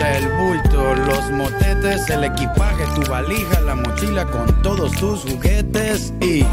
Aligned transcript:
el 0.00 0.28
bulto, 0.28 0.94
los 0.94 1.30
motetes, 1.30 2.08
el 2.08 2.24
equipaje, 2.24 2.84
tu 2.94 3.10
valija, 3.10 3.60
la 3.60 3.74
mochila 3.74 4.24
con 4.26 4.62
todos 4.62 4.92
tus 4.92 5.22
juguetes 5.22 6.12
y... 6.20 6.44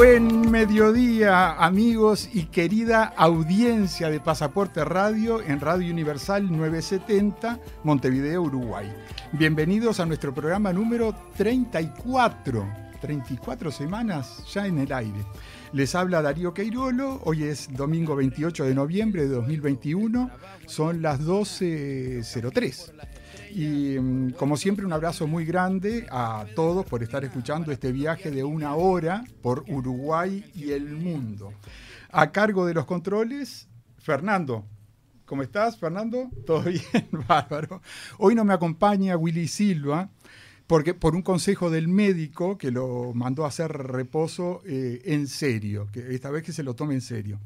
Buen 0.00 0.50
mediodía, 0.50 1.62
amigos 1.62 2.30
y 2.32 2.44
querida 2.44 3.04
audiencia 3.04 4.08
de 4.08 4.18
Pasaporte 4.18 4.82
Radio 4.82 5.42
en 5.42 5.60
Radio 5.60 5.92
Universal 5.92 6.50
970, 6.50 7.60
Montevideo, 7.84 8.40
Uruguay. 8.40 8.90
Bienvenidos 9.32 10.00
a 10.00 10.06
nuestro 10.06 10.32
programa 10.32 10.72
número 10.72 11.14
34. 11.36 12.66
34 12.98 13.70
semanas 13.70 14.42
ya 14.50 14.66
en 14.66 14.78
el 14.78 14.90
aire. 14.90 15.22
Les 15.74 15.94
habla 15.94 16.22
Darío 16.22 16.54
Queirolo, 16.54 17.20
hoy 17.24 17.44
es 17.44 17.68
domingo 17.70 18.16
28 18.16 18.64
de 18.64 18.74
noviembre 18.74 19.24
de 19.24 19.28
2021, 19.28 20.30
son 20.64 21.02
las 21.02 21.20
12.03. 21.20 23.09
Y 23.52 23.98
mm, 23.98 24.32
como 24.32 24.56
siempre 24.56 24.86
un 24.86 24.92
abrazo 24.92 25.26
muy 25.26 25.44
grande 25.44 26.06
a 26.10 26.46
todos 26.54 26.86
por 26.86 27.02
estar 27.02 27.24
escuchando 27.24 27.72
este 27.72 27.92
viaje 27.92 28.30
de 28.30 28.44
una 28.44 28.74
hora 28.74 29.24
por 29.42 29.64
Uruguay 29.68 30.44
y 30.54 30.70
el 30.70 30.94
mundo. 30.96 31.52
A 32.10 32.32
cargo 32.32 32.66
de 32.66 32.74
los 32.74 32.86
controles, 32.86 33.68
Fernando. 33.98 34.64
¿Cómo 35.24 35.42
estás, 35.42 35.78
Fernando? 35.78 36.28
¿Todo 36.46 36.62
bien? 36.62 37.08
Bárbaro. 37.28 37.82
Hoy 38.18 38.34
no 38.34 38.44
me 38.44 38.54
acompaña 38.54 39.16
Willy 39.16 39.48
Silva, 39.48 40.10
porque 40.66 40.94
por 40.94 41.14
un 41.14 41.22
consejo 41.22 41.70
del 41.70 41.88
médico 41.88 42.58
que 42.58 42.70
lo 42.70 43.12
mandó 43.14 43.44
a 43.44 43.48
hacer 43.48 43.70
reposo 43.70 44.62
eh, 44.64 45.02
en 45.04 45.26
serio, 45.26 45.88
que 45.92 46.14
esta 46.14 46.30
vez 46.30 46.42
que 46.42 46.52
se 46.52 46.62
lo 46.62 46.74
tome 46.74 46.94
en 46.94 47.00
serio. 47.00 47.40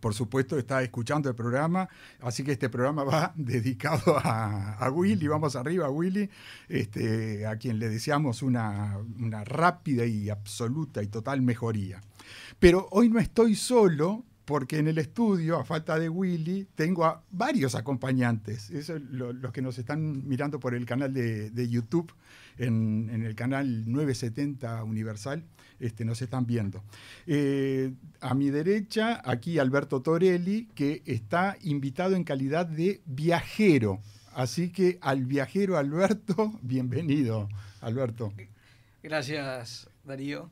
Por 0.00 0.14
supuesto, 0.14 0.58
está 0.58 0.82
escuchando 0.82 1.28
el 1.28 1.34
programa, 1.34 1.88
así 2.20 2.44
que 2.44 2.52
este 2.52 2.68
programa 2.68 3.04
va 3.04 3.32
dedicado 3.36 4.16
a, 4.16 4.74
a 4.74 4.90
Willy. 4.90 5.26
Vamos 5.28 5.56
arriba, 5.56 5.90
Willy, 5.90 6.28
este, 6.68 7.46
a 7.46 7.56
quien 7.56 7.78
le 7.78 7.88
deseamos 7.88 8.42
una, 8.42 8.98
una 9.18 9.44
rápida 9.44 10.06
y 10.06 10.30
absoluta 10.30 11.02
y 11.02 11.08
total 11.08 11.42
mejoría. 11.42 12.00
Pero 12.58 12.88
hoy 12.90 13.08
no 13.08 13.18
estoy 13.18 13.54
solo, 13.54 14.24
porque 14.48 14.78
en 14.78 14.88
el 14.88 14.96
estudio, 14.96 15.58
a 15.58 15.64
falta 15.64 15.98
de 15.98 16.08
Willy, 16.08 16.66
tengo 16.74 17.04
a 17.04 17.22
varios 17.30 17.74
acompañantes. 17.74 18.70
Eso 18.70 18.96
es 18.96 19.02
lo- 19.10 19.34
los 19.34 19.52
que 19.52 19.60
nos 19.60 19.78
están 19.78 20.26
mirando 20.26 20.58
por 20.58 20.74
el 20.74 20.86
canal 20.86 21.12
de, 21.12 21.68
YouTube, 21.68 22.10
en, 22.56 23.10
en 23.12 23.24
el 23.24 23.34
canal 23.34 23.84
970 23.92 24.82
Universal, 24.84 25.44
este, 25.80 26.06
nos 26.06 26.22
están 26.22 26.46
viendo. 26.46 26.82
Eh, 27.26 27.92
a 28.22 28.32
mi 28.34 28.48
derecha, 28.48 29.20
aquí 29.22 29.58
Alberto 29.58 30.00
Torelli, 30.00 30.66
que 30.74 31.02
está 31.04 31.58
invitado 31.60 32.16
en 32.16 32.24
calidad 32.24 32.64
de 32.66 33.02
viajero. 33.04 34.00
Así 34.32 34.70
que 34.70 34.96
al 35.02 35.26
viajero 35.26 35.76
Alberto, 35.76 36.54
bienvenido, 36.62 37.50
Alberto. 37.82 38.32
Gracias, 39.02 39.90
Darío. 40.04 40.50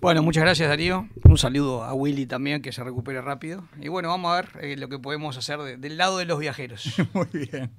Bueno, 0.00 0.22
muchas 0.22 0.42
gracias, 0.44 0.68
Darío. 0.68 1.08
Un 1.24 1.38
saludo 1.38 1.82
a 1.82 1.92
Willy 1.94 2.26
también, 2.26 2.62
que 2.62 2.70
se 2.70 2.84
recupere 2.84 3.20
rápido. 3.22 3.64
Y 3.80 3.88
bueno, 3.88 4.08
vamos 4.08 4.32
a 4.32 4.36
ver 4.42 4.50
eh, 4.64 4.76
lo 4.76 4.88
que 4.88 4.98
podemos 4.98 5.36
hacer 5.36 5.58
de- 5.60 5.76
del 5.78 5.96
lado 5.96 6.18
de 6.18 6.26
los 6.26 6.38
viajeros. 6.38 6.94
Muy 7.14 7.26
bien. 7.50 7.70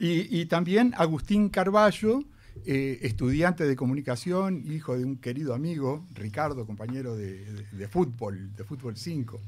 Y, 0.00 0.40
y 0.40 0.46
también 0.46 0.94
Agustín 0.96 1.50
Carballo, 1.50 2.20
eh, 2.66 2.98
estudiante 3.02 3.64
de 3.64 3.76
comunicación, 3.76 4.62
hijo 4.66 4.96
de 4.98 5.04
un 5.04 5.18
querido 5.18 5.54
amigo, 5.54 6.04
Ricardo, 6.14 6.66
compañero 6.66 7.14
de, 7.14 7.44
de- 7.44 7.62
de 7.70 7.88
fútbol, 7.88 8.54
de 8.56 8.64
fútbol 8.64 8.96
5. 8.96 9.40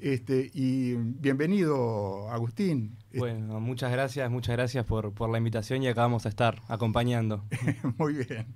Este, 0.00 0.50
y 0.52 0.94
bienvenido, 0.94 2.28
Agustín. 2.30 2.96
Bueno, 3.14 3.60
muchas 3.60 3.92
gracias, 3.92 4.28
muchas 4.30 4.56
gracias 4.56 4.84
por, 4.84 5.12
por 5.14 5.30
la 5.30 5.38
invitación 5.38 5.80
y 5.82 5.86
acá 5.88 6.02
vamos 6.02 6.26
a 6.26 6.28
estar 6.28 6.60
acompañando. 6.68 7.44
Muy 7.98 8.14
bien. 8.14 8.48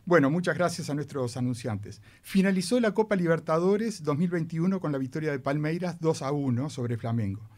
Bueno, 0.05 0.29
muchas 0.29 0.57
gracias 0.59 0.91
a 0.91 0.95
nuestros 0.95 1.37
anunciantes. 1.37 2.03
Finalizó 2.23 2.81
la 2.81 2.93
Copa 2.93 3.15
Libertadores 3.15 4.03
2021 4.03 4.81
con 4.81 4.91
la 4.91 4.99
victoria 4.99 5.31
de 5.31 5.39
Palmeiras 5.39 6.01
2 6.01 6.23
a 6.23 6.33
1 6.33 6.69
sobre 6.71 6.97
Flamengo. 6.97 7.49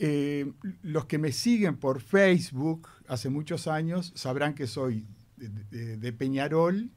Eh, 0.00 0.50
los 0.82 1.04
que 1.04 1.18
me 1.18 1.30
siguen 1.30 1.76
por 1.76 2.00
Facebook 2.00 2.88
hace 3.06 3.28
muchos 3.28 3.68
años 3.68 4.12
sabrán 4.16 4.54
que 4.54 4.66
soy 4.66 5.06
de 5.36 6.12
Peñarol, 6.12 6.90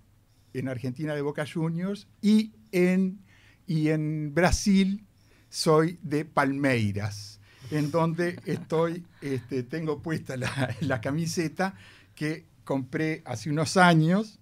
en 0.59 0.67
Argentina 0.67 1.13
de 1.15 1.21
Boca 1.21 1.45
Juniors, 1.51 2.07
y 2.21 2.53
en, 2.71 3.19
y 3.67 3.89
en 3.89 4.33
Brasil 4.33 5.05
soy 5.49 5.99
de 6.01 6.25
Palmeiras, 6.25 7.39
en 7.71 7.91
donde 7.91 8.39
estoy, 8.45 9.05
este, 9.21 9.63
tengo 9.63 10.01
puesta 10.01 10.37
la, 10.37 10.75
la 10.81 11.01
camiseta 11.01 11.75
que 12.13 12.45
compré 12.63 13.21
hace 13.25 13.49
unos 13.49 13.77
años 13.77 14.39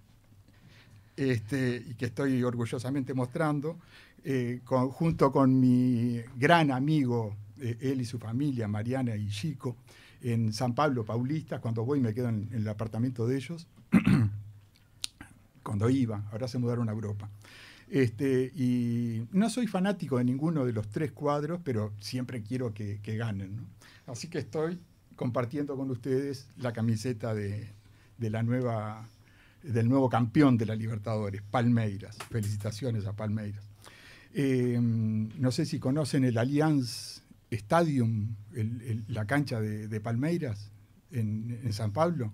este, 1.16 1.84
y 1.88 1.94
que 1.94 2.06
estoy 2.06 2.42
orgullosamente 2.42 3.14
mostrando, 3.14 3.78
eh, 4.24 4.60
junto 4.64 5.30
con 5.30 5.60
mi 5.60 6.20
gran 6.36 6.70
amigo, 6.70 7.36
eh, 7.60 7.78
él 7.80 8.00
y 8.00 8.04
su 8.04 8.18
familia, 8.18 8.66
Mariana 8.66 9.14
y 9.14 9.28
Chico, 9.28 9.76
en 10.22 10.52
San 10.52 10.74
Pablo 10.74 11.04
Paulista. 11.04 11.60
Cuando 11.60 11.84
voy 11.84 12.00
me 12.00 12.14
quedo 12.14 12.30
en 12.30 12.48
el 12.52 12.66
apartamento 12.66 13.26
de 13.26 13.36
ellos. 13.36 13.68
cuando 15.64 15.90
iba, 15.90 16.28
ahora 16.30 16.46
se 16.46 16.58
mudaron 16.58 16.88
a 16.88 16.92
Europa. 16.92 17.28
Este, 17.90 18.52
y 18.54 19.26
no 19.32 19.50
soy 19.50 19.66
fanático 19.66 20.18
de 20.18 20.24
ninguno 20.24 20.64
de 20.64 20.72
los 20.72 20.88
tres 20.88 21.12
cuadros, 21.12 21.60
pero 21.64 21.92
siempre 22.00 22.42
quiero 22.42 22.72
que, 22.72 23.00
que 23.02 23.16
ganen. 23.16 23.56
¿no? 23.56 23.62
Así 24.06 24.28
que 24.28 24.38
estoy 24.38 24.78
compartiendo 25.16 25.76
con 25.76 25.90
ustedes 25.90 26.46
la 26.56 26.72
camiseta 26.72 27.34
de, 27.34 27.68
de 28.18 28.30
la 28.30 28.42
nueva, 28.42 29.06
del 29.62 29.88
nuevo 29.88 30.08
campeón 30.08 30.56
de 30.56 30.66
la 30.66 30.74
Libertadores, 30.74 31.42
Palmeiras. 31.42 32.16
Felicitaciones 32.30 33.06
a 33.06 33.12
Palmeiras. 33.14 33.64
Eh, 34.32 34.78
no 34.80 35.52
sé 35.52 35.64
si 35.66 35.78
conocen 35.78 36.24
el 36.24 36.36
Allianz 36.38 37.22
Stadium, 37.50 38.34
el- 38.54 38.80
el- 38.82 39.04
la 39.08 39.26
cancha 39.26 39.60
de, 39.60 39.86
de 39.88 40.00
Palmeiras 40.00 40.70
en, 41.12 41.60
en 41.62 41.72
San 41.72 41.92
Pablo. 41.92 42.32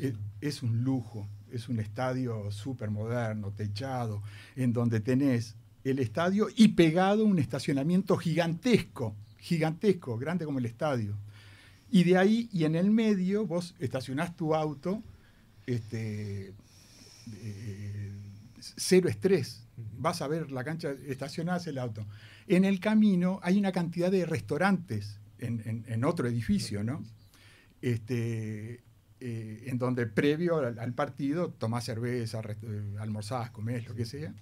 Es, 0.00 0.14
es 0.40 0.62
un 0.64 0.82
lujo, 0.82 1.28
es 1.52 1.68
un 1.68 1.80
estadio 1.80 2.50
súper 2.50 2.90
moderno, 2.90 3.52
techado, 3.52 4.22
en 4.56 4.72
donde 4.72 5.00
tenés 5.00 5.56
el 5.84 5.98
estadio 6.00 6.48
y 6.56 6.68
pegado 6.68 7.24
un 7.24 7.38
estacionamiento 7.38 8.16
gigantesco, 8.16 9.14
gigantesco, 9.38 10.18
grande 10.18 10.44
como 10.44 10.58
el 10.58 10.66
estadio. 10.66 11.16
Y 11.90 12.02
de 12.04 12.18
ahí, 12.18 12.48
y 12.52 12.64
en 12.64 12.74
el 12.74 12.90
medio, 12.90 13.46
vos 13.46 13.74
estacionás 13.78 14.36
tu 14.36 14.54
auto, 14.54 15.02
este, 15.66 16.52
eh, 17.42 18.12
cero 18.58 19.08
estrés. 19.08 19.62
Vas 19.98 20.22
a 20.22 20.28
ver 20.28 20.50
la 20.50 20.64
cancha, 20.64 20.90
estacionás 21.06 21.66
el 21.66 21.78
auto. 21.78 22.06
En 22.48 22.64
el 22.64 22.80
camino 22.80 23.38
hay 23.42 23.58
una 23.58 23.72
cantidad 23.72 24.10
de 24.10 24.26
restaurantes 24.26 25.18
en, 25.38 25.62
en- 25.64 25.84
en 25.86 26.04
otro 26.04 26.26
edificio, 26.26 26.82
¿no? 26.82 27.02
Este, 27.82 28.80
eh, 29.20 29.64
en 29.66 29.78
donde 29.78 30.06
previo 30.06 30.58
al, 30.58 30.78
al 30.78 30.92
partido 30.92 31.50
tomás 31.50 31.84
cerveza, 31.84 32.40
eh, 32.62 32.96
almorzás, 32.98 33.50
comés, 33.50 33.86
lo 33.86 33.94
que 33.94 34.04
sea, 34.04 34.34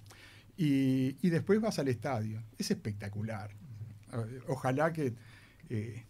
y, 0.57 1.17
y 1.21 1.29
después 1.29 1.59
vas 1.61 1.79
al 1.79 1.87
estadio. 1.87 2.43
Es 2.57 2.71
espectacular. 2.71 3.51
Ojalá 4.47 4.93
que 4.93 5.13
eh, 5.69 6.05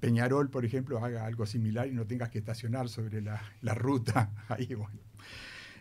Peñarol, 0.00 0.50
por 0.50 0.64
ejemplo, 0.64 1.04
haga 1.04 1.26
algo 1.26 1.46
similar 1.46 1.86
y 1.88 1.92
no 1.92 2.06
tengas 2.06 2.30
que 2.30 2.38
estacionar 2.38 2.88
sobre 2.88 3.20
la, 3.20 3.40
la 3.60 3.74
ruta. 3.74 4.32
Ahí, 4.48 4.74
bueno. 4.74 4.98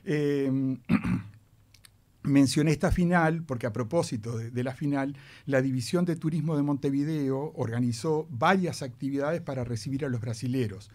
Eh, 0.04 0.78
mencioné 2.24 2.72
esta 2.72 2.92
final 2.92 3.44
porque 3.44 3.66
a 3.66 3.74
propósito 3.74 4.38
de, 4.38 4.52
de 4.52 4.64
la 4.64 4.74
final, 4.76 5.16
la 5.46 5.62
División 5.62 6.06
de 6.06 6.16
Turismo 6.16 6.56
de 6.56 6.64
Montevideo 6.64 7.52
organizó 7.56 8.28
varias 8.30 8.84
actividades 8.84 9.42
para 9.42 9.64
recibir 9.64 10.06
a 10.06 10.10
los 10.10 10.22
brasileros. 10.22 10.92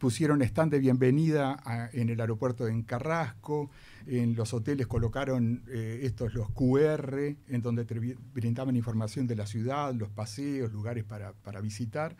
Pusieron 0.00 0.40
stand 0.40 0.72
de 0.72 0.78
bienvenida 0.78 1.90
en 1.92 2.08
el 2.08 2.22
aeropuerto 2.22 2.64
de 2.64 2.84
Carrasco, 2.86 3.70
en 4.06 4.34
los 4.34 4.54
hoteles 4.54 4.86
colocaron 4.86 5.62
eh, 5.68 6.00
estos 6.04 6.32
los 6.32 6.48
QR, 6.52 7.36
en 7.48 7.60
donde 7.60 7.84
brindaban 8.32 8.76
información 8.76 9.26
de 9.26 9.36
la 9.36 9.44
ciudad, 9.44 9.92
los 9.92 10.08
paseos, 10.08 10.72
lugares 10.72 11.04
para, 11.04 11.34
para 11.34 11.60
visitar. 11.60 12.16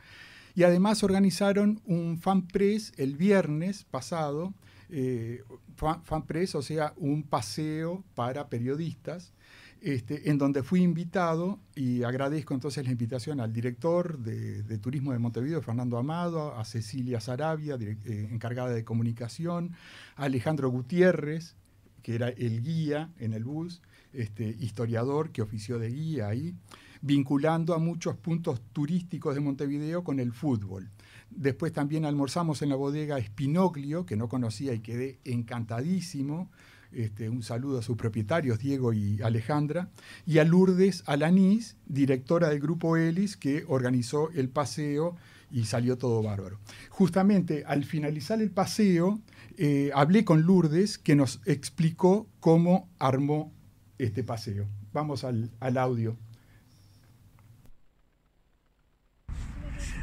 Y 0.54 0.64
además 0.64 1.02
organizaron 1.02 1.80
un 1.86 2.18
fan 2.18 2.48
press 2.48 2.92
el 2.98 3.16
viernes 3.16 3.84
pasado, 3.84 4.52
eh, 4.90 5.42
fan, 5.74 6.04
fan 6.04 6.26
press, 6.26 6.54
o 6.56 6.60
sea, 6.60 6.92
un 6.98 7.22
paseo 7.22 8.04
para 8.14 8.50
periodistas, 8.50 9.32
este, 9.82 10.30
en 10.30 10.36
donde 10.36 10.62
fui 10.62 10.82
invitado 10.82 11.58
y 11.74 12.02
agradezco 12.02 12.52
entonces 12.52 12.84
la 12.84 12.92
invitación 12.92 13.40
al 13.40 13.52
director 13.52 14.18
de, 14.18 14.78
Turismo 14.78 15.12
de 15.12 15.18
Montevideo, 15.18 15.62
Fernando 15.62 15.96
Amado, 15.96 16.54
a 16.54 16.64
Cecilia 16.64 17.20
Sarabia, 17.20 17.76
eh, 17.80 18.28
encargada 18.30 18.70
de 18.70 18.84
comunicación, 18.84 19.72
a 20.16 20.24
Alejandro 20.24 20.68
Gutiérrez, 20.68 21.56
que 22.02 22.14
era 22.14 22.28
el 22.28 22.62
guía 22.62 23.10
en 23.18 23.32
el 23.32 23.44
bus, 23.44 23.80
este, 24.12 24.56
historiador 24.60 25.30
que 25.30 25.42
ofició 25.42 25.78
de 25.78 25.90
guía 25.90 26.28
ahí, 26.28 26.54
vinculando 27.00 27.74
a 27.74 27.78
muchos 27.78 28.16
puntos 28.16 28.60
turísticos 28.72 29.34
de 29.34 29.40
Montevideo 29.40 30.04
con 30.04 30.20
el 30.20 30.32
fútbol. 30.32 30.90
Después 31.30 31.72
también 31.72 32.04
almorzamos 32.04 32.60
en 32.62 32.68
la 32.70 32.76
bodega 32.76 33.18
Espinoglio, 33.18 34.04
que 34.04 34.16
no 34.16 34.28
conocía 34.28 34.74
y 34.74 34.80
quedé 34.80 35.20
encantadísimo. 35.24 36.50
Este, 36.92 37.28
un 37.28 37.42
saludo 37.42 37.78
a 37.78 37.82
sus 37.82 37.96
propietarios, 37.96 38.58
Diego 38.58 38.92
y 38.92 39.22
Alejandra, 39.22 39.90
y 40.26 40.38
a 40.38 40.44
Lourdes 40.44 41.04
Alanís, 41.06 41.76
directora 41.86 42.48
del 42.48 42.60
grupo 42.60 42.96
Elis, 42.96 43.36
que 43.36 43.64
organizó 43.68 44.30
el 44.30 44.48
paseo 44.48 45.16
y 45.50 45.64
salió 45.64 45.98
todo 45.98 46.22
bárbaro. 46.22 46.58
Justamente 46.88 47.64
al 47.64 47.84
finalizar 47.84 48.40
el 48.40 48.50
paseo, 48.50 49.20
eh, 49.56 49.90
hablé 49.94 50.24
con 50.24 50.42
Lourdes, 50.42 50.98
que 50.98 51.14
nos 51.14 51.40
explicó 51.44 52.28
cómo 52.40 52.88
armó 52.98 53.52
este 53.98 54.24
paseo. 54.24 54.66
Vamos 54.92 55.24
al, 55.24 55.50
al 55.60 55.76
audio. 55.76 56.16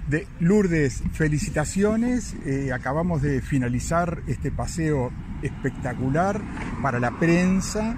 De 0.10 0.26
Lourdes, 0.40 1.04
felicitaciones. 1.12 2.34
Eh, 2.46 2.72
acabamos 2.72 3.22
de 3.22 3.42
finalizar 3.42 4.24
este 4.28 4.52
paseo 4.52 5.12
espectacular 5.42 6.42
para 6.82 7.00
la 7.00 7.12
prensa, 7.20 7.98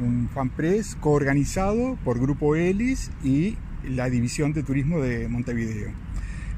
un 0.00 0.28
fan 0.32 0.50
press 0.50 0.96
coorganizado 1.00 1.96
por 2.04 2.18
Grupo 2.20 2.54
Elis 2.56 3.10
y 3.24 3.56
la 3.88 4.08
División 4.10 4.52
de 4.52 4.62
Turismo 4.62 5.00
de 5.00 5.28
Montevideo. 5.28 5.90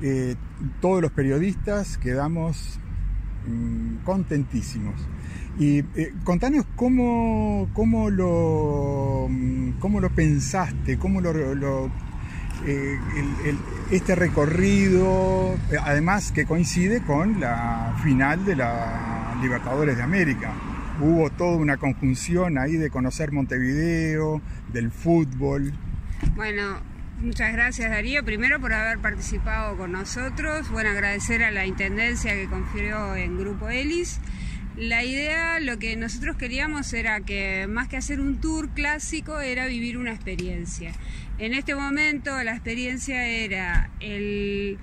Eh, 0.03 0.37
todos 0.81 1.03
los 1.03 1.11
periodistas 1.13 1.99
quedamos 1.99 2.79
mm, 3.47 4.05
contentísimos. 4.05 4.95
Y 5.59 5.79
eh, 5.97 6.15
contanos 6.25 6.65
cómo, 6.77 7.69
cómo, 7.73 8.11
lo, 8.11 9.27
mm, 9.29 9.79
cómo 9.81 10.01
lo 10.01 10.11
pensaste, 10.11 10.99
cómo 10.99 11.21
lo, 11.21 11.33
lo- 11.55 11.91
eh, 12.67 12.99
este 13.91 14.15
recorrido, 14.15 15.55
eh, 15.71 15.77
además 15.81 16.33
que 16.33 16.45
coincide 16.45 17.03
con 17.03 17.41
la 17.41 17.97
final 18.03 18.45
de 18.45 18.57
la 18.57 19.37
Libertadores 19.41 19.97
de 19.97 20.03
América. 20.03 20.53
Hubo 21.01 21.31
toda 21.31 21.57
una 21.57 21.77
conjunción 21.77 22.59
ahí 22.59 22.77
de 22.77 22.91
conocer 22.91 23.33
Montevideo, 23.33 24.43
del 24.73 24.91
fútbol. 24.91 25.73
Bueno, 26.35 26.81
muchas 27.21 27.53
gracias 27.53 27.91
Darío, 27.91 28.25
primero 28.25 28.61
por 28.61 28.73
haber 28.73 28.99
participado 28.99 29.77
con 29.77 29.93
nosotros, 29.93 30.69
bueno, 30.71 30.91
agradecer 30.91 31.45
a 31.45 31.53
la 31.53 31.67
Intendencia 31.67 32.35
que 32.35 32.49
confió 32.49 33.15
en 33.15 33.39
Grupo 33.39 33.69
Elis. 33.69 34.21
La 34.77 35.03
idea, 35.03 35.59
lo 35.59 35.79
que 35.81 35.97
nosotros 35.97 36.37
queríamos 36.37 36.93
era 36.93 37.21
que 37.21 37.67
más 37.69 37.89
que 37.89 37.97
hacer 37.97 38.21
un 38.21 38.41
tour 38.41 38.69
clásico, 38.69 39.41
era 39.41 39.67
vivir 39.67 39.99
una 39.99 40.13
experiencia. 40.13 40.93
En 41.39 41.55
este 41.55 41.75
momento 41.75 42.43
la 42.43 42.53
experiencia 42.53 43.27
era 43.27 43.91
el 44.01 44.79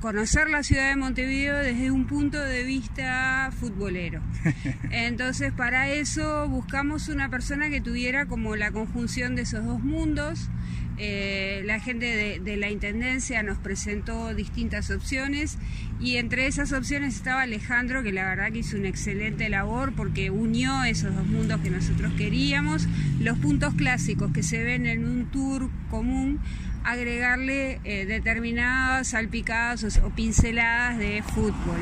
conocer 0.00 0.48
la 0.48 0.62
ciudad 0.62 0.90
de 0.90 0.96
Montevideo 0.96 1.56
desde 1.56 1.90
un 1.90 2.06
punto 2.06 2.38
de 2.40 2.62
vista 2.62 3.50
futbolero. 3.58 4.20
Entonces, 4.90 5.52
para 5.52 5.88
eso 5.88 6.46
buscamos 6.48 7.08
una 7.08 7.28
persona 7.28 7.70
que 7.70 7.80
tuviera 7.80 8.26
como 8.26 8.54
la 8.54 8.70
conjunción 8.70 9.34
de 9.34 9.42
esos 9.42 9.64
dos 9.64 9.80
mundos. 9.80 10.50
Eh, 10.98 11.62
la 11.64 11.78
gente 11.78 12.40
de, 12.40 12.56
la 12.56 12.70
Intendencia 12.70 13.42
nos 13.42 13.58
presentó 13.58 14.34
distintas 14.34 14.90
opciones 14.90 15.58
y 16.00 16.16
entre 16.16 16.46
esas 16.46 16.72
opciones 16.72 17.14
estaba 17.14 17.42
Alejandro, 17.42 18.02
que 18.02 18.12
la 18.12 18.24
verdad 18.24 18.50
que 18.50 18.58
hizo 18.58 18.76
una 18.76 18.88
excelente 18.88 19.48
labor 19.48 19.92
porque 19.94 20.30
unió 20.30 20.84
esos 20.84 21.14
dos 21.14 21.26
mundos 21.26 21.60
que 21.60 21.70
nosotros 21.70 22.12
queríamos, 22.16 22.88
los 23.20 23.38
puntos 23.38 23.74
clásicos 23.74 24.32
que 24.32 24.42
se 24.42 24.62
ven 24.64 24.86
en 24.86 25.04
un 25.04 25.26
tour 25.30 25.70
común, 25.90 26.40
agregarle 26.84 27.80
eh, 27.84 28.06
determinadas 28.06 29.08
salpicadas 29.08 29.84
o, 29.84 30.06
o 30.06 30.10
pinceladas 30.10 30.98
de 30.98 31.22
fútbol. 31.22 31.80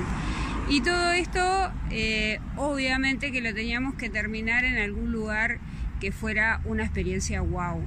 Y 0.68 0.80
todo 0.80 1.12
esto, 1.12 1.72
eh, 1.90 2.40
obviamente 2.56 3.30
que 3.30 3.40
lo 3.40 3.54
teníamos 3.54 3.94
que 3.94 4.10
terminar 4.10 4.64
en 4.64 4.78
algún 4.78 5.12
lugar 5.12 5.58
que 6.00 6.10
fuera 6.10 6.60
una 6.64 6.82
experiencia 6.82 7.40
wow. 7.40 7.82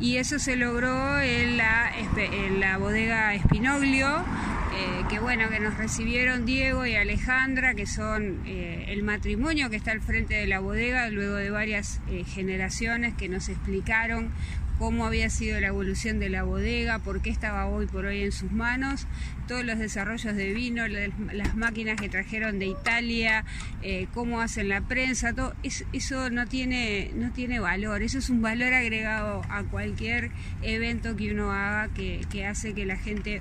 Y 0.00 0.18
eso 0.18 0.38
se 0.38 0.56
logró 0.56 1.18
en 1.20 1.56
la, 1.56 1.90
espe- 1.92 2.30
en 2.46 2.60
la 2.60 2.76
bodega 2.76 3.34
Espinoglio, 3.34 4.06
eh, 4.08 5.04
que 5.08 5.18
bueno, 5.20 5.48
que 5.48 5.58
nos 5.58 5.76
recibieron 5.78 6.44
Diego 6.44 6.84
y 6.84 6.94
Alejandra, 6.96 7.74
que 7.74 7.86
son 7.86 8.42
eh, 8.46 8.84
el 8.88 9.02
matrimonio 9.02 9.70
que 9.70 9.76
está 9.76 9.92
al 9.92 10.02
frente 10.02 10.34
de 10.34 10.46
la 10.46 10.60
bodega, 10.60 11.08
luego 11.08 11.36
de 11.36 11.48
varias 11.50 12.00
eh, 12.10 12.24
generaciones 12.24 13.14
que 13.14 13.30
nos 13.30 13.48
explicaron 13.48 14.30
cómo 14.78 15.06
había 15.06 15.30
sido 15.30 15.58
la 15.60 15.68
evolución 15.68 16.18
de 16.18 16.28
la 16.28 16.42
bodega, 16.42 16.98
por 16.98 17.20
qué 17.22 17.30
estaba 17.30 17.66
hoy 17.66 17.86
por 17.86 18.04
hoy 18.04 18.22
en 18.22 18.32
sus 18.32 18.52
manos, 18.52 19.06
todos 19.48 19.64
los 19.64 19.78
desarrollos 19.78 20.36
de 20.36 20.52
vino, 20.52 20.86
la- 20.86 21.08
las 21.32 21.54
máquinas 21.56 22.00
que 22.00 22.08
trajeron 22.08 22.58
de 22.58 22.66
Italia, 22.66 23.44
eh, 23.82 24.06
cómo 24.12 24.40
hacen 24.40 24.68
la 24.68 24.80
prensa, 24.82 25.32
todo 25.32 25.54
es- 25.62 25.84
eso 25.92 26.28
no 26.30 26.46
tiene, 26.46 27.10
no 27.14 27.30
tiene 27.32 27.58
valor, 27.60 28.02
eso 28.02 28.18
es 28.18 28.28
un 28.28 28.42
valor 28.42 28.72
agregado 28.74 29.42
a 29.48 29.62
cualquier 29.62 30.30
evento 30.62 31.16
que 31.16 31.32
uno 31.32 31.52
haga 31.52 31.88
que, 31.94 32.46
hace 32.46 32.74
que 32.74 32.84
la 32.84 32.96
gente 32.96 33.40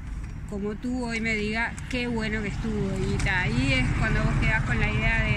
como 0.49 0.75
tú 0.75 1.05
hoy 1.05 1.19
me 1.21 1.35
diga 1.35 1.73
qué 1.89 2.05
bueno 2.07 2.41
que 2.43 2.49
estuvo 2.49 2.91
y 2.99 3.27
ahí 3.27 3.73
es 3.73 3.85
cuando 3.99 4.23
vos 4.23 4.33
quedás 4.39 4.63
con 4.63 4.79
la 4.79 4.89
idea 4.91 5.23
de 5.23 5.35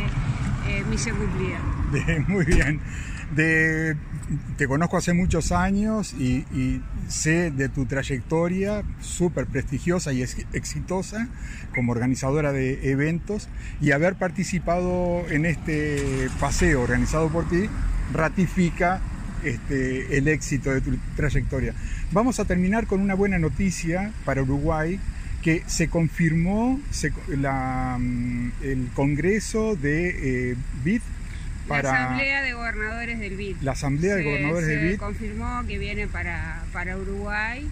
eh, 0.78 0.84
misión 0.90 1.16
cumplida. 1.16 1.58
Muy 2.28 2.44
bien. 2.44 2.78
De, 3.34 3.96
te 4.56 4.66
conozco 4.66 4.96
hace 4.96 5.14
muchos 5.14 5.52
años 5.52 6.12
y, 6.18 6.44
y 6.54 6.82
sé 7.08 7.50
de 7.50 7.68
tu 7.68 7.86
trayectoria 7.86 8.82
súper 9.00 9.46
prestigiosa 9.46 10.12
y 10.12 10.22
ex- 10.22 10.44
exitosa 10.52 11.28
como 11.74 11.92
organizadora 11.92 12.52
de 12.52 12.90
eventos 12.90 13.48
y 13.80 13.92
haber 13.92 14.16
participado 14.16 15.22
en 15.30 15.46
este 15.46 16.28
paseo 16.40 16.82
organizado 16.82 17.28
por 17.28 17.48
ti 17.48 17.68
ratifica 18.12 19.00
este, 19.44 20.18
el 20.18 20.28
éxito 20.28 20.70
de 20.70 20.80
tu 20.80 20.96
trayectoria. 21.16 21.74
Vamos 22.12 22.40
a 22.40 22.44
terminar 22.44 22.86
con 22.86 23.00
una 23.00 23.14
buena 23.14 23.38
noticia 23.38 24.12
para 24.24 24.42
Uruguay 24.42 24.98
que 25.42 25.62
se 25.66 25.88
confirmó 25.88 26.80
se- 26.90 27.12
la, 27.28 27.96
mm, 28.00 28.50
el 28.62 28.88
Congreso 28.94 29.76
de 29.76 30.50
eh, 30.50 30.56
BID 30.84 31.00
para 31.68 31.92
La 31.92 32.04
Asamblea 32.04 32.42
de 32.42 32.52
Gobernadores 32.52 33.18
del 33.20 33.36
BID. 33.36 33.56
La 33.60 33.72
Asamblea 33.72 34.14
de 34.16 34.22
Se- 34.22 34.28
Gobernadores 34.28 34.66
se 34.66 34.76
del 34.76 34.88
BID. 34.88 34.98
confirmó 34.98 35.66
que 35.66 35.78
viene 35.78 36.06
para, 36.06 36.62
para 36.72 36.96
Uruguay 36.96 37.68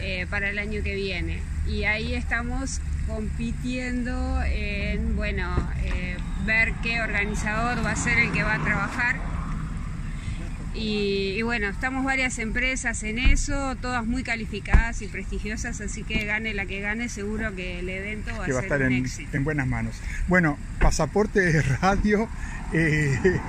eh, 0.00 0.26
para 0.30 0.50
el 0.50 0.58
año 0.58 0.82
que 0.82 0.94
viene. 0.94 1.40
Y 1.66 1.84
ahí 1.84 2.14
estamos 2.14 2.80
compitiendo 3.06 4.42
en, 4.44 5.16
bueno, 5.16 5.54
eh, 5.84 6.16
ver 6.46 6.72
qué 6.82 7.00
organizador 7.00 7.84
va 7.84 7.92
a 7.92 7.96
ser 7.96 8.18
el 8.18 8.32
que 8.32 8.42
va 8.42 8.54
a 8.54 8.64
trabajar. 8.64 9.16
Y, 10.74 11.34
y 11.36 11.42
bueno, 11.42 11.68
estamos 11.68 12.04
varias 12.04 12.38
empresas 12.38 13.02
en 13.02 13.18
eso, 13.18 13.74
todas 13.76 14.06
muy 14.06 14.22
calificadas 14.22 15.02
y 15.02 15.08
prestigiosas, 15.08 15.80
así 15.80 16.04
que 16.04 16.24
gane 16.24 16.54
la 16.54 16.66
que 16.66 16.80
gane, 16.80 17.08
seguro 17.08 17.54
que 17.56 17.80
el 17.80 17.88
evento 17.88 18.30
va 18.38 18.44
que 18.44 18.52
va 18.52 18.58
a 18.58 18.62
ser 18.62 18.72
estar 18.72 18.86
un 18.86 18.92
en, 18.92 19.04
éxito. 19.04 19.36
en 19.36 19.44
buenas 19.44 19.66
manos. 19.66 19.96
Bueno, 20.28 20.58
Pasaporte 20.78 21.62
Radio 21.82 22.28
eh, 22.72 23.18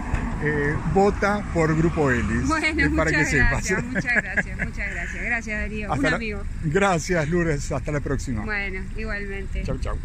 eh, 0.44 0.76
vota 0.94 1.44
por 1.54 1.76
Grupo 1.78 2.10
Elis. 2.10 2.48
Bueno, 2.48 2.68
eh, 2.68 2.90
para 2.96 3.12
muchas 3.12 3.30
que 3.30 3.38
gracias, 3.38 3.68
sepas. 3.80 3.84
muchas 3.94 4.14
gracias, 4.24 4.58
muchas 4.58 4.92
gracias. 4.92 5.24
Gracias 5.24 5.60
Darío, 5.62 5.88
un 5.88 5.94
Hasta 5.94 6.10
la- 6.10 6.16
amigo. 6.16 6.44
Gracias, 6.64 7.30
Lourdes. 7.30 7.72
Hasta 7.72 7.92
la 7.92 8.00
próxima. 8.00 8.44
Bueno, 8.46 8.82
igualmente. 8.98 9.62
Chau, 9.64 9.78
chau. 9.78 9.98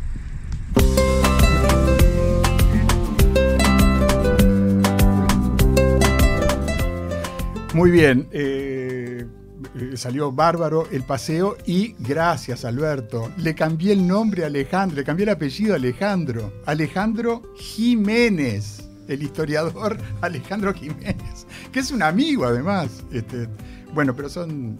Muy 7.74 7.90
bien, 7.90 8.28
eh, 8.30 9.26
eh, 9.74 9.96
salió 9.96 10.30
bárbaro 10.30 10.86
el 10.92 11.02
paseo 11.02 11.56
y 11.66 11.94
gracias 11.98 12.64
Alberto. 12.64 13.32
Le 13.36 13.54
cambié 13.54 13.92
el 13.92 14.06
nombre 14.06 14.44
a 14.44 14.46
Alejandro, 14.46 14.96
le 14.96 15.04
cambié 15.04 15.24
el 15.24 15.30
apellido 15.30 15.72
a 15.72 15.76
Alejandro. 15.76 16.52
Alejandro 16.66 17.42
Jiménez, 17.56 18.88
el 19.08 19.22
historiador 19.24 19.98
Alejandro 20.20 20.72
Jiménez, 20.72 21.46
que 21.72 21.80
es 21.80 21.90
un 21.90 22.02
amigo 22.02 22.44
además. 22.44 23.02
Este, 23.10 23.48
bueno, 23.92 24.14
pero 24.14 24.28
son 24.28 24.78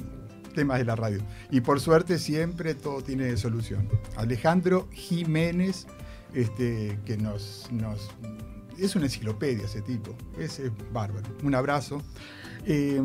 temas 0.54 0.78
de 0.78 0.84
la 0.84 0.94
radio. 0.94 1.18
Y 1.50 1.60
por 1.62 1.80
suerte 1.80 2.18
siempre 2.18 2.74
todo 2.76 3.02
tiene 3.02 3.36
solución. 3.36 3.88
Alejandro 4.16 4.88
Jiménez, 4.92 5.88
este, 6.32 6.96
que 7.04 7.16
nos, 7.16 7.66
nos- 7.72 8.08
es 8.78 8.94
una 8.96 9.06
enciclopedia 9.06 9.64
ese 9.64 9.82
tipo, 9.82 10.16
es, 10.38 10.60
es 10.60 10.70
bárbaro. 10.92 11.26
Un 11.42 11.54
abrazo. 11.56 12.00
Eh, 12.66 13.00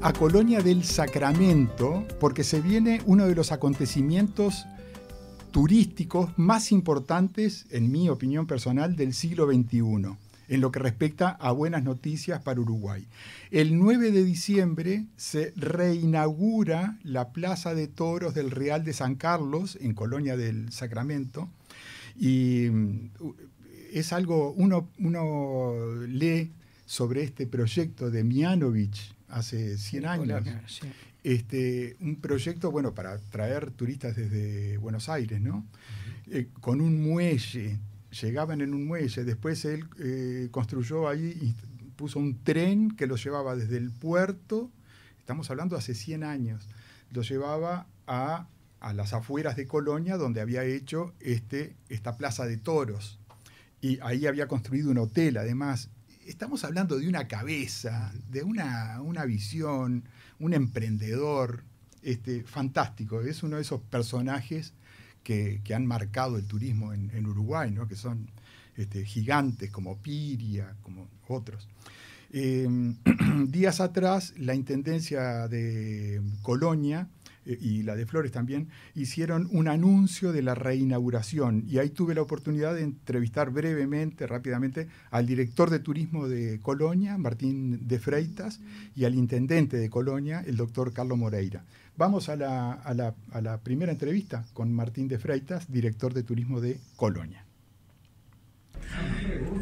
a 0.01 0.13
Colonia 0.13 0.61
del 0.61 0.83
Sacramento 0.83 2.07
porque 2.19 2.43
se 2.43 2.59
viene 2.59 3.01
uno 3.05 3.27
de 3.27 3.35
los 3.35 3.51
acontecimientos 3.51 4.65
turísticos 5.51 6.31
más 6.37 6.71
importantes, 6.71 7.67
en 7.69 7.91
mi 7.91 8.09
opinión 8.09 8.47
personal, 8.47 8.95
del 8.95 9.13
siglo 9.13 9.45
XXI, 9.45 10.15
en 10.47 10.61
lo 10.61 10.71
que 10.71 10.79
respecta 10.79 11.29
a 11.29 11.51
buenas 11.51 11.83
noticias 11.83 12.41
para 12.41 12.61
Uruguay. 12.61 13.05
El 13.51 13.77
9 13.77 14.11
de 14.11 14.23
diciembre 14.23 15.05
se 15.17 15.53
reinaugura 15.55 16.97
la 17.03 17.29
Plaza 17.29 17.75
de 17.75 17.87
Toros 17.87 18.33
del 18.33 18.49
Real 18.49 18.83
de 18.83 18.93
San 18.93 19.13
Carlos, 19.13 19.77
en 19.79 19.93
Colonia 19.93 20.35
del 20.35 20.71
Sacramento, 20.71 21.47
y 22.19 22.69
mm, 22.71 23.09
es 23.93 24.13
algo, 24.13 24.51
uno, 24.53 24.89
uno 24.97 25.73
lee 26.07 26.51
sobre 26.87 27.21
este 27.21 27.45
proyecto 27.45 28.09
de 28.09 28.23
Mianovich 28.23 29.14
hace 29.35 29.77
100 29.77 30.05
años. 30.05 30.43
Sí. 30.67 30.87
Este, 31.23 31.97
un 31.99 32.17
proyecto, 32.17 32.71
bueno, 32.71 32.93
para 32.93 33.17
traer 33.17 33.71
turistas 33.71 34.15
desde 34.15 34.77
Buenos 34.77 35.09
Aires, 35.09 35.41
¿no? 35.41 35.65
Eh, 36.31 36.47
con 36.61 36.81
un 36.81 37.03
muelle, 37.03 37.79
llegaban 38.21 38.61
en 38.61 38.73
un 38.73 38.85
muelle, 38.85 39.23
después 39.23 39.65
él 39.65 39.85
eh, 39.99 40.47
construyó 40.51 41.07
ahí 41.07 41.53
puso 41.95 42.19
un 42.19 42.43
tren 42.43 42.91
que 42.91 43.07
los 43.07 43.23
llevaba 43.23 43.55
desde 43.55 43.77
el 43.77 43.91
puerto, 43.91 44.69
estamos 45.19 45.49
hablando 45.49 45.77
hace 45.77 45.95
100 45.95 46.23
años, 46.23 46.67
lo 47.11 47.21
llevaba 47.21 47.87
a, 48.05 48.47
a 48.79 48.93
las 48.93 49.13
afueras 49.13 49.55
de 49.55 49.65
Colonia, 49.65 50.17
donde 50.17 50.41
había 50.41 50.63
hecho 50.63 51.13
este, 51.19 51.75
esta 51.89 52.17
plaza 52.17 52.45
de 52.45 52.57
toros. 52.57 53.19
Y 53.81 53.99
ahí 54.01 54.25
había 54.25 54.47
construido 54.47 54.91
un 54.91 54.97
hotel, 54.97 55.37
además. 55.37 55.89
Estamos 56.25 56.63
hablando 56.63 56.97
de 56.97 57.07
una 57.07 57.27
cabeza, 57.27 58.11
de 58.31 58.41
una, 58.41 58.99
una 59.01 59.25
visión, 59.25 60.05
un 60.39 60.55
emprendedor 60.55 61.63
este, 62.01 62.43
fantástico. 62.43 63.21
Es 63.21 63.43
uno 63.43 63.57
de 63.57 63.61
esos 63.61 63.79
personajes 63.81 64.73
que, 65.21 65.61
que 65.63 65.75
han 65.75 65.85
marcado 65.85 66.37
el 66.37 66.45
turismo 66.45 66.93
en, 66.93 67.25
Uruguay, 67.27 67.69
¿no? 67.69 67.87
que 67.87 67.95
son 67.95 68.31
este, 68.75 69.05
gigantes 69.05 69.69
como 69.69 69.97
Piria, 69.99 70.75
como 70.81 71.07
otros. 71.27 71.67
Eh, 72.31 72.67
días 73.47 73.79
atrás, 73.79 74.33
la 74.35 74.55
Intendencia 74.55 75.47
de 75.47 76.23
Colonia 76.41 77.07
y 77.45 77.83
la 77.83 77.95
de 77.95 78.05
Flores 78.05 78.31
también 78.31 78.69
hicieron 78.95 79.47
un 79.51 79.67
anuncio 79.67 80.31
de 80.31 80.41
la 80.41 80.55
reinauguración 80.55 81.63
y 81.67 81.77
ahí 81.77 81.89
tuve 81.89 82.15
la 82.15 82.21
oportunidad 82.21 82.73
de 82.75 82.81
entrevistar 82.81 83.51
brevemente, 83.51 84.25
rápidamente, 84.27 84.87
al 85.11 85.25
director 85.27 85.69
de 85.69 85.79
turismo 85.79 86.27
de 86.27 86.59
Colonia, 86.61 87.17
Martín 87.17 87.87
de 87.87 87.99
Freitas, 87.99 88.59
y 88.95 89.05
al 89.05 89.15
intendente 89.15 89.77
de 89.77 89.89
Colonia, 89.89 90.43
el 90.45 90.57
doctor 90.57 90.91
Carlos 90.93 91.17
Moreira. 91.17 91.63
Vamos 91.97 92.27
a 92.27 92.35
la, 92.35 92.73
a 92.73 92.93
la- 92.93 93.13
a 93.31 93.41
la 93.41 93.57
primera 93.59 93.91
entrevista 93.91 94.45
con 94.53 94.73
Martín 94.73 95.07
de 95.07 95.17
Freitas, 95.19 95.71
director 95.71 96.13
de 96.13 96.23
turismo 96.23 96.59
de 96.59 96.77
Colonia. 96.97 97.44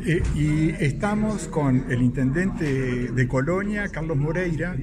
Eh, 0.05 0.21
y 0.35 0.69
estamos 0.83 1.47
con 1.47 1.85
el 1.89 2.01
intendente 2.01 3.11
de 3.11 3.27
Colonia, 3.27 3.87
Carlos 3.87 4.17
Moreira, 4.17 4.75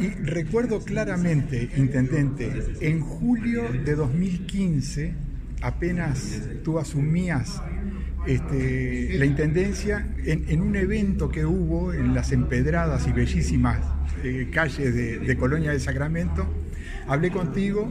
y 0.00 0.08
recuerdo 0.08 0.80
claramente, 0.80 1.70
intendente, 1.76 2.50
en 2.80 3.00
julio 3.00 3.64
de 3.84 3.94
2015, 3.94 5.12
apenas 5.60 6.40
tú 6.64 6.78
asumías 6.78 7.60
este, 8.26 9.18
la 9.18 9.26
intendencia, 9.26 10.14
en, 10.24 10.60
un 10.62 10.76
evento 10.76 11.28
que 11.28 11.44
hubo 11.44 11.92
en 11.92 12.14
las 12.14 12.32
empedradas 12.32 13.06
y 13.06 13.12
bellísimas 13.12 13.80
eh, 14.24 14.48
calles 14.52 14.94
de, 14.94 15.18
de 15.18 15.36
Colonia 15.36 15.72
del 15.72 15.80
Sacramento, 15.80 16.46
hablé 17.06 17.30
contigo 17.30 17.90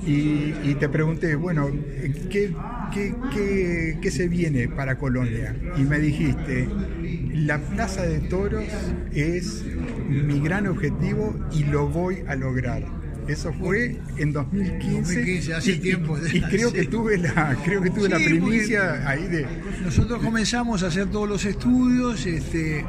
y, 0.00 0.70
y 0.70 0.76
te 0.76 0.88
pregunté, 0.88 1.34
bueno, 1.36 1.84
¿qué, 2.28 2.56
qué, 2.88 3.24
qué- 3.28 3.98
qué 4.00 4.10
se 4.10 4.28
viene 4.28 4.68
para 4.68 4.98
Colonia? 4.98 5.62
Y 5.72 5.84
me 5.84 5.98
dijiste, 5.98 6.76
la 7.28 7.68
Plaza 7.68 8.02
de 8.06 8.20
Toros 8.22 8.96
es 9.10 9.70
mi 10.06 10.40
gran 10.40 10.66
objetivo 10.66 11.44
y 11.50 11.64
lo 11.64 11.88
voy 11.90 12.22
a 12.26 12.36
lograr. 12.36 12.99
Eso 13.30 13.52
fue 13.52 13.96
en 14.16 14.32
2015. 14.32 15.14
2015, 15.14 15.54
hace 15.54 15.72
y, 15.72 15.78
tiempo 15.78 16.18
Y 16.32 16.40
creo 16.42 16.70
sí. 16.70 16.74
que 16.74 16.84
tuve 16.86 17.16
la, 17.16 17.56
creo 17.64 17.80
que 17.80 17.90
tuve 17.90 18.08
la 18.08 18.18
Sí, 18.18 18.24
primicia 18.24 19.08
ahí 19.08 19.26
de. 19.28 19.46
Nosotros 19.84 20.20
comenzamos 20.20 20.82
a 20.82 20.88
hacer 20.88 21.06
todos 21.10 21.28
los 21.28 21.44
estudios, 21.44 22.26
este, 22.26 22.84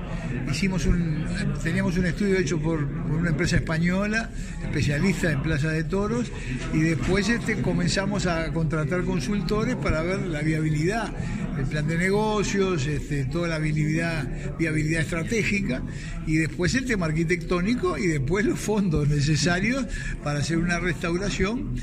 hicimos 0.50 0.86
un, 0.88 1.25
teníamos 1.63 1.98
un 1.98 2.05
estudio 2.05 2.38
hecho 2.38 2.60
por, 2.60 2.88
por 2.88 3.17
una 3.17 3.29
empresa 3.29 3.57
española, 3.57 4.31
especialista 4.63 5.31
en 5.31 5.41
plaza 5.43 5.69
de 5.69 5.83
toros, 5.83 6.31
y 6.74 6.79
después 6.79 7.29
este, 7.29 7.62
comenzamos 7.62 8.25
a 8.25 8.51
contratar 8.51 9.03
consultores 9.03 9.75
para 9.75 10.01
ver 10.01 10.21
la 10.21 10.41
viabilidad, 10.41 11.13
el 11.57 11.65
plan 11.65 11.88
de 11.88 11.98
negocios, 11.98 12.88
este, 12.88 13.25
toda 13.25 13.48
la 13.48 13.60
viabilidad, 13.60 14.27
viabilidad 14.57 15.01
estratégica, 15.01 15.81
y 16.25 16.38
después 16.38 16.74
el 16.75 16.86
tema 16.86 17.05
arquitectónico, 17.05 17.98
y 17.98 18.07
después 18.07 18.45
los 18.45 18.60
fondos 18.60 19.07
necesarios 19.07 19.86
para 20.24 20.30
hacer 20.39 20.57
una 20.57 20.79
restauración 20.79 21.75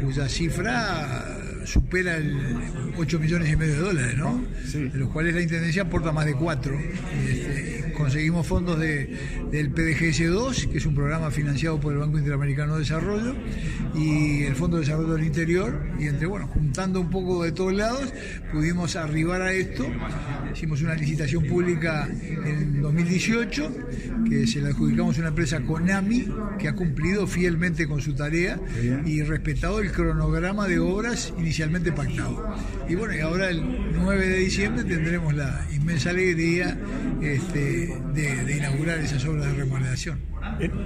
cuya 0.00 0.28
cifra 0.28 1.24
supera 1.64 2.16
el 2.16 2.36
8 2.96 3.18
millones 3.18 3.52
y 3.52 3.56
medio 3.56 3.74
de 3.74 3.80
dólares, 3.80 4.16
¿no? 4.16 4.44
Sí. 4.64 4.88
De 4.88 4.98
los 4.98 5.10
cuales 5.10 5.34
la 5.34 5.42
Intendencia 5.42 5.82
aporta 5.82 6.12
más 6.12 6.26
de 6.26 6.34
4. 6.34 6.78
Conseguimos 7.96 8.46
fondos 8.46 8.78
de, 8.78 9.16
del 9.50 9.74
PDGS-2, 9.74 10.68
que 10.70 10.78
es 10.78 10.86
un 10.86 10.94
programa 10.94 11.30
financiado 11.30 11.80
por 11.80 11.92
el 11.92 11.98
Banco 11.98 12.18
Interamericano 12.18 12.74
de 12.74 12.80
Desarrollo, 12.80 13.34
y 13.94 14.42
el 14.42 14.54
Fondo 14.54 14.76
de 14.76 14.84
Desarrollo 14.84 15.14
del 15.14 15.24
Interior, 15.24 15.80
y 15.98 16.06
entre, 16.06 16.26
bueno, 16.26 16.46
juntando 16.46 17.00
un 17.00 17.10
poco 17.10 17.42
de 17.42 17.52
todos 17.52 17.72
lados, 17.72 18.12
pudimos 18.52 18.96
arribar 18.96 19.42
a 19.42 19.52
esto. 19.52 19.86
Hicimos 20.54 20.82
una 20.82 20.94
licitación 20.94 21.44
pública 21.44 22.08
en 22.44 22.80
2018, 22.80 23.72
que 24.28 24.46
se 24.46 24.60
la 24.60 24.68
adjudicamos 24.68 25.16
a 25.16 25.20
una 25.20 25.28
empresa 25.28 25.60
Konami, 25.60 26.28
que 26.58 26.68
ha 26.68 26.74
cumplido 26.74 27.26
fielmente 27.26 27.86
con 27.86 28.00
su 28.00 28.14
tarea 28.14 28.60
y 29.04 29.22
respetado 29.22 29.80
el 29.80 29.90
cronograma 29.92 30.68
de 30.68 30.78
obras 30.78 31.32
inicialmente 31.38 31.92
pactado. 31.92 32.54
Y 32.88 32.94
bueno, 32.94 33.14
y 33.14 33.20
ahora 33.20 33.50
el 33.50 33.92
9 33.92 34.28
de 34.28 34.38
diciembre 34.38 34.84
tendremos 34.84 35.34
la 35.34 35.66
inmensa 35.74 36.10
alegría 36.10 36.78
este, 37.20 37.85
de, 38.14 38.56
inaugurar 38.56 38.98
esas 38.98 39.24
obras 39.24 39.46
de 39.46 39.52
remodelación. 39.54 40.20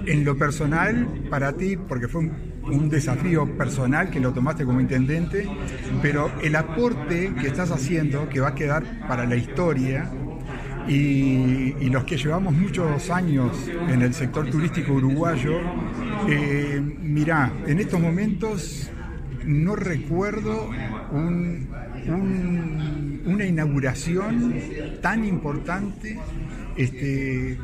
En, 0.05 0.25
lo 0.25 0.37
personal, 0.37 1.07
para 1.29 1.53
ti, 1.53 1.77
porque 1.77 2.07
fue 2.07 2.29
un, 2.63 2.89
desafío 2.89 3.45
personal 3.57 4.09
que 4.09 4.19
lo 4.19 4.33
tomaste 4.33 4.65
como 4.65 4.81
intendente, 4.81 5.47
pero 6.01 6.31
el 6.41 6.55
aporte 6.55 7.33
que 7.39 7.47
estás 7.47 7.71
haciendo, 7.71 8.27
que 8.29 8.39
va 8.39 8.49
a 8.49 8.55
quedar 8.55 8.83
para 9.07 9.25
la 9.25 9.35
historia, 9.35 10.09
y, 10.87 11.89
los 11.89 12.03
que 12.05 12.17
llevamos 12.17 12.53
muchos 12.53 13.09
años 13.09 13.69
en 13.89 14.01
el 14.01 14.13
sector 14.13 14.49
turístico 14.49 14.93
uruguayo, 14.93 15.59
eh, 16.27 16.81
mirá, 17.01 17.51
en 17.67 17.79
estos 17.79 17.99
momentos 17.99 18.89
no 19.45 19.75
recuerdo 19.75 20.69
un- 21.11 21.67
un- 22.07 23.21
una 23.25 23.45
inauguración 23.45 24.55
tan 25.01 25.25
importante 25.25 26.17
este, 26.77 27.57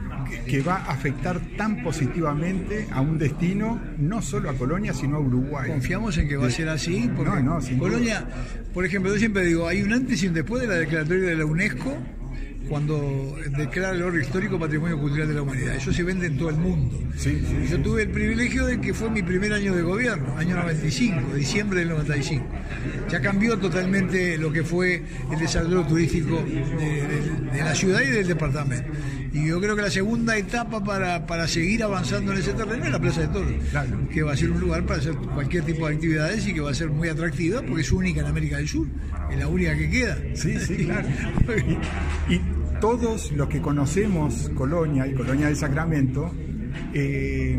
que, 0.48 0.62
va 0.62 0.78
a 0.78 0.91
afectar 0.91 1.39
tan 1.58 1.84
positivamente 1.84 2.88
a 2.91 3.02
un 3.02 3.17
destino, 3.17 3.80
no 3.98 4.22
solo 4.22 4.50
a 4.50 4.54
Colonia, 4.54 4.93
sino 4.93 5.17
a 5.17 5.20
Uruguay. 5.20 5.70
Confiamos 5.70 6.17
en 6.17 6.28
que 6.28 6.38
va 6.38 6.48
a 6.48 6.52
ser 6.52 6.70
así, 6.70 7.10
porque 7.15 7.41
No, 7.41 7.60
no, 7.60 7.80
Colonia, 7.80 8.26
por 8.74 8.86
ejemplo, 8.86 9.12
yo 9.13 9.20
siempre 9.20 9.46
digo, 9.46 9.67
hay 9.67 9.82
un 9.82 9.93
antes 9.93 10.22
y 10.24 10.28
un 10.28 10.34
después 10.34 10.62
de 10.62 10.67
la 10.67 10.76
declaratoria 10.76 11.30
de 11.30 11.36
la 11.36 11.46
UNESCO 11.46 11.98
cuando 12.67 13.36
declara 13.58 13.91
el 13.95 14.03
oro 14.03 14.19
histórico 14.19 14.60
Patrimonio 14.60 14.99
Cultural 14.99 15.27
de 15.27 15.34
la 15.34 15.41
Humanidad. 15.41 15.75
Eso 15.75 15.91
se 15.93 16.03
vende 16.03 16.27
en 16.27 16.38
todo 16.38 16.49
el 16.49 16.58
mundo. 16.58 16.99
Sí, 17.17 17.41
sí, 17.47 17.67
Yo 17.71 17.80
tuve 17.82 18.03
el 18.03 18.10
privilegio 18.10 18.65
de 18.65 18.80
que 18.80 18.93
fue 18.93 19.10
mi 19.10 19.21
primer 19.23 19.53
año 19.53 19.73
de 19.75 19.82
gobierno, 19.82 20.38
año 20.38 20.56
95, 20.56 21.34
diciembre 21.36 21.80
del 21.80 21.89
95. 21.89 22.45
Ya 23.10 23.21
cambió 23.21 23.58
totalmente 23.58 24.38
lo 24.38 24.51
que 24.51 24.63
fue 24.63 25.01
el 25.32 25.39
desarrollo 25.39 25.84
turístico 25.86 26.43
de, 26.43 26.86
de- 27.08 27.51
de 27.51 27.60
la 27.63 27.73
ciudad 27.73 28.01
y 28.01 28.08
del 28.12 28.27
departamento. 28.27 28.91
Y 29.34 29.47
yo 29.47 29.60
creo 29.60 29.75
que 29.75 29.82
la 29.82 29.91
segunda 29.91 30.38
etapa 30.38 30.84
para, 30.84 31.25
para 31.27 31.47
seguir 31.47 31.84
avanzando 31.84 32.32
en 32.32 32.39
ese 32.39 32.53
terreno 32.53 32.86
es 32.86 32.91
la 32.91 32.99
Plaza 32.99 33.21
de 33.21 33.27
Toros, 33.27 33.51
Claro. 33.71 33.97
que 34.12 34.23
va 34.23 34.34
a 34.34 34.38
ser 34.38 34.51
un 34.51 34.60
lugar 34.60 34.86
para 34.86 34.99
hacer 34.99 35.13
cualquier 35.15 35.63
tipo 35.63 35.88
de 35.88 35.95
actividades 35.95 36.47
y 36.47 36.53
que 36.53 36.62
va 36.62 36.71
a 36.71 36.73
ser 36.73 36.89
muy 36.89 37.08
atractiva 37.10 37.62
porque 37.62 37.82
es 37.82 37.91
única 37.91 38.21
en 38.21 38.27
América 38.27 38.58
del 38.58 38.67
Sur, 38.67 38.88
es 39.32 39.38
la 39.38 39.47
única 39.47 39.75
que 39.77 39.89
queda. 39.89 40.17
Sí, 40.34 40.58
sí, 40.60 40.86
claro. 40.86 41.08
Y, 42.30 42.34
y 42.36 42.41
todos 42.79 43.31
los 43.31 43.47
que 43.49 43.61
conocemos 43.61 44.49
Colonia 44.55 45.07
y 45.07 45.13
Colonia 45.13 45.47
del 45.47 45.55
Sacramento, 45.55 46.31
eh, 46.93 47.57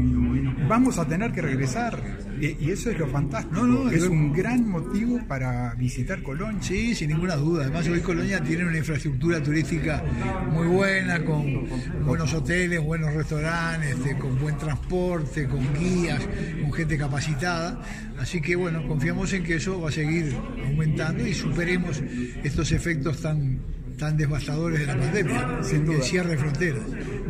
vamos 0.68 0.98
a 0.98 1.06
tener 1.06 1.32
que 1.32 1.42
regresar. 1.42 2.00
Y 2.40 2.70
eso 2.70 2.88
es 2.90 2.96
lo 3.00 3.08
fantástico. 3.08 3.66
No, 3.66 3.66
no, 3.84 3.90
es 3.90 4.04
yo- 4.04 4.12
un 4.12 4.32
gran 4.32 4.68
motivo 4.68 5.18
para 5.26 5.74
visitar 5.74 6.22
Colonia. 6.22 6.62
Sí, 6.62 6.94
sin 6.94 7.08
ninguna 7.10 7.34
duda. 7.34 7.64
Además, 7.64 7.88
hoy 7.88 7.98
Colonia 7.98 8.40
tiene 8.40 8.64
una 8.64 8.78
infraestructura 8.78 9.42
turística 9.42 10.04
muy 10.52 10.68
buena, 10.68 11.24
con 11.24 11.64
buenos 12.06 12.32
hoteles, 12.34 12.80
buenos 12.80 13.12
restaurantes, 13.12 13.90
este, 13.96 14.16
con 14.18 14.38
buen 14.38 14.56
transporte, 14.56 15.48
con 15.48 15.58
guías, 15.74 16.22
con 16.62 16.72
gente 16.72 16.96
capacitada. 16.96 17.82
Así 18.20 18.40
que, 18.40 18.54
bueno, 18.54 18.86
confiamos 18.86 19.32
en 19.32 19.42
que 19.42 19.56
eso 19.56 19.80
va 19.80 19.88
a 19.88 19.92
seguir 19.92 20.32
aumentando 20.64 21.26
y 21.26 21.34
superemos 21.34 22.00
estos 22.44 22.70
efectos 22.70 23.20
tan, 23.20 23.58
tan 23.98 24.16
devastadores 24.16 24.80
de 24.80 24.86
la 24.86 24.96
pandemia, 24.96 25.58
Sin 25.62 25.84
duda. 25.84 25.96
el 25.98 26.02
cierre 26.02 26.30
de 26.30 26.38
fronteras. 26.38 26.80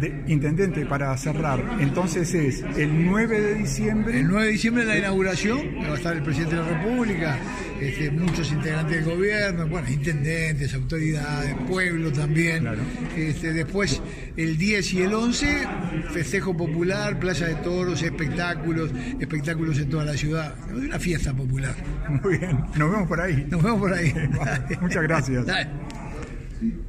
De- 0.00 0.22
intendente, 0.28 0.86
para 0.86 1.16
cerrar, 1.16 1.60
entonces 1.80 2.32
es 2.34 2.62
el 2.76 3.04
9 3.06 3.40
de 3.40 3.54
diciembre. 3.54 4.20
El 4.20 4.28
9 4.28 4.46
de 4.46 4.52
diciembre 4.52 4.82
es 4.84 4.88
la 4.88 4.98
inauguración, 4.98 5.58
va 5.82 5.94
a 5.94 5.96
estar 5.96 6.16
el 6.16 6.22
presidente 6.22 6.54
de 6.54 6.62
la 6.62 6.68
República, 6.68 7.38
este, 7.80 8.10
muchos 8.12 8.52
integrantes 8.52 8.96
del 9.04 9.16
gobierno, 9.16 9.66
bueno, 9.66 9.88
intendentes, 9.90 10.72
autoridades, 10.74 11.52
pueblo 11.68 12.12
también. 12.12 12.60
Claro. 12.60 12.82
Este, 13.16 13.52
después, 13.52 14.00
el 14.36 14.56
10 14.56 14.92
y 14.94 15.02
el 15.02 15.14
11, 15.14 15.66
festejo 16.12 16.56
popular, 16.56 17.18
plaza 17.18 17.46
de 17.46 17.56
toros, 17.56 18.00
espectáculos, 18.02 18.92
espectáculos 19.18 19.78
en 19.78 19.88
toda 19.88 20.04
la 20.04 20.14
ciudad. 20.14 20.54
Una 20.72 20.98
fiesta 21.00 21.32
popular. 21.34 21.74
Muy 22.22 22.38
bien, 22.38 22.56
nos 22.76 22.90
vemos 22.92 23.08
por 23.08 23.20
ahí. 23.20 23.46
Nos 23.50 23.62
vemos 23.62 23.80
por 23.80 23.92
ahí. 23.92 24.12
Muchas 24.80 25.02
gracias. 25.02 25.44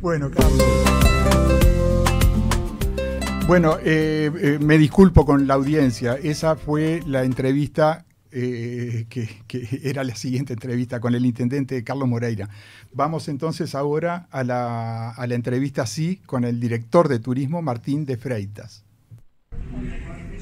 Bueno, 0.02 0.32
Carlos. 0.32 0.64
Bueno, 3.48 3.78
eh, 3.84 4.32
eh, 4.42 4.60
me 4.62 4.78
disculpo 4.78 5.26
con 5.26 5.48
la 5.48 5.56
audiencia. 5.56 6.14
Esa 6.14 6.56
fue 6.56 7.02
la 7.06 7.24
entrevista 7.24 8.06
eh, 8.32 9.08
que, 9.10 9.28
que 9.48 9.82
era 9.84 10.04
la 10.04 10.16
siguiente 10.16 10.54
entrevista 10.54 11.00
con 11.00 11.16
el 11.16 11.26
intendente 11.26 11.84
Carlos 11.84 12.08
Moreira. 12.08 12.48
Vamos 12.94 13.28
entonces 13.28 13.76
ahora 13.76 14.28
a 14.32 14.44
la, 14.44 15.10
a 15.10 15.28
la 15.28 15.36
entrevista 15.36 15.86
sí 15.86 16.22
con 16.28 16.46
el 16.46 16.60
director 16.60 17.08
de 17.08 17.20
turismo 17.20 17.62
Martín 17.62 18.06
de 18.06 18.18
Freitas. 18.18 18.86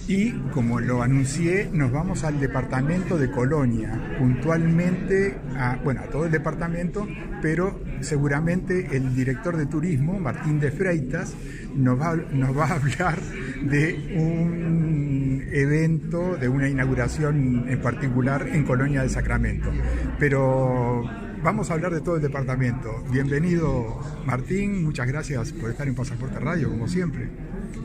Y 0.08 0.32
como 0.54 0.80
lo 0.80 1.04
anuncié, 1.04 1.70
nos 1.74 1.92
vamos 1.92 2.24
al 2.24 2.40
departamento 2.40 3.18
de 3.18 3.30
Colonia, 3.30 4.16
puntualmente 4.18 5.36
a, 5.58 5.78
bueno, 5.84 6.00
a 6.02 6.06
todo 6.06 6.26
el 6.26 6.32
departamento, 6.32 7.06
pero 7.42 7.82
seguramente 8.00 8.96
el 8.96 9.14
director 9.14 9.58
de 9.58 9.66
turismo, 9.66 10.18
Martín 10.18 10.62
de 10.62 10.72
Freitas, 10.72 11.36
nos 11.76 12.00
va, 12.00 12.16
nos 12.16 12.58
va 12.58 12.68
a 12.68 12.76
hablar 12.76 13.20
de 13.64 14.16
un 14.16 15.44
evento, 15.52 16.38
de 16.38 16.48
una 16.48 16.70
inauguración 16.70 17.66
en 17.68 17.82
particular 17.82 18.48
en 18.48 18.64
Colonia 18.64 19.02
del 19.02 19.10
Sacramento. 19.10 19.70
Pero 20.18 21.04
vamos 21.44 21.70
a 21.70 21.74
hablar 21.74 21.94
de 21.94 22.00
todo 22.00 22.16
el 22.16 22.22
departamento. 22.22 23.04
Bienvenido 23.12 24.00
Martín, 24.26 24.86
muchas 24.86 25.08
gracias 25.08 25.52
por 25.52 25.70
estar 25.70 25.86
en 25.86 25.96
Pasaporte 25.96 26.40
Radio, 26.40 26.70
como 26.70 26.88
siempre. 26.88 27.30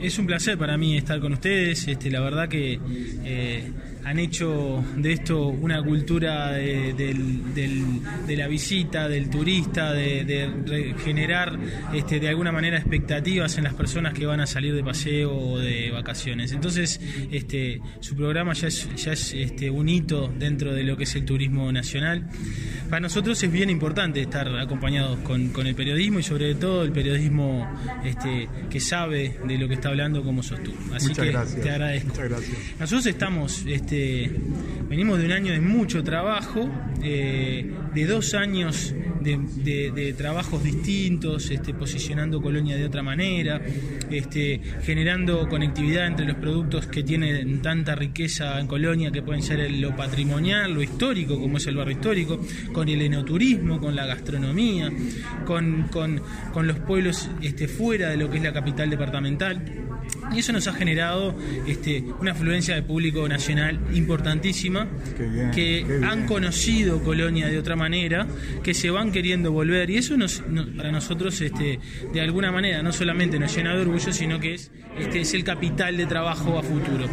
Es 0.01 0.18
un 0.18 0.27
placer 0.27 0.59
para 0.59 0.77
mí 0.77 0.97
estar 0.97 1.21
con 1.21 1.33
ustedes. 1.33 1.87
Este, 1.87 2.11
la 2.11 2.21
verdad 2.21 2.49
que 2.49 2.81
eh, 3.25 3.71
han 4.05 4.19
hecho 4.19 4.85
de 4.97 5.12
esto 5.12 5.49
una 5.49 5.83
cultura 5.83 6.53
de, 6.53 8.37
la 8.37 8.49
visita, 8.49 9.09
del 9.09 9.31
turista, 9.31 9.93
de, 9.93 10.95
generar 11.05 11.59
este, 11.95 12.19
de 12.19 12.29
alguna 12.29 12.53
manera 12.53 12.79
expectativas 12.79 13.57
en 13.59 13.65
las 13.65 13.75
personas 13.75 14.15
que 14.15 14.27
van 14.27 14.41
a 14.41 14.47
salir 14.47 14.75
de 14.75 14.83
paseo 14.83 15.33
o 15.35 15.59
de 15.59 15.91
vacaciones. 15.91 16.53
Entonces, 16.53 17.01
este, 17.31 17.81
su 18.01 18.17
programa 18.17 18.53
ya 18.55 18.69
es, 18.69 18.88
ya 18.97 19.12
es 19.12 19.33
este, 19.35 19.71
un 19.71 19.88
hito 19.88 20.33
dentro 20.38 20.75
de 20.75 20.83
lo 20.83 20.97
que 20.97 21.05
es 21.05 21.15
el 21.15 21.25
turismo 21.25 21.71
nacional. 21.71 22.29
Para 22.91 23.01
nosotros 23.01 23.43
es 23.43 23.51
bien 23.51 23.71
importante 23.71 24.21
estar 24.21 24.49
acompañados 24.59 25.21
con, 25.21 25.49
con 25.49 25.67
el 25.67 25.75
periodismo 25.75 26.19
y 26.19 26.23
sobre 26.23 26.55
todo 26.55 26.83
el 26.83 26.93
periodismo 26.93 27.71
este, 28.05 28.49
que 28.69 28.81
sabe 28.81 29.38
de 29.47 29.59
lo 29.59 29.69
que 29.69 29.75
está 29.75 29.88
hablando 29.91 30.23
como 30.23 30.43
sos 30.43 30.62
tú. 30.62 30.73
Así 30.93 31.09
Muchas 31.09 31.25
que 31.25 31.33
gracias. 31.33 31.62
te 31.62 31.71
agradezco. 31.71 32.09
Muchas 32.09 32.29
gracias. 32.29 32.59
Nosotros 32.79 33.07
estamos, 33.07 33.65
este, 33.67 33.91
venimos 34.88 35.18
de 35.18 35.26
un 35.26 35.33
año 35.33 35.52
de 35.52 35.61
mucho 35.61 36.02
trabajo, 36.02 36.68
eh, 37.02 37.70
de 37.94 38.07
dos 38.07 38.35
años 38.35 38.94
de, 39.22 40.14
trabajos 40.16 40.64
distintos, 40.64 41.50
este, 41.50 41.74
posicionando 41.74 42.40
Colonia 42.42 42.76
de 42.76 42.85
otra 42.85 43.02
manera, 43.05 43.61
este, 44.11 44.61
generando 44.83 45.48
conectividad 45.48 46.07
entre 46.09 46.26
los 46.26 46.37
productos 46.37 46.87
que 46.88 47.02
tienen 47.05 47.62
tanta 47.62 47.94
riqueza 47.94 48.59
en 48.59 48.66
Colonia, 48.66 49.12
que 49.12 49.22
pueden 49.22 49.42
ser 49.42 49.70
lo 49.70 49.94
patrimonial, 49.94 50.72
lo 50.74 50.83
histórico, 50.83 51.38
como 51.40 51.59
es 51.59 51.66
el 51.68 51.76
barrio 51.76 51.92
histórico, 51.94 52.40
con 52.72 52.88
el 52.88 53.00
enoturismo, 53.02 53.81
con 53.81 53.94
la 53.94 54.07
gastronomía, 54.07 54.90
con, 55.46 55.85
con- 55.85 56.20
con 56.52 56.66
los 56.66 56.78
pueblos 56.81 57.31
este, 57.40 57.68
fuera 57.68 58.11
de 58.11 58.16
lo 58.16 58.28
que 58.28 58.38
es 58.38 58.42
la 58.42 58.52
capital 58.52 58.90
departamental. 58.90 59.62
Y 60.35 60.38
eso 60.38 60.53
nos 60.53 60.67
ha 60.67 60.73
generado 60.73 61.35
este, 61.67 62.03
una 62.21 62.33
afluencia 62.33 62.75
de 62.75 62.83
público 62.83 63.29
nacional 63.29 63.79
importantísima, 63.93 64.88
bien, 65.19 65.51
que 65.51 65.85
han 66.05 66.27
conocido 66.27 67.03
Colonia 67.03 67.49
de 67.49 67.59
otra 67.59 67.77
manera, 67.77 68.27
que 68.62 68.73
se 68.75 68.91
van 68.91 69.12
queriendo 69.12 69.53
volver. 69.53 69.91
Y 69.91 69.97
eso 69.97 70.17
nos, 70.17 70.43
no- 70.49 70.67
para 70.77 70.91
nosotros, 70.93 71.41
este, 71.41 71.79
de 72.12 72.21
alguna 72.21 72.51
manera, 72.53 72.83
no 72.83 72.93
solamente 72.93 73.38
nos 73.38 73.55
llena 73.55 73.75
de 73.75 73.83
orgullo, 73.83 74.12
sino 74.12 74.41
que 74.41 74.55
es, 74.55 74.71
este, 74.99 75.21
es 75.21 75.35
el 75.35 75.45
capital 75.45 75.97
de 75.97 76.07
trabajo 76.07 76.59
a 76.59 76.62
futuro. 76.62 77.07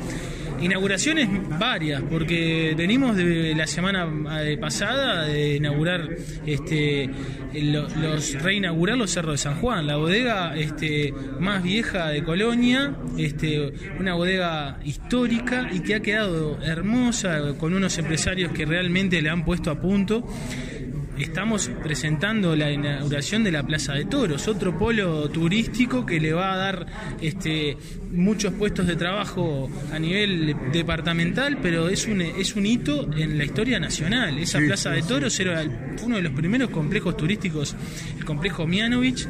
Inauguraciones 0.61 1.29
varias, 1.57 2.01
porque 2.01 2.73
venimos 2.75 3.15
de 3.15 3.53
la 3.55 3.65
semana 3.65 4.07
eh, 4.43 4.57
pasada 4.57 5.25
de 5.25 5.55
inaugurar, 5.55 6.09
este, 6.45 7.09
lo- 7.53 7.87
los 8.01 8.33
reinaugurar 8.41 8.97
los 8.97 9.09
cerros 9.11 9.33
de 9.33 9.37
San 9.37 9.55
Juan, 9.61 9.87
la 9.87 9.95
bodega 9.95 10.55
este, 10.57 11.13
más 11.39 11.63
vieja 11.63 12.09
de 12.09 12.23
Colonia, 12.23 12.93
este, 13.17 13.71
una 13.99 14.15
bodega 14.15 14.79
histórica 14.83 15.69
y 15.71 15.79
que 15.79 15.95
ha 15.95 16.01
quedado 16.01 16.61
hermosa 16.61 17.53
con 17.57 17.73
unos 17.73 17.97
empresarios 17.97 18.51
que 18.51 18.65
realmente 18.65 19.21
le 19.21 19.29
han 19.29 19.45
puesto 19.45 19.71
a 19.71 19.79
punto 19.79 20.27
estamos 21.19 21.69
presentando 21.83 22.55
la 22.55 22.71
inauguración 22.71 23.43
de 23.43 23.51
la 23.51 23.63
Plaza 23.63 23.93
de 23.93 24.05
Toros, 24.05 24.47
otro 24.47 24.77
polo 24.77 25.29
turístico 25.29 26.05
que 26.05 26.19
le 26.19 26.33
va 26.33 26.53
a 26.53 26.57
dar 26.57 26.85
este, 27.21 27.77
muchos 28.11 28.53
puestos 28.53 28.87
de 28.87 28.95
trabajo 28.95 29.69
a 29.93 29.99
nivel 29.99 30.55
departamental, 30.71 31.59
pero 31.61 31.89
es 31.89 32.07
un, 32.07 32.21
es 32.21 32.55
un 32.55 32.65
hito 32.65 33.09
en 33.13 33.37
la 33.37 33.45
historia 33.45 33.79
nacional. 33.79 34.37
Esa 34.37 34.59
Sí, 34.59 34.65
Plaza 34.65 34.91
de. 34.91 35.01
Toros 35.01 35.39
era 35.39 35.63
uno 36.03 36.17
de 36.17 36.21
los 36.21 36.33
primeros 36.33 36.69
complejos 36.69 37.17
turísticos, 37.17 37.75
el 38.17 38.25
complejo 38.25 38.67
Mianovich, 38.67 39.27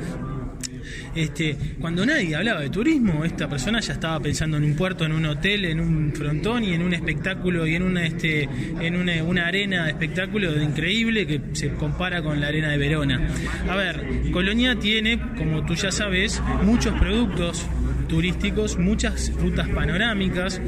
este, 1.23 1.55
cuando 1.79 2.05
nadie 2.05 2.35
hablaba 2.35 2.61
de 2.61 2.69
turismo, 2.69 3.25
esta 3.25 3.47
persona 3.49 3.79
ya 3.79 3.93
estaba 3.93 4.19
pensando 4.19 4.57
en 4.57 4.63
un 4.63 4.75
puerto, 4.75 5.05
en 5.05 5.11
un 5.11 5.25
hotel, 5.25 5.65
en 5.65 5.79
un 5.79 6.13
frontón 6.13 6.63
y 6.63 6.73
en 6.73 6.81
un 6.81 6.93
espectáculo 6.93 7.67
y 7.67 7.75
en 7.75 7.83
una, 7.83 8.05
este, 8.05 8.43
en 8.79 8.95
una, 8.95 9.23
una 9.23 9.47
arena 9.47 9.85
de 9.85 9.91
espectáculo 9.91 10.61
increíble 10.61 11.27
que 11.27 11.41
se 11.53 11.73
compara 11.73 12.21
con 12.21 12.39
la 12.39 12.47
arena 12.47 12.69
de 12.69 12.77
Verona. 12.77 13.27
A 13.69 13.75
ver, 13.75 14.31
Colonia 14.31 14.77
tiene, 14.79 15.19
como 15.37 15.65
tú 15.65 15.75
ya 15.75 15.91
sabes, 15.91 16.41
muchos 16.63 16.97
productos 16.99 17.65
turísticos, 18.07 18.77
muchas 18.77 19.31
rutas 19.33 19.67
panorámicas, 19.69 20.61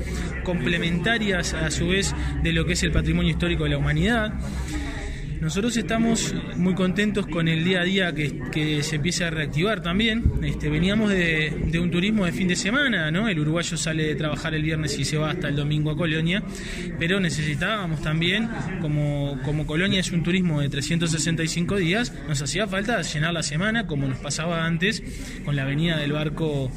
complementarias 0.44 1.54
a 1.54 1.72
su 1.72 1.88
vez 1.88 2.14
de 2.44 2.54
lo 2.54 2.66
que 2.66 2.74
es 2.74 2.84
el 2.84 2.92
patrimonio 2.92 3.32
histórico 3.32 3.64
de 3.64 3.72
la 3.72 3.78
humanidad. 3.78 4.34
Nosotros 5.42 5.76
estamos 5.76 6.36
muy 6.56 6.76
contentos 6.76 7.26
con 7.26 7.48
el 7.48 7.64
día 7.64 7.82
a 7.82 7.84
día 7.84 8.14
que, 8.14 8.84
se 8.84 8.98
empieza 8.98 9.26
a 9.26 9.32
reactivar 9.32 9.82
también. 9.82 10.34
Este, 10.44 10.70
veníamos 10.70 11.10
de, 11.10 11.80
un 11.82 11.90
turismo 11.90 12.26
de 12.26 12.32
fin 12.32 12.48
de 12.48 12.56
semana, 12.56 13.10
¿no? 13.10 13.28
El 13.28 13.40
uruguayo 13.40 13.76
sale 13.76 14.04
de 14.04 14.14
trabajar 14.14 14.54
el 14.54 14.62
viernes 14.62 15.00
y 15.00 15.04
se 15.04 15.18
va 15.18 15.32
hasta 15.32 15.48
el 15.48 15.56
domingo 15.56 15.90
a 15.90 15.98
Colonia, 15.98 16.44
pero 17.00 17.20
necesitábamos 17.20 18.04
también, 18.04 18.50
como, 18.82 19.66
Colonia 19.66 20.00
es 20.00 20.12
un 20.12 20.22
turismo 20.22 20.62
de 20.62 20.70
365 20.70 21.76
días, 21.78 22.14
nos 22.28 22.40
hacía 22.40 22.68
falta 22.68 23.02
llenar 23.02 23.34
la 23.34 23.44
semana, 23.44 23.88
como 23.88 24.08
nos 24.08 24.20
pasaba 24.20 24.66
antes, 24.66 25.02
con 25.44 25.56
la 25.56 25.66
venida 25.66 25.98
del 25.98 26.12
barco, 26.12 26.72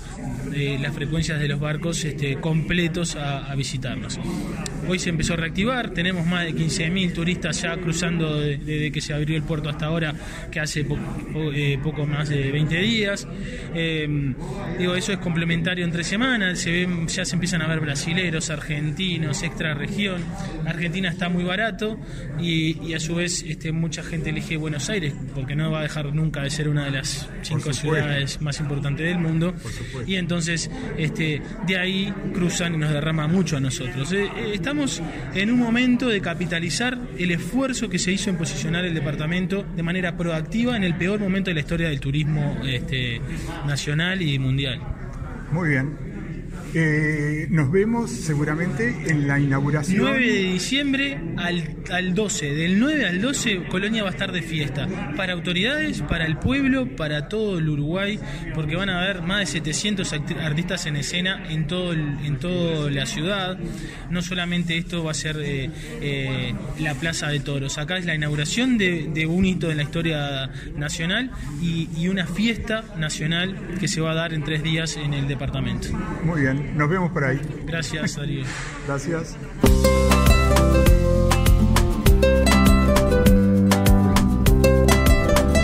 las 0.81 0.95
frecuencias 0.95 1.39
de 1.39 1.49
los 1.49 1.61
barcos 1.61 2.03
este, 2.03 2.41
completos 2.41 3.15
a 3.17 3.55
visitarnos. 3.55 4.19
Hoy 4.87 4.99
se 4.99 5.11
empezó 5.11 5.35
a 5.35 5.37
reactivar, 5.37 5.91
tenemos 5.91 6.27
más 6.27 6.45
de 6.45 6.55
15.000 6.55 7.13
turistas 7.13 7.63
ya 7.63 7.77
cruzando 7.77 8.39
de- 8.41 8.59
desde 8.59 8.93
que 8.93 9.01
se 9.01 9.15
abrió 9.15 9.37
el 9.37 9.43
puerto 9.43 9.69
hasta 9.71 9.87
ahora, 9.87 10.15
que 10.51 10.61
hace 10.61 10.87
eh, 11.55 11.79
poco 11.83 12.07
más 12.07 12.29
de 12.29 12.51
20 12.53 12.77
días. 12.79 13.27
Eh, 13.75 14.35
digo, 14.79 14.95
eso 14.95 15.13
es 15.13 15.19
complementario 15.19 15.85
entre 15.85 16.05
semanas, 16.05 16.59
se 16.59 16.71
ven, 16.71 17.09
ya 17.09 17.25
se 17.25 17.35
empiezan 17.35 17.63
a 17.63 17.67
ver 17.67 17.81
brasileros, 17.81 18.51
argentinos, 18.51 19.43
extra 19.43 19.75
región. 19.75 20.23
Argentina 20.67 21.09
está 21.09 21.29
muy 21.29 21.45
barato 21.45 21.99
y, 22.41 22.79
y 22.87 22.95
a 22.95 23.01
su 23.01 23.15
vez 23.15 23.43
este, 23.47 23.73
mucha 23.73 24.03
gente 24.03 24.31
elige 24.31 24.57
Buenos 24.57 24.89
Aires, 24.91 25.15
porque 25.35 25.57
no 25.57 25.71
va 25.71 25.81
a 25.81 25.83
dejar 25.83 26.15
nunca 26.15 26.43
de 26.43 26.51
ser 26.51 26.69
una 26.69 26.85
de 26.85 26.91
las 26.93 27.29
cinco 27.43 27.73
ciudades 27.73 28.41
más 28.41 28.61
importantes 28.61 29.07
del 29.07 29.19
mundo. 29.19 29.55
Y 30.07 30.17
entonces 30.17 30.71
este, 30.99 31.41
de 31.67 31.79
ahí 31.79 32.13
cruzan 32.35 32.75
y 32.75 32.79
nos 32.79 32.91
derrama 32.93 33.27
mucho 33.27 33.57
a 33.57 33.61
nosotros. 33.61 34.13
Eh, 34.13 34.25
eh, 34.37 34.59
estamos 34.75 35.03
en 35.35 35.53
un 35.53 35.61
momento 35.61 36.09
de 36.09 36.21
capitalizar 36.21 36.99
el 37.17 37.31
esfuerzo 37.31 37.89
que 37.89 38.01
se 38.01 38.11
hizo 38.11 38.29
en 38.29 38.37
posicionar 38.37 38.85
el 38.85 38.93
departamento 38.93 39.63
de 39.63 39.85
manera 39.85 40.17
proactiva 40.17 40.77
en 40.77 40.83
el 40.83 40.97
peor 40.97 41.21
momento 41.21 41.51
de 41.51 41.55
la 41.55 41.61
historia 41.61 41.89
del 41.89 42.01
turismo 42.01 42.57
este, 42.65 43.21
nacional 43.67 44.21
y 44.21 44.37
mundial. 44.41 44.81
Muy 45.53 45.69
bien. 45.69 46.14
Eh, 46.77 47.47
nos 47.51 47.71
vemos 47.71 48.11
seguramente 48.11 48.95
en 49.07 49.29
la 49.29 49.39
inauguración. 49.39 49.99
9 50.03 50.27
de 50.27 50.43
diciembre 50.53 51.19
al, 51.37 51.77
al 51.93 52.15
12. 52.15 52.53
Del 52.55 52.81
9 52.81 53.07
al 53.07 53.21
12 53.23 53.65
Colonia 53.69 54.03
va 54.03 54.09
a 54.09 54.13
estar 54.13 54.33
de 54.33 54.43
fiesta. 54.43 54.89
Para 55.17 55.35
autoridades, 55.35 56.03
para 56.03 56.27
el 56.27 56.37
pueblo, 56.39 56.89
para 56.97 57.29
todo 57.29 57.59
el 57.59 57.69
Uruguay, 57.69 58.19
porque 58.55 58.75
van 58.77 58.91
a 58.91 59.01
haber 59.03 59.23
más 59.23 59.41
de 59.41 59.47
700 59.47 60.13
acti- 60.13 60.37
artistas 60.39 60.87
en 60.87 60.97
escena 60.97 61.45
en 61.49 61.67
todo 61.67 61.93
el- 61.93 62.19
en 62.25 62.39
toda 62.39 62.91
la 62.91 63.07
ciudad. 63.07 63.57
No 64.11 64.21
solamente 64.23 64.77
esto 64.77 65.05
va 65.05 65.13
a 65.13 65.15
ser 65.15 65.37
eh, 65.41 65.71
eh, 66.01 66.55
la 66.81 66.95
Plaza 66.95 67.29
de 67.29 67.41
Toros. 67.41 67.79
Acá 67.79 67.99
es 67.99 68.05
la 68.05 68.15
inauguración 68.15 68.79
de, 68.79 69.11
de 69.15 69.27
un 69.27 69.45
hito 69.45 69.71
en 69.71 69.77
la 69.77 69.83
historia 69.85 70.51
nacional 70.77 71.31
y, 71.63 71.89
y 71.97 72.09
una 72.09 72.27
fiesta 72.27 72.85
nacional 72.99 73.57
que 73.79 73.87
se 73.89 74.01
va 74.01 74.11
a 74.11 74.15
dar 74.15 74.35
en 74.35 74.43
tres 74.43 74.63
días 74.63 74.97
en 74.97 75.15
el 75.15 75.29
departamento. 75.29 75.89
Muy 76.25 76.41
bien, 76.43 76.64
nos 76.75 76.89
vemos 76.89 77.11
por 77.13 77.25
ahí. 77.25 77.41
Gracias, 77.67 78.17
Darío. 78.17 78.45
Gracias. 78.87 79.37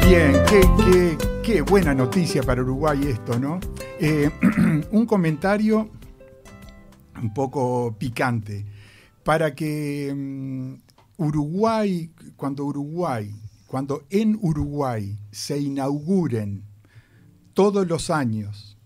Bien, 0.07 0.33
qué, 0.49 0.61
qué- 0.85 1.19
qué 1.43 1.63
buena 1.63 1.95
noticia 1.95 2.43
para 2.43 2.63
Uruguay 2.63 3.01
esto, 3.07 3.39
¿no? 3.39 3.61
Eh, 4.01 4.31
un 4.91 5.07
comentario 5.07 5.91
un 7.21 7.33
poco 7.33 7.97
picante. 7.99 8.67
Para 9.25 9.55
que 9.55 10.13
mm, 10.15 10.75
Uruguay, 11.19 12.11
cuando 12.37 12.65
Uruguay, 12.65 13.33
cuando 13.67 14.03
en 14.11 14.39
Uruguay 14.41 15.17
se 15.31 15.59
inauguren 15.59 16.65
todos 17.55 17.87
los 17.87 18.11
años 18.11 18.79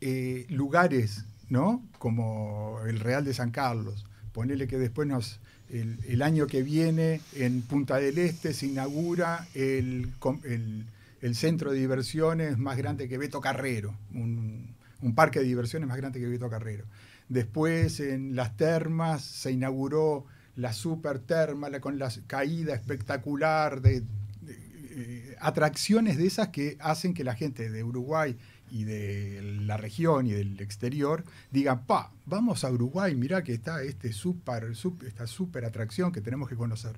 eh, 0.00 0.46
lugares, 0.48 1.25
¿no? 1.48 1.82
Como 1.98 2.78
el 2.86 3.00
Real 3.00 3.24
de 3.24 3.34
San 3.34 3.50
Carlos. 3.50 4.04
Ponele 4.32 4.66
que 4.68 4.78
después 4.78 5.40
el, 5.70 6.22
año 6.22 6.46
que 6.46 6.62
viene 6.62 7.20
en 7.34 7.62
Punta 7.62 7.96
del 7.96 8.18
Este 8.18 8.52
se 8.52 8.66
inaugura 8.66 9.46
el, 9.54 10.12
el- 10.44 11.34
centro 11.34 11.72
de 11.72 11.78
diversiones 11.78 12.56
más 12.58 12.76
grande 12.76 13.08
que 13.08 13.18
Beto 13.18 13.40
Carrero, 13.40 13.96
un, 14.14 14.74
un 15.02 15.14
parque 15.14 15.40
de 15.40 15.46
diversiones 15.46 15.88
más 15.88 15.96
grande 15.96 16.20
que 16.20 16.26
Beto 16.28 16.48
Carrero. 16.48 16.84
Después 17.28 17.98
en 17.98 18.36
las 18.36 18.56
termas 18.56 19.22
se 19.24 19.50
inauguró 19.50 20.24
la 20.54 20.72
super 20.72 21.18
terma 21.18 21.68
la- 21.68 21.80
con 21.80 21.98
la 21.98 22.12
caída 22.28 22.74
espectacular 22.74 23.80
de, 23.80 24.02
de, 24.42 24.56
eh, 24.90 25.36
atracciones 25.40 26.16
de 26.16 26.26
esas 26.26 26.48
que 26.48 26.76
hacen 26.80 27.12
que 27.12 27.24
la 27.24 27.34
gente 27.34 27.70
de 27.70 27.82
Uruguay 27.82 28.36
y 28.70 28.84
de 28.84 29.40
la 29.62 29.76
región 29.76 30.26
y 30.26 30.32
del 30.32 30.60
exterior 30.60 31.24
digan, 31.50 31.84
pa, 31.86 32.12
vamos 32.24 32.64
a 32.64 32.70
Uruguay, 32.70 33.14
mirá 33.14 33.42
que 33.42 33.52
está 33.54 33.82
este 33.82 34.12
super, 34.12 34.74
sup- 34.74 35.04
esta 35.04 35.26
super 35.26 35.64
atracción 35.64 36.12
que 36.12 36.20
tenemos 36.20 36.48
que 36.48 36.56
conocer. 36.56 36.96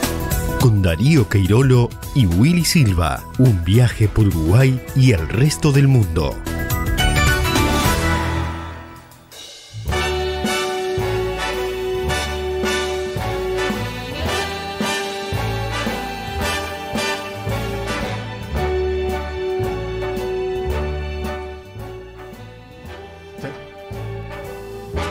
Con 0.61 0.83
Darío 0.83 1.27
Queirolo 1.27 1.89
y 2.13 2.27
Willy 2.27 2.63
Silva. 2.63 3.23
Un 3.39 3.63
viaje 3.63 4.07
por 4.07 4.27
Uruguay 4.27 4.79
y 4.95 5.11
el 5.11 5.27
resto 5.27 5.71
del 5.71 5.87
mundo. 5.87 6.35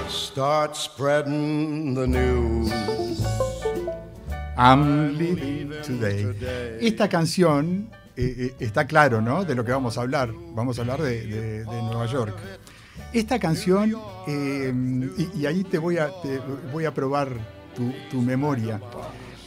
Start 0.09 0.77
spreading 0.77 1.97
the 1.97 2.07
news. 2.07 3.50
I'm 4.63 5.17
living 5.17 5.71
today. 5.83 6.27
Esta 6.83 7.09
canción 7.09 7.89
eh, 8.17 8.35
eh, 8.39 8.55
está 8.61 8.87
claro, 8.87 9.23
¿no? 9.23 9.45
De 9.45 9.55
lo 9.55 9.65
que 9.65 9.73
vamos 9.73 9.97
a 9.97 10.03
hablar. 10.03 10.31
Vamos 10.55 10.77
a 10.79 10.83
hablar 10.83 11.01
de, 11.01 11.27
de- 11.27 11.59
de 11.65 11.83
Nueva 11.83 12.05
York. 12.07 12.37
Esta 13.15 13.39
canción, 13.39 13.95
eh, 14.29 14.73
y, 15.17 15.41
y 15.41 15.47
ahí 15.47 15.65
te 15.65 15.79
voy 15.79 15.97
a, 15.97 16.11
te 16.23 16.39
voy 16.73 16.85
a 16.85 16.93
probar 16.93 17.29
tu, 17.75 17.91
tu 18.11 18.21
memoria. 18.21 18.81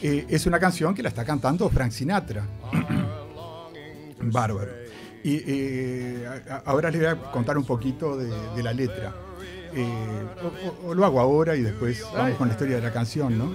Eh, 0.02 0.26
es 0.28 0.46
una 0.46 0.58
canción 0.58 0.94
que 0.94 1.02
la 1.02 1.10
está 1.10 1.24
cantando 1.24 1.68
Frank 1.70 1.92
Sinatra. 1.92 2.44
Bárbaro. 4.20 4.72
Y 5.22 5.42
eh, 5.46 6.28
ahora 6.64 6.90
les 6.90 7.00
voy 7.00 7.10
a 7.10 7.30
contar 7.30 7.56
un 7.56 7.64
poquito 7.64 8.16
de, 8.16 8.30
de 8.56 8.62
la 8.64 8.72
letra. 8.72 9.14
Eh, 9.72 10.26
o- 10.42 10.88
o- 10.88 10.90
o 10.90 10.94
lo 10.94 11.04
hago 11.06 11.20
ahora 11.20 11.54
y 11.54 11.62
después 11.62 12.04
vamos 12.12 12.36
con 12.36 12.48
la 12.48 12.54
historia 12.54 12.76
de 12.76 12.82
la 12.82 12.92
canción, 12.92 13.38
¿no? 13.38 13.54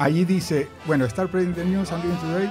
Ahí 0.00 0.24
dice, 0.24 0.66
bueno, 0.86 1.04
Star 1.04 1.28
the 1.28 1.62
News, 1.62 1.92
living 1.92 2.16
today. 2.22 2.50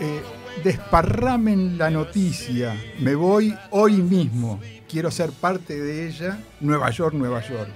eh, 0.00 0.20
desparramen 0.62 1.78
la 1.78 1.88
noticia, 1.88 2.76
me 3.00 3.14
voy 3.14 3.56
hoy 3.70 4.02
mismo, 4.02 4.60
quiero 4.86 5.10
ser 5.10 5.30
parte 5.30 5.80
de 5.80 6.06
ella, 6.06 6.38
Nueva 6.60 6.90
York, 6.90 7.14
Nueva 7.14 7.40
York. 7.40 7.70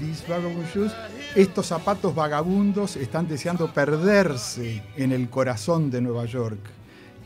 These 0.00 0.26
vagabond 0.26 0.66
shoes, 0.74 0.92
estos 1.36 1.66
zapatos 1.66 2.12
vagabundos 2.12 2.96
están 2.96 3.28
deseando 3.28 3.72
perderse 3.72 4.82
en 4.96 5.12
el 5.12 5.30
corazón 5.30 5.88
de 5.88 6.00
Nueva 6.00 6.24
York. 6.24 6.58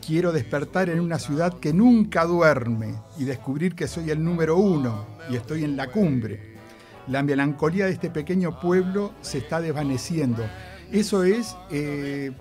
Quiero 0.05 0.31
despertar 0.31 0.91
en 0.91 0.99
una 0.99 1.17
ciudad 1.17 1.55
que 1.55 1.73
nunca 1.73 2.23
duerme 2.25 2.93
y 3.17 3.23
descubrir 3.23 3.73
que 3.73 3.87
soy 3.87 4.11
el 4.11 4.23
número 4.23 4.57
uno 4.57 5.07
y 5.27 5.37
estoy 5.37 5.63
en 5.63 5.75
la 5.75 5.87
cumbre. 5.87 6.53
La 7.07 7.23
melancolía 7.23 7.85
de 7.85 7.93
este 7.93 8.11
pequeño 8.11 8.59
pueblo 8.59 9.13
se 9.21 9.39
está 9.39 9.59
desvaneciendo. 9.59 10.43
Eso 10.93 11.23
es 11.23 11.57
eh, 11.71 12.31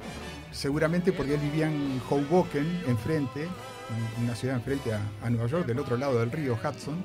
seguramente 0.53 1.11
porque 1.11 1.35
él 1.35 1.41
vivía 1.41 1.67
en 1.67 2.01
Hoboken, 2.09 2.83
enfrente, 2.87 3.45
en 3.45 4.25
una 4.25 4.37
ciudad 4.37 4.57
enfrente 4.57 4.93
a, 4.93 5.01
a 5.23 5.31
Nueva 5.31 5.49
York, 5.49 5.67
del 5.67 5.79
otro 5.79 5.97
lado 5.97 6.21
del 6.21 6.31
río 6.31 6.57
Hudson. 6.63 7.03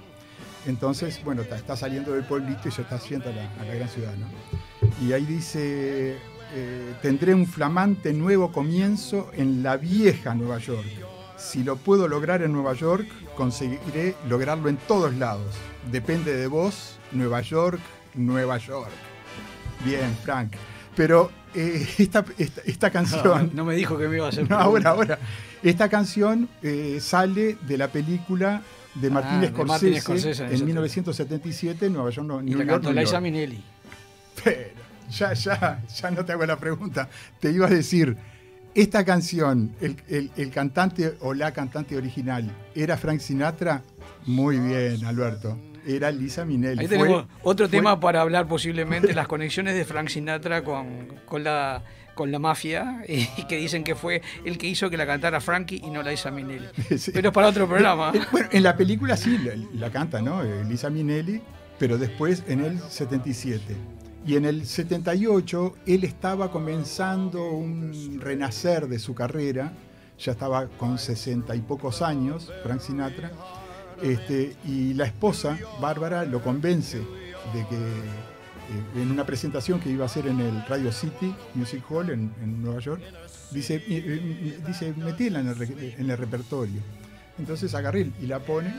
Entonces, 0.65 1.23
bueno, 1.23 1.43
está, 1.43 1.77
saliendo 1.77 2.11
del 2.11 2.25
pueblito 2.25 2.67
y 2.67 2.71
se 2.71 2.81
está 2.81 2.99
la, 3.31 3.61
a 3.61 3.65
la 3.65 3.73
gran 3.75 3.87
ciudad, 3.87 4.13
¿no? 4.17 4.27
Y 5.01 5.13
ahí 5.13 5.25
dice, 5.25 6.17
eh, 6.53 6.93
tendré 7.01 7.33
un 7.33 7.47
flamante 7.47 8.11
nuevo 8.11 8.51
comienzo 8.51 9.31
en 9.33 9.63
la 9.63 9.77
vieja 9.77 10.35
Nueva 10.35 10.57
York. 10.57 10.85
Si 11.37 11.63
lo 11.63 11.77
puedo 11.77 12.09
lograr 12.09 12.41
en 12.41 12.51
Nueva 12.51 12.73
York, 12.73 13.07
conseguiré 13.35 14.15
lograrlo 14.27 14.67
en 14.67 14.75
todos 14.75 15.13
lados. 15.15 15.55
Depende 15.89 16.35
de 16.35 16.47
vos, 16.47 16.99
Nueva 17.13 17.39
York, 17.39 17.79
Nueva 18.15 18.57
York. 18.57 18.91
Bien, 19.85 20.13
Frank. 20.23 20.53
Pero 20.97 21.31
eh, 21.55 21.87
esta, 21.99 22.25
esta, 22.37 22.61
esta 22.65 22.89
canción... 22.91 23.47
No, 23.53 23.53
no 23.53 23.65
me 23.65 23.75
dijo 23.75 23.97
que 23.97 24.07
me 24.09 24.17
iba 24.17 24.25
a 24.25 24.29
hacer 24.29 24.49
No, 24.49 24.57
ahora, 24.57 24.91
pregunta. 24.93 25.13
ahora. 25.13 25.19
Esta 25.63 25.87
canción 25.89 26.49
eh, 26.61 26.97
sale 27.01 27.57
de 27.67 27.77
la 27.77 27.87
película 27.87 28.61
de 28.95 29.09
Martin 29.09 29.37
Ah, 29.37 29.41
de 29.41 29.63
Martin 29.63 30.01
Scorsese, 30.01 30.43
en 30.43 30.49
exacto. 30.49 30.65
1977, 30.65 31.89
Nueva 31.89 32.09
York, 32.09 32.27
no, 32.27 32.41
Y 32.41 32.45
New 32.45 32.57
la 32.59 32.65
York, 32.65 32.83
cantó 32.83 32.99
Liza. 32.99 33.21
Minnelli. 33.21 33.63
Pero 34.43 34.59
ya, 35.09 35.33
ya, 35.33 35.83
ya 35.87 36.11
no 36.11 36.25
te 36.25 36.31
hago 36.33 36.45
la 36.45 36.57
pregunta. 36.57 37.07
Te 37.39 37.51
iba 37.51 37.67
a 37.67 37.69
decir, 37.69 38.17
esta 38.73 39.05
canción, 39.05 39.71
el, 39.81 39.97
el- 40.09 40.31
el 40.35 40.49
cantante 40.51 41.15
o 41.21 41.33
la 41.33 41.51
cantante 41.53 41.95
original, 41.95 42.49
¿era 42.75 42.97
Frank 42.97 43.19
Sinatra? 43.19 43.83
Muy 44.25 44.59
bien, 44.59 45.05
Alberto. 45.05 45.57
Era 45.87 46.11
Lisa 46.11 46.43
Minnelli. 46.45 46.81
Ahí 46.81 46.87
Fue- 46.87 46.97
tenemos 46.97 47.25
otro 47.43 47.67
fue- 47.67 47.77
tema 47.77 47.99
para 47.99 48.21
hablar 48.21 48.47
posiblemente, 48.47 49.13
las 49.13 49.27
conexiones 49.27 49.73
de 49.75 49.85
Frank 49.85 50.09
Sinatra 50.09 50.63
con, 50.63 51.07
con 51.25 51.43
la 51.43 51.83
con 52.13 52.31
la 52.31 52.39
mafia 52.39 53.03
y 53.07 53.25
que 53.47 53.57
dicen 53.57 53.83
que 53.83 53.93
fue 53.93 54.23
el 54.43 54.57
que 54.57 54.65
hizo 54.67 54.89
que 54.89 54.97
la 54.97 55.05
cantara 55.05 55.39
Frankie 55.39 55.77
y 55.85 55.89
no 55.91 56.01
la 56.03 56.11
Liza 56.11 56.31
Minnelli. 56.31 56.65
Sí. 56.97 57.11
Pero 57.13 57.29
es 57.29 57.33
para 57.33 57.47
otro 57.47 57.67
programa. 57.67 58.11
Eh, 58.13 58.21
Bueno, 58.31 58.49
en 58.51 58.63
la 58.63 58.75
película 58.75 59.15
sí 59.15 59.37
la, 59.37 59.53
la 59.73 59.91
canta, 59.91 60.19
¿no? 60.21 60.43
Eh, 60.43 60.63
Lisa 60.65 60.89
Minnelli, 60.89 61.41
pero 61.77 61.97
después 61.99 62.43
en 62.47 62.65
el 62.65 62.79
77. 62.79 63.61
Y 64.25 64.35
en 64.35 64.45
el 64.45 64.65
78 64.65 65.75
él 65.85 66.03
estaba 66.03 66.51
comenzando 66.51 67.51
un 67.51 68.19
renacer 68.19 68.87
de 68.87 68.99
su 68.99 69.13
carrera 69.15 69.73
ya 70.19 70.31
estaba 70.31 70.67
con 70.67 70.97
sesenta 70.97 71.55
y 71.55 71.61
pocos 71.61 72.01
años, 72.01 72.51
Frank 72.63 72.79
Sinatra, 72.81 73.31
este, 74.01 74.55
y 74.65 74.93
la 74.93 75.05
esposa, 75.05 75.57
Bárbara, 75.81 76.25
lo 76.25 76.41
convence 76.41 76.97
de 76.97 77.67
que 77.69 77.75
eh, 77.75 79.01
en 79.01 79.11
una 79.11 79.25
presentación 79.25 79.79
que 79.79 79.89
iba 79.89 80.03
a 80.03 80.07
hacer 80.07 80.27
en 80.27 80.41
el 80.41 80.65
Radio 80.67 80.91
City 80.91 81.33
Music 81.55 81.83
Hall 81.89 82.09
en, 82.09 82.61
Nueva 82.61 82.79
York, 82.79 83.01
dice, 83.51 83.81
eh, 83.87 84.59
dice 84.65 84.87
en 84.87 86.09
el, 86.09 86.17
repertorio. 86.17 86.81
Entonces 87.39 87.73
agarré 87.75 88.11
y 88.21 88.25
la 88.25 88.39
pone 88.39 88.73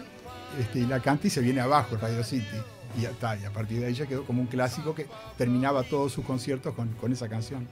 este, 0.58 0.80
y 0.80 0.86
la 0.86 1.00
canta 1.00 1.26
y 1.26 1.30
se 1.30 1.40
viene 1.40 1.60
abajo 1.60 1.96
Radio 1.96 2.22
City. 2.22 2.44
Y 2.98 3.02
ya 3.02 3.10
está, 3.10 3.36
y 3.36 3.44
a 3.44 3.50
partir 3.50 3.80
de 3.80 3.86
ahí 3.86 3.94
ya 3.94 4.06
quedó 4.06 4.24
como 4.24 4.42
un 4.42 4.46
clásico 4.46 4.94
que 4.94 5.06
terminaba 5.36 5.82
todos 5.82 6.12
sus 6.12 6.24
conciertos 6.24 6.74
con, 6.74 6.88
con 6.94 7.12
esa 7.12 7.28
canción. 7.28 7.66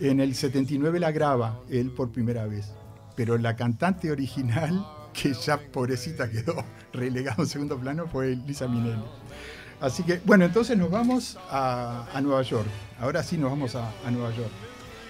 En 0.00 0.20
el 0.20 0.34
79 0.34 1.00
la 1.00 1.12
graba 1.12 1.60
él 1.68 1.90
por 1.90 2.10
primera 2.10 2.46
vez, 2.46 2.72
pero 3.16 3.36
la 3.38 3.56
cantante 3.56 4.10
original, 4.10 4.86
que 5.12 5.32
ya 5.34 5.58
pobrecita 5.58 6.30
quedó 6.30 6.64
relegada 6.92 7.36
en 7.38 7.46
segundo 7.46 7.78
plano, 7.78 8.06
fue 8.06 8.36
Lisa 8.46 8.68
Minnelli. 8.68 9.04
Así 9.80 10.02
que, 10.02 10.20
bueno, 10.24 10.44
entonces 10.44 10.76
nos 10.76 10.90
vamos 10.90 11.38
a, 11.50 12.06
a 12.12 12.20
Nueva 12.20 12.42
York. 12.42 12.68
Ahora 13.00 13.22
sí 13.22 13.38
nos 13.38 13.50
vamos 13.50 13.74
a, 13.74 13.90
a 14.06 14.10
Nueva 14.10 14.30
York. 14.34 14.50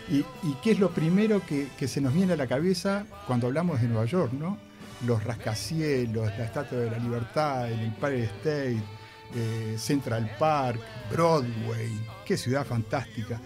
¿Y, 0.09 0.19
y 0.19 0.55
qué 0.63 0.73
es 0.73 0.79
lo 0.79 0.91
primero 0.91 1.45
que, 1.45 1.69
que 1.79 1.89
se 1.89 2.01
nos 2.01 2.15
viene 2.15 2.35
a 2.35 2.37
la 2.37 2.47
cabeza 2.47 3.05
cuando 3.27 3.49
hablamos 3.49 3.81
de 3.81 3.89
Nueva 3.89 4.05
York, 4.05 4.33
no? 4.33 4.59
Los 5.07 5.25
rascacielos, 5.25 6.27
la 6.39 6.45
Estatua 6.45 6.79
de 6.79 6.91
la 6.91 6.99
Libertad, 6.99 7.71
el 7.71 7.81
Empire 7.81 8.25
State, 8.25 8.83
eh, 9.35 9.77
Central 9.79 10.31
Park, 10.39 10.81
Broadway, 11.11 11.91
qué 12.25 12.37
ciudad 12.37 12.65
fantástica. 12.67 13.41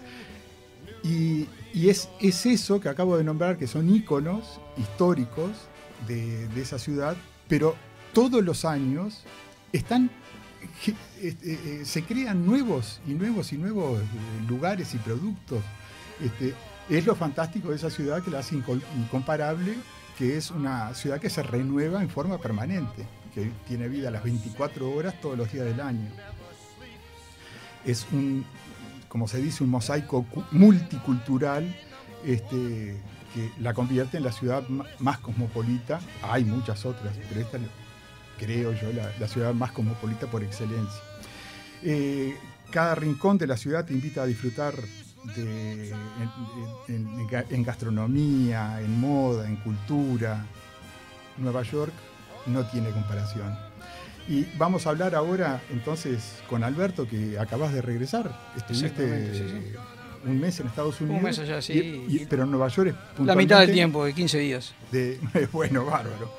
Y, 1.03 1.47
y 1.73 1.89
es, 1.89 2.09
es 2.19 2.45
eso 2.45 2.79
que 2.79 2.89
acabo 2.89 3.17
de 3.17 3.23
nombrar, 3.23 3.57
que 3.57 3.67
son 3.67 3.89
íconos 3.89 4.59
históricos 4.77 5.51
de, 6.07 6.47
esa 6.61 6.79
ciudad, 6.79 7.15
pero 7.47 7.75
todos 8.13 8.43
los 8.43 8.65
años 8.65 9.23
están, 9.73 10.09
este, 11.21 11.53
eh, 11.53 11.85
se 11.85 12.03
crean 12.03 12.45
nuevos 12.45 13.01
y 13.07 13.13
nuevos 13.13 13.51
y 13.53 13.57
nuevos 13.57 13.99
eh, 14.01 14.05
lugares 14.47 14.93
y 14.93 14.97
productos. 14.97 15.61
Este, 16.23 16.53
es 16.89 17.05
lo 17.05 17.15
fantástico 17.15 17.69
de 17.69 17.75
esa 17.75 17.89
ciudad 17.89 18.23
que 18.23 18.31
la 18.31 18.39
hace 18.39 18.55
incomparable, 18.55 19.75
que 20.17 20.37
es 20.37 20.51
una 20.51 20.93
ciudad 20.93 21.19
que 21.19 21.29
se 21.29 21.43
renueva 21.43 22.01
en 22.01 22.09
forma 22.09 22.37
permanente, 22.37 23.05
que 23.33 23.51
tiene 23.67 23.87
vida 23.89 24.11
las 24.11 24.23
24 24.23 24.89
horas 24.91 25.19
todos 25.19 25.37
los 25.37 25.51
días 25.51 25.65
del 25.65 25.81
año. 25.81 26.09
Es 27.85 28.07
un, 28.11 28.45
como 29.09 29.27
se 29.27 29.39
dice, 29.41 29.63
un 29.63 29.69
mosaico 29.71 30.23
cu- 30.25 30.43
multicultural 30.51 31.75
este, 32.25 32.95
que 33.35 33.51
la 33.59 33.73
convierte 33.73 34.17
en 34.17 34.23
la 34.23 34.31
ciudad 34.31 34.63
más 34.99 35.19
cosmopolita. 35.19 35.99
Hay 36.23 36.43
muchas 36.45 36.85
otras, 36.85 37.13
pero 37.29 37.41
esta 37.41 37.57
es, 37.57 37.63
creo 38.39 38.71
yo, 38.73 38.91
la, 38.93 39.11
la 39.19 39.27
ciudad 39.27 39.53
más 39.53 39.71
cosmopolita 39.73 40.25
por 40.27 40.41
excelencia. 40.43 41.01
Eh, 41.83 42.35
cada 42.71 42.95
rincón 42.95 43.37
de 43.37 43.45
la 43.47 43.57
ciudad 43.57 43.85
te 43.85 43.93
invita 43.93 44.23
a 44.23 44.25
disfrutar 44.25 44.73
de- 45.35 45.89
en, 45.91 46.29
en- 46.95 47.07
en 47.19 47.27
ga- 47.27 47.45
en 47.49 47.63
gastronomía, 47.63 48.79
en 48.81 48.99
moda, 48.99 49.47
en 49.47 49.57
cultura. 49.57 50.45
Nueva 51.37 51.63
York 51.63 51.93
no 52.45 52.65
tiene 52.67 52.89
comparación. 52.91 53.53
Y 54.27 54.45
vamos 54.57 54.87
a 54.87 54.91
hablar 54.91 55.13
ahora 55.13 55.61
entonces 55.69 56.39
con 56.49 56.63
Alberto, 56.63 57.07
que 57.07 57.37
acabas 57.37 57.73
de 57.73 57.81
regresar. 57.81 58.31
Estuviste 58.55 59.33
sí, 59.33 59.49
sí. 59.49 59.75
Un 60.25 60.39
mes 60.39 60.59
en 60.59 60.67
Estados 60.67 60.99
Unidos. 61.01 61.21
mes 61.21 61.39
allá, 61.39 61.61
sí. 61.61 61.73
y- 62.09 62.15
y- 62.21 62.25
pero 62.25 62.43
en 62.43 62.51
Nueva 62.51 62.67
York 62.67 62.95
es 63.19 63.25
La 63.25 63.35
mitad 63.35 63.59
del 63.59 63.71
tiempo, 63.71 64.05
de 64.05 64.13
15 64.13 64.39
días. 64.39 64.73
de- 64.91 65.19
bueno, 65.51 65.85
bárbaro. 65.85 66.31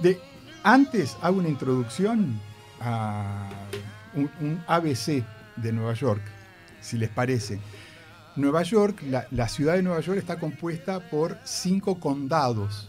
De, 0.00 0.18
antes 0.62 1.16
hago 1.22 1.38
una 1.38 1.48
introducción 1.48 2.40
a 2.80 3.48
un, 4.14 4.30
un 4.40 4.62
ABC 4.66 5.24
de 5.56 5.72
Nueva 5.72 5.94
York, 5.94 6.22
si 6.80 6.96
les 6.98 7.08
parece. 7.10 7.58
Nueva 8.36 8.62
York, 8.62 9.02
la, 9.08 9.26
la 9.32 9.48
ciudad 9.48 9.74
de 9.74 9.82
Nueva 9.82 10.00
York 10.00 10.18
está 10.18 10.38
compuesta 10.38 11.00
por 11.10 11.38
cinco 11.44 11.98
condados. 11.98 12.88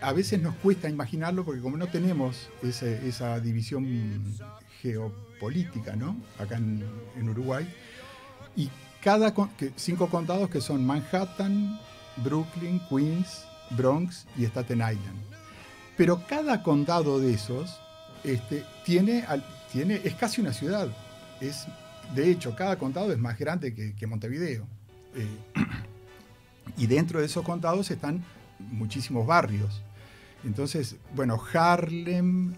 A 0.00 0.12
veces 0.12 0.40
nos 0.40 0.54
cuesta 0.56 0.88
imaginarlo 0.88 1.44
porque 1.44 1.60
como 1.60 1.76
no 1.76 1.86
tenemos 1.88 2.48
esa 2.62 3.40
división 3.40 4.22
geopolítica, 4.82 5.96
¿no? 5.96 6.16
Acá 6.38 6.56
en, 6.56 6.84
en 7.16 7.28
Uruguay. 7.28 7.66
Y 8.56 8.70
cada 9.02 9.32
cinco 9.76 10.08
condados 10.08 10.50
que 10.50 10.60
son 10.60 10.84
Manhattan, 10.84 11.78
Brooklyn, 12.16 12.80
Queens, 12.88 13.44
Bronx 13.70 14.26
y 14.36 14.44
Staten 14.44 14.78
Island. 14.78 15.18
Pero 15.96 16.26
cada 16.26 16.62
condado 16.62 17.20
de 17.20 17.34
esos 17.34 17.80
este, 18.24 18.64
tiene, 18.84 19.24
tiene, 19.72 20.00
es 20.04 20.14
casi 20.14 20.40
una 20.40 20.52
ciudad. 20.52 20.88
Es, 21.40 21.66
de 22.14 22.30
hecho, 22.30 22.54
cada 22.54 22.76
condado 22.78 23.12
es 23.12 23.18
más 23.18 23.38
grande 23.38 23.74
que, 23.74 23.94
que 23.94 24.06
Montevideo. 24.06 24.66
Eh, 25.14 25.26
y 26.76 26.86
dentro 26.86 27.20
de 27.20 27.26
esos 27.26 27.44
condados 27.44 27.90
están 27.90 28.24
muchísimos 28.58 29.26
barrios. 29.26 29.82
Entonces, 30.44 30.96
bueno, 31.14 31.40
Harlem, 31.52 32.54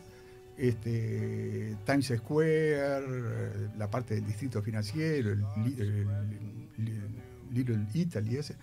este, 0.58 1.76
Times 1.86 2.12
Square, 2.18 3.70
la 3.78 3.88
parte 3.90 4.16
del 4.16 4.26
distrito 4.26 4.60
financiero, 4.60 5.30
Little 7.52 7.86
Italy, 7.94 8.36
ese, 8.36 8.56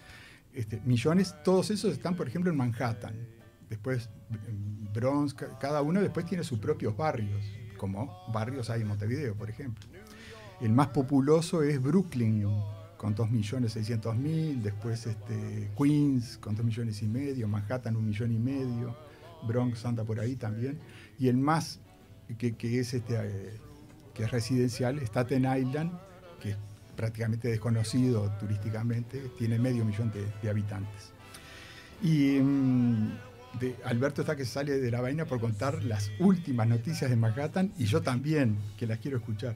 este, 0.54 0.80
millones, 0.86 1.34
todos 1.44 1.72
esos 1.72 1.94
están, 1.94 2.16
por 2.16 2.28
ejemplo, 2.28 2.52
en 2.52 2.58
Manhattan. 2.58 3.16
Después, 3.70 4.10
Bronx, 4.94 5.34
ca- 5.34 5.58
cada 5.58 5.82
uno 5.82 6.02
después 6.02 6.26
tiene 6.26 6.44
sus 6.44 6.60
propios 6.60 6.96
barrios, 6.96 7.44
como 7.78 8.12
barrios 8.32 8.70
hay 8.70 8.82
en 8.82 8.88
Montevideo, 8.88 9.34
por 9.36 9.50
ejemplo. 9.50 9.86
El 10.62 10.72
más 10.72 10.90
populoso 10.90 11.64
es 11.64 11.82
Brooklyn, 11.82 12.46
con 12.98 13.16
2.600.000, 13.16 14.62
después 14.62 15.06
este, 15.08 15.72
Queens, 15.78 16.38
con 16.38 16.56
2 16.56 16.66
millones 16.66 17.02
y 17.02 17.08
medio, 17.08 17.48
Manhattan, 17.48 17.96
un 17.96 18.06
millón 18.08 18.32
y 18.32 18.40
medio, 18.40 18.96
Bronx 19.48 19.84
anda 19.86 20.04
por 20.04 20.20
ahí 20.20 20.36
también, 20.36 20.80
y 21.20 21.28
el 21.28 21.38
más 21.38 21.80
que, 22.38 22.56
que 22.56 22.80
es, 22.80 22.94
este, 22.94 23.16
eh, 23.16 23.60
que 24.14 24.24
es 24.24 24.32
residencial, 24.32 25.00
Staten 25.00 25.46
Island, 25.46 25.92
que 26.42 26.52
es 26.52 26.58
prácticamente 26.96 27.48
desconocido 27.50 28.30
turísticamente, 28.40 29.20
tiene 29.38 29.60
medio 29.60 29.84
millón 29.86 30.12
de, 30.12 30.26
de 30.42 30.50
habitantes. 30.50 31.12
Y 32.02 32.40
mm, 32.42 33.10
de- 33.60 33.76
Alberto 33.86 34.22
está 34.22 34.36
que 34.36 34.46
sale 34.46 34.80
de 34.80 34.92
la 34.92 35.02
vaina 35.02 35.26
por 35.26 35.40
contar 35.40 35.84
las 35.84 36.12
últimas 36.20 36.68
noticias 36.68 37.10
de 37.10 37.16
Manhattan 37.16 37.72
y 37.78 37.86
yo 37.86 38.02
también, 38.02 38.58
que 38.78 38.88
las 38.88 39.00
quiero 39.00 39.18
escuchar. 39.18 39.56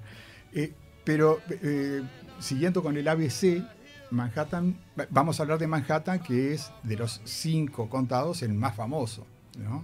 Eh, 0.54 0.74
pero 1.04 1.40
eh, 1.50 2.02
siguiendo 2.40 2.84
con 2.84 2.98
el 2.98 3.08
ABC, 3.08 3.64
Manhattan, 4.12 4.76
va- 5.00 5.08
vamos 5.10 5.40
a 5.40 5.44
hablar 5.44 5.60
de 5.60 5.68
Manhattan, 5.68 6.20
que 6.20 6.54
es 6.54 6.72
de 6.84 6.96
los 6.98 7.22
cinco 7.26 7.90
condados 7.90 8.42
el 8.42 8.54
más 8.54 8.76
famoso, 8.76 9.26
¿no? 9.58 9.84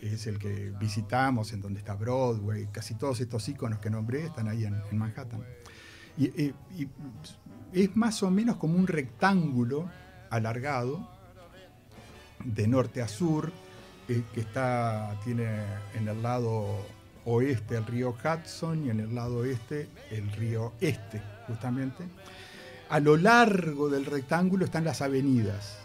Es 0.00 0.26
el 0.26 0.38
que 0.38 0.72
visitamos, 0.80 1.52
en 1.52 1.60
donde 1.60 1.80
está 1.80 1.94
Broadway, 1.94 2.68
casi 2.72 2.94
todos 2.94 3.20
estos 3.20 3.48
iconos 3.48 3.80
que 3.80 3.90
nombré 3.90 4.26
están 4.26 4.48
ahí 4.48 4.64
en, 4.64 4.82
Manhattan. 4.92 5.44
Y 6.16 6.52
es 7.72 7.96
más 7.96 8.22
o 8.22 8.30
menos 8.30 8.56
como 8.56 8.76
un 8.76 8.86
rectángulo 8.86 9.90
alargado, 10.30 11.08
de 12.44 12.66
norte 12.66 13.02
a 13.02 13.08
sur, 13.08 13.52
eh, 14.08 14.22
que 14.34 14.40
está, 14.40 15.18
tiene 15.24 15.46
en 15.94 16.08
el 16.08 16.22
lado 16.22 16.84
oeste 17.24 17.76
el 17.76 17.86
río 17.86 18.14
Hudson 18.14 18.86
y 18.86 18.90
en 18.90 19.00
el 19.00 19.14
lado 19.14 19.38
oeste 19.38 19.88
el 20.10 20.30
río 20.32 20.72
Este, 20.80 21.22
justamente. 21.46 22.04
A 22.88 22.98
lo 22.98 23.16
largo 23.16 23.88
del 23.88 24.06
rectángulo 24.06 24.64
están 24.64 24.84
las 24.84 25.00
avenidas 25.00 25.78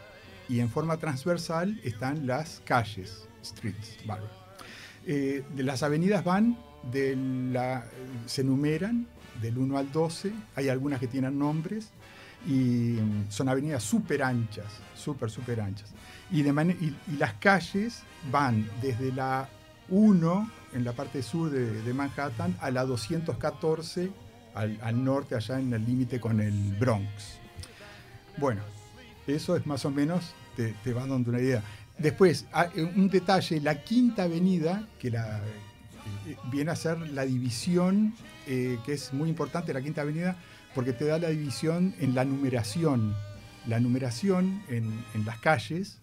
y 0.50 0.60
en 0.60 0.70
forma 0.70 0.98
transversal 0.98 1.80
están 1.84 2.26
las 2.26 2.62
calles, 2.66 3.28
streets, 3.46 3.98
bárbaro. 4.06 4.34
Eh, 5.06 5.44
de 5.56 5.64
las 5.64 5.84
avenidas 5.84 6.24
van, 6.24 6.58
se 8.26 8.42
enumeran 8.42 9.08
del 9.42 9.58
1 9.58 9.78
al 9.78 9.92
12, 9.92 10.32
hay 10.56 10.70
algunas 10.70 11.00
que 11.00 11.08
tienen 11.08 11.38
nombres 11.38 11.90
y 12.48 13.00
mm, 13.02 13.26
son 13.30 13.50
avenidas 13.50 13.84
súper 13.84 14.24
anchas, 14.24 14.66
súper, 14.96 15.30
súper 15.30 15.62
anchas. 15.62 15.90
Y, 16.32 16.42
de 16.42 16.78
y 16.82 17.18
las 17.18 17.34
calles 17.34 18.02
van 18.32 18.68
desde 18.82 19.12
la 19.12 19.48
1 19.90 20.52
en 20.74 20.84
la 20.84 20.94
parte 20.94 21.22
sur 21.22 21.50
de, 21.50 21.82
de 21.82 21.94
Manhattan 21.94 22.56
a 22.60 22.72
la 22.72 22.86
214 22.86 24.12
al, 24.56 24.80
al 24.82 25.04
norte, 25.04 25.36
allá 25.36 25.60
en 25.60 25.74
el 25.74 25.86
límite 25.86 26.20
con 26.20 26.40
el 26.40 26.76
Bronx. 26.80 27.40
Bueno, 28.38 28.62
eso 29.28 29.56
es 29.56 29.66
más 29.66 29.86
o 29.86 29.92
menos, 29.92 30.34
te, 30.56 30.74
te 30.84 30.94
va 30.94 31.06
dando 31.06 31.30
una 31.30 31.40
idea. 31.40 31.62
Después, 31.98 32.46
ah, 32.52 32.70
eh, 32.76 32.84
un 32.84 33.10
detalle, 33.10 33.60
la 33.62 33.84
quinta 33.84 34.24
avenida, 34.24 34.88
que 35.00 35.12
la, 35.12 35.40
eh, 36.28 36.36
viene 36.52 36.72
a 36.72 36.76
ser 36.76 36.98
la 37.00 37.26
división, 37.26 38.14
eh, 38.48 38.78
que 38.86 38.94
es 38.94 39.14
muy 39.14 39.30
importante, 39.30 39.74
la 39.74 39.82
quinta 39.82 40.02
avenida, 40.02 40.36
porque 40.74 40.92
te 40.94 41.06
da 41.06 41.18
la 41.20 41.30
división 41.30 41.96
en 42.00 42.14
la 42.16 42.26
numeración. 42.26 43.16
La 43.66 43.80
numeración 43.80 44.62
en, 44.70 45.04
las 45.26 45.40
calles 45.40 45.98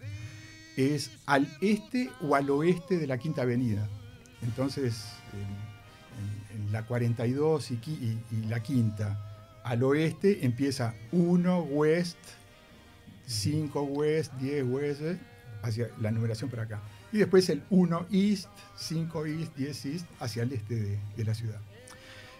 es 0.76 1.11
al 1.26 1.47
este 1.61 2.11
o 2.22 2.34
al 2.34 2.49
oeste 2.51 2.97
de 2.99 3.07
la 3.07 3.18
Quinta 3.18 3.43
Avenida. 3.43 3.86
Entonces, 4.43 5.05
en, 6.55 6.72
la 6.72 6.82
42 6.84 7.70
y, 7.70 7.74
y- 7.74 8.18
y 8.32 8.45
la 8.47 8.61
Quinta, 8.62 9.18
al 9.62 9.82
oeste 9.84 10.45
empieza 10.45 10.95
1 11.12 11.61
West, 11.64 12.16
5 13.26 13.82
West, 13.82 14.32
10 14.40 14.64
West, 14.66 15.01
eh, 15.03 15.18
hacia 15.63 15.89
la 16.01 16.11
numeración 16.11 16.51
por 16.51 16.61
acá. 16.61 16.81
Y 17.13 17.19
después 17.19 17.49
el 17.51 17.63
1 17.71 18.07
East, 18.11 18.49
5 18.77 19.27
East, 19.27 19.57
10 19.57 19.87
East, 19.87 20.07
hacia 20.21 20.43
el 20.43 20.53
este 20.53 20.75
de, 20.77 20.99
de 21.17 21.25
la 21.25 21.35
ciudad. 21.35 21.61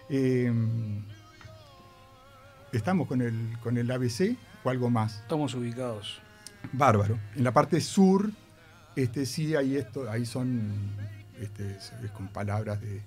Eh, 0.09 0.51
¿Estamos 2.71 3.07
con 3.07 3.21
el, 3.21 3.57
con 3.61 3.77
el 3.77 3.89
ABC 3.91 4.35
o 4.63 4.69
algo 4.69 4.89
más? 4.89 5.19
Estamos 5.21 5.53
ubicados. 5.53 6.19
Bárbaro. 6.71 7.19
En 7.35 7.43
la 7.43 7.51
parte 7.51 7.79
sur, 7.81 8.31
este, 8.95 9.25
sí 9.25 9.55
hay 9.55 9.75
esto, 9.77 10.09
ahí 10.09 10.25
son 10.25 10.71
este, 11.39 11.75
es- 11.77 11.93
es 12.03 12.11
con 12.11 12.27
palabras 12.29 12.81
de, 12.81 13.01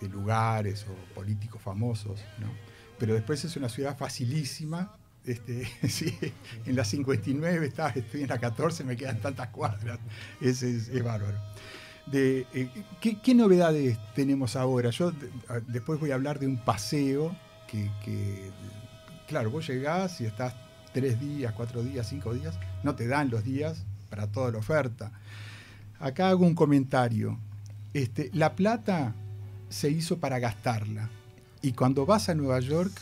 de 0.00 0.08
lugares 0.08 0.86
o 0.88 1.14
políticos 1.14 1.62
famosos, 1.62 2.20
¿no? 2.40 2.48
Pero 2.98 3.14
después 3.14 3.44
es 3.44 3.56
una 3.56 3.68
ciudad 3.68 3.96
facilísima. 3.96 4.96
Este, 5.26 5.66
en 6.66 6.76
la 6.76 6.84
59 6.84 7.66
está, 7.66 7.88
estoy 7.90 8.22
en 8.22 8.28
la 8.28 8.38
14, 8.38 8.84
me 8.84 8.96
quedan 8.96 9.18
tantas 9.20 9.48
cuadras. 9.48 9.98
Es, 10.40 10.62
es- 10.62 10.88
es 10.88 11.02
bárbaro. 11.04 11.38
De, 12.06 12.46
eh, 12.54 12.70
¿qué, 13.00 13.34
novedades 13.34 13.98
tenemos 14.14 14.54
ahora? 14.54 14.90
Yo 14.90 15.12
después 15.66 15.98
voy 15.98 16.12
a 16.12 16.14
hablar 16.14 16.38
de 16.38 16.46
un 16.46 16.56
paseo 16.56 17.36
que, 17.66 17.90
claro, 19.26 19.50
vos 19.50 19.66
llegás 19.66 20.20
y 20.20 20.24
estás 20.26 20.54
tres 20.92 21.18
días, 21.20 21.52
cuatro 21.52 21.82
días, 21.82 22.08
cinco 22.08 22.32
días, 22.32 22.56
no 22.84 22.94
te 22.94 23.08
dan 23.08 23.28
los 23.28 23.42
días 23.42 23.84
para 24.08 24.28
toda 24.28 24.52
la 24.52 24.58
oferta. 24.58 25.10
Acá 25.98 26.28
hago 26.28 26.46
un 26.46 26.54
comentario. 26.54 27.38
Este, 27.92 28.30
la 28.32 28.54
plata 28.54 29.12
se 29.68 29.90
hizo 29.90 30.18
para 30.18 30.38
gastarla. 30.38 31.10
Y 31.60 31.72
cuando 31.72 32.06
vas 32.06 32.28
a 32.28 32.34
Nueva 32.36 32.60
York, 32.60 32.92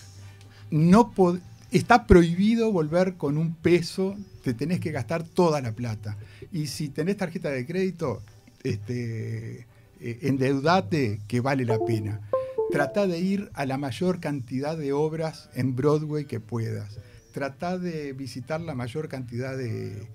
no 0.71 1.13
pod- 1.13 1.43
está 1.79 2.07
prohibido 2.07 2.71
volver 2.71 3.15
con 3.15 3.37
un 3.37 3.55
peso, 3.55 4.17
te 4.43 4.55
tenés 4.55 4.81
que 4.81 4.93
gastar 4.93 5.25
toda 5.25 5.61
la 5.61 5.73
plata. 5.73 6.17
Y 6.53 6.69
si 6.69 6.89
tenés 6.89 7.17
tarjeta 7.17 7.51
de 7.51 7.67
crédito, 7.67 8.23
este, 8.63 9.67
eh, 10.01 10.19
endeudate 10.23 11.21
que 11.27 11.41
vale 11.41 11.65
la 11.65 11.79
pena. 11.85 12.21
Trata 12.71 13.07
de 13.07 13.19
ir 13.19 13.51
a 13.55 13.67
la 13.67 13.77
mayor 13.77 14.21
cantidad 14.21 14.77
de 14.77 14.93
obras 14.93 15.51
en 15.55 15.75
Broadway 15.75 16.27
que 16.27 16.41
puedas. 16.41 16.99
Trata 17.33 17.77
de 17.79 18.13
visitar 18.13 18.61
la 18.61 18.75
mayor 18.75 19.09
cantidad 19.09 19.57
de, 19.57 20.07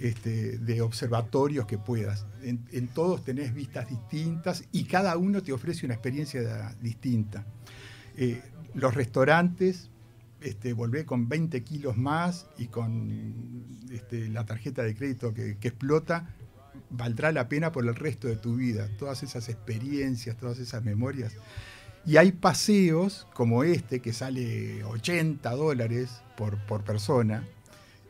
este, 0.00 0.80
observatorios 0.80 1.66
que 1.66 1.78
puedas. 1.78 2.26
En, 2.42 2.60
en 2.72 2.88
todos 2.88 3.24
tenés 3.24 3.54
vistas 3.54 3.88
distintas 3.88 4.64
y 4.72 4.84
cada 4.84 5.16
uno 5.16 5.42
te 5.42 5.52
ofrece 5.52 5.86
una 5.86 5.94
experiencia 5.94 6.74
distinta. 6.82 7.46
Eh, 8.16 8.42
los 8.74 8.94
restaurantes, 8.94 9.90
este, 10.44 10.74
volvé 10.74 11.06
con 11.06 11.28
20 11.28 11.64
kilos 11.64 11.96
más 11.96 12.46
y 12.58 12.66
con 12.66 13.64
este, 13.90 14.28
la 14.28 14.44
tarjeta 14.44 14.82
de 14.82 14.94
crédito 14.94 15.32
que, 15.32 15.52
explota, 15.62 16.28
valdrá 16.90 17.32
la 17.32 17.48
pena 17.48 17.72
por 17.72 17.86
el 17.86 17.94
resto 17.94 18.28
de 18.28 18.36
tu 18.36 18.56
vida. 18.56 18.88
Todas 18.98 19.22
esas 19.22 19.48
experiencias, 19.48 20.36
todas 20.36 20.58
esas 20.58 20.84
memorias. 20.84 21.32
Y 22.04 22.18
hay 22.18 22.32
paseos 22.32 23.26
como 23.32 23.64
este 23.64 24.00
que 24.00 24.12
sale 24.12 24.84
80 24.84 25.50
dólares 25.52 26.20
por, 26.36 26.58
por 26.66 26.84
persona, 26.84 27.48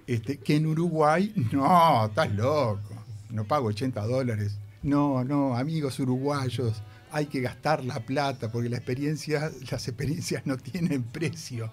este, 0.09 0.39
que 0.39 0.57
en 0.57 0.67
Uruguay, 0.67 1.33
no, 1.53 2.07
estás 2.07 2.35
loco, 2.35 2.95
no 3.31 3.45
pago 3.45 3.69
80 3.69 4.05
dólares. 4.07 4.59
No, 4.85 5.25
no, 5.25 5.57
amigos 5.57 5.99
uruguayos, 5.99 6.83
hay 7.11 7.25
que 7.25 7.41
gastar 7.41 7.83
la 7.83 8.01
plata 8.01 8.53
porque 8.53 8.69
las 8.69 8.81
experiencias 8.81 10.43
no 10.45 10.59
tienen 10.59 11.05
precio. 11.05 11.73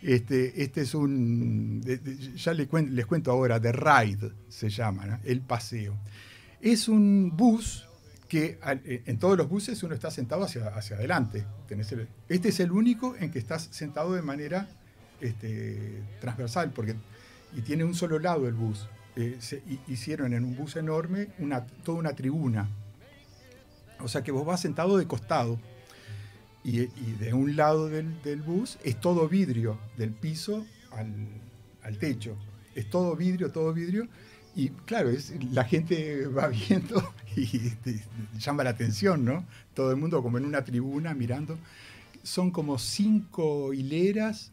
Este, 0.00 0.62
este 0.62 0.82
es 0.82 0.94
un, 0.94 1.82
ya 2.36 2.54
les 2.54 2.68
cuento, 2.68 2.92
les 2.92 3.06
cuento 3.06 3.32
ahora, 3.32 3.60
The 3.60 3.72
Ride 3.72 4.32
se 4.48 4.70
llama, 4.70 5.18
el 5.24 5.40
paseo. 5.40 5.98
Es 6.60 6.88
un 6.88 7.36
bus 7.36 7.88
que 8.28 8.60
eh, 8.84 9.02
en 9.04 9.18
todos 9.18 9.36
los 9.36 9.48
buses 9.48 9.82
uno 9.82 9.94
está 9.96 10.12
sentado 10.12 10.44
hacia, 10.44 10.68
hacia 10.68 10.94
adelante. 10.94 11.44
Este 12.28 12.50
es 12.50 12.60
el 12.60 12.70
único 12.70 13.16
en 13.16 13.32
que 13.32 13.40
estás 13.40 13.68
sentado 13.72 14.12
de 14.12 14.22
manera 14.22 14.68
este, 15.20 16.04
transversal, 16.20 16.70
porque 16.70 16.94
y 17.56 17.62
tiene 17.62 17.82
un 17.82 17.94
solo 17.94 18.20
lado 18.20 18.46
el 18.46 18.54
bus. 18.54 18.86
Eh, 19.16 19.36
se 19.40 19.62
hi- 19.68 19.80
hicieron 19.88 20.34
en 20.34 20.44
un 20.44 20.56
bus 20.56 20.76
enorme 20.76 21.28
una, 21.38 21.66
toda 21.66 21.98
una 21.98 22.14
tribuna. 22.14 22.68
O 24.00 24.08
sea 24.08 24.22
que 24.22 24.32
vos 24.32 24.44
vas 24.44 24.60
sentado 24.60 24.96
de 24.96 25.06
costado 25.06 25.58
y, 26.62 26.80
y 26.82 27.16
de 27.20 27.34
un 27.34 27.56
lado 27.56 27.88
del, 27.88 28.20
del 28.22 28.40
bus 28.42 28.78
es 28.84 29.00
todo 29.00 29.28
vidrio, 29.28 29.78
del 29.96 30.10
piso 30.12 30.64
al, 30.92 31.12
al 31.82 31.98
techo. 31.98 32.36
Es 32.74 32.88
todo 32.90 33.14
vidrio, 33.16 33.52
todo 33.52 33.72
vidrio. 33.72 34.08
Y 34.56 34.70
claro, 34.70 35.10
es, 35.10 35.32
la 35.52 35.64
gente 35.64 36.26
va 36.26 36.48
viendo 36.68 37.02
y 37.36 37.66
este, 37.68 38.02
llama 38.38 38.64
la 38.64 38.70
atención, 38.70 39.24
¿no? 39.24 39.44
Todo 39.74 39.90
el 39.90 39.96
mundo 39.96 40.22
como 40.22 40.38
en 40.38 40.44
una 40.46 40.64
tribuna 40.64 41.14
mirando. 41.14 41.58
Son 42.22 42.50
como 42.50 42.78
cinco 42.78 43.74
hileras 43.74 44.52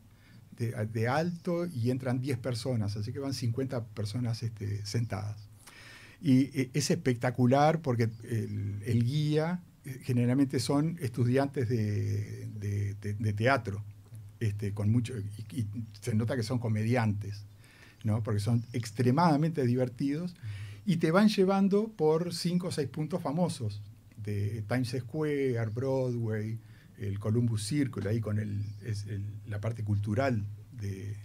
de, 0.70 1.08
alto 1.08 1.66
y 1.66 1.92
entran 1.92 2.20
10 2.22 2.38
personas, 2.38 2.96
así 2.98 3.12
que 3.12 3.20
van 3.20 3.34
50 3.34 3.86
personas 3.86 4.44
este, 4.44 4.86
sentadas. 4.86 5.38
Y 6.22 6.50
eh, 6.60 6.70
es 6.74 6.92
espectacular 6.92 7.82
porque 7.82 8.10
el, 8.24 9.04
guía 9.04 9.62
eh, 9.86 10.00
generalmente 10.04 10.60
son 10.60 10.98
estudiantes 11.02 11.68
de- 11.70 12.48
de 13.02 13.34
teatro, 13.34 13.84
este, 14.40 14.74
con 14.74 14.92
mucho, 14.92 15.14
y, 15.18 15.60
y 15.62 15.68
se 16.00 16.16
nota 16.16 16.36
que 16.36 16.44
son 16.44 16.60
comediantes, 16.60 17.46
¿no? 18.04 18.24
porque 18.24 18.40
son 18.40 18.64
extremadamente 18.74 19.66
divertidos 19.66 20.36
y 20.86 20.98
te 20.98 21.12
van 21.12 21.30
llevando 21.30 21.90
por 21.90 22.34
cinco 22.34 22.68
o 22.68 22.72
seis 22.72 22.88
puntos 22.90 23.22
famosos 23.22 23.82
de 24.18 24.64
Times 24.68 24.96
Square, 25.00 25.64
Broadway, 25.68 26.58
el 27.08 27.20
Columbus 27.20 27.66
Circle, 27.66 28.10
ahí 28.10 28.20
con 28.22 28.40
el, 28.40 28.64
es 28.86 29.06
el- 29.08 29.26
la 29.48 29.60
parte 29.60 29.84
cultural 29.84 30.44
de 30.72 31.16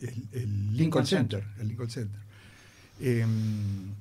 el, 0.00 0.28
el 0.32 0.50
Lincoln, 0.50 0.76
Lincoln 0.76 1.06
Center. 1.06 1.44
El 1.58 1.68
Lincoln 1.68 1.90
Center. 1.90 2.20
Em, 3.00 3.92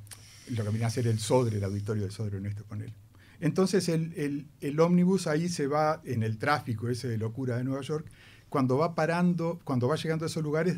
lo 0.49 0.63
que 0.63 0.69
viene 0.69 0.85
a 0.85 0.89
ser 0.89 1.07
el 1.07 1.19
Sodre, 1.19 1.57
el 1.57 1.63
auditorio 1.63 2.03
del 2.03 2.11
Sodre 2.11 2.37
Honesto 2.37 2.63
con 2.65 2.81
él. 2.81 2.93
Entonces 3.39 3.89
el, 3.89 4.13
el, 4.15 4.47
el 4.61 4.79
ómnibus 4.79 5.27
ahí 5.27 5.49
se 5.49 5.67
va 5.67 6.01
en 6.05 6.23
el 6.23 6.37
tráfico 6.37 6.89
ese 6.89 7.07
de 7.07 7.17
locura 7.17 7.57
de 7.57 7.63
Nueva 7.63 7.81
York. 7.81 8.07
Cuando 8.49 8.77
va 8.77 8.95
parando, 8.95 9.59
cuando 9.63 9.87
va 9.87 9.95
llegando 9.97 10.25
a 10.25 10.27
esos 10.27 10.41
lugares, 10.43 10.77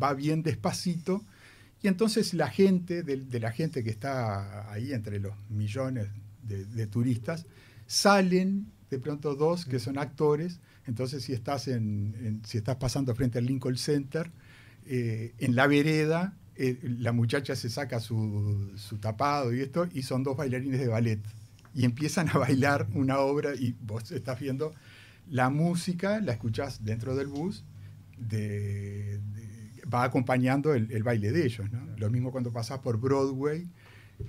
va 0.00 0.14
bien 0.14 0.42
despacito. 0.42 1.24
Y 1.82 1.88
entonces 1.88 2.34
la 2.34 2.48
gente, 2.48 3.02
de, 3.02 3.16
de 3.18 3.40
la 3.40 3.52
gente 3.52 3.84
que 3.84 3.90
está 3.90 4.70
ahí 4.72 4.92
entre 4.92 5.18
los 5.20 5.34
millones 5.50 6.08
de, 6.42 6.64
de 6.64 6.86
turistas, 6.86 7.46
salen 7.86 8.66
de 8.90 8.98
pronto 8.98 9.34
dos 9.34 9.64
que 9.64 9.78
son 9.78 9.98
actores. 9.98 10.60
Entonces 10.86 11.22
si 11.24 11.32
estás, 11.32 11.68
en, 11.68 12.14
en- 12.20 12.42
si 12.44 12.58
estás 12.58 12.76
pasando 12.76 13.14
frente 13.14 13.38
al 13.38 13.46
Lincoln 13.46 13.76
Center, 13.76 14.30
eh, 14.86 15.34
en 15.38 15.54
la 15.54 15.66
vereda, 15.66 16.36
eh, 16.56 16.78
la 16.82 17.12
muchacha 17.12 17.54
se 17.56 17.70
saca 17.70 18.00
su, 18.00 18.70
su 18.76 18.98
tapado 18.98 19.54
y 19.54 19.60
esto, 19.60 19.88
y 19.92 20.02
son 20.02 20.22
dos 20.22 20.36
bailarines 20.36 20.80
de 20.80 20.88
ballet. 20.88 21.20
Y 21.74 21.84
empiezan 21.84 22.28
a 22.30 22.38
bailar 22.38 22.88
una 22.94 23.18
obra 23.20 23.54
y 23.54 23.76
vos 23.80 24.10
estás 24.10 24.40
viendo 24.40 24.74
la 25.28 25.48
música, 25.50 26.20
la 26.20 26.32
escuchás 26.32 26.84
dentro 26.84 27.14
del 27.14 27.28
bus, 27.28 27.64
de- 28.18 29.18
de- 29.18 29.82
va 29.92 30.04
acompañando 30.04 30.74
el, 30.74 30.90
el 30.92 31.02
baile 31.02 31.32
de 31.32 31.46
ellos. 31.46 31.70
¿no? 31.70 31.80
Lo 31.96 32.10
mismo 32.10 32.30
cuando 32.32 32.52
pasás 32.52 32.80
por 32.80 32.98
Broadway, 33.00 33.68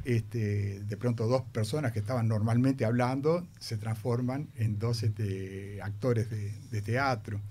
este, 0.05 0.79
de 0.81 0.97
pronto 0.97 1.27
dos 1.27 1.43
personas 1.43 1.91
que 1.91 1.99
estaban 1.99 2.27
normalmente 2.27 2.85
hablando 2.85 3.47
se 3.59 3.77
transforman 3.77 4.49
en 4.55 4.79
dos 4.79 5.03
este, 5.03 5.81
actores 5.81 6.29
de, 6.29 6.81
teatro. 6.81 7.41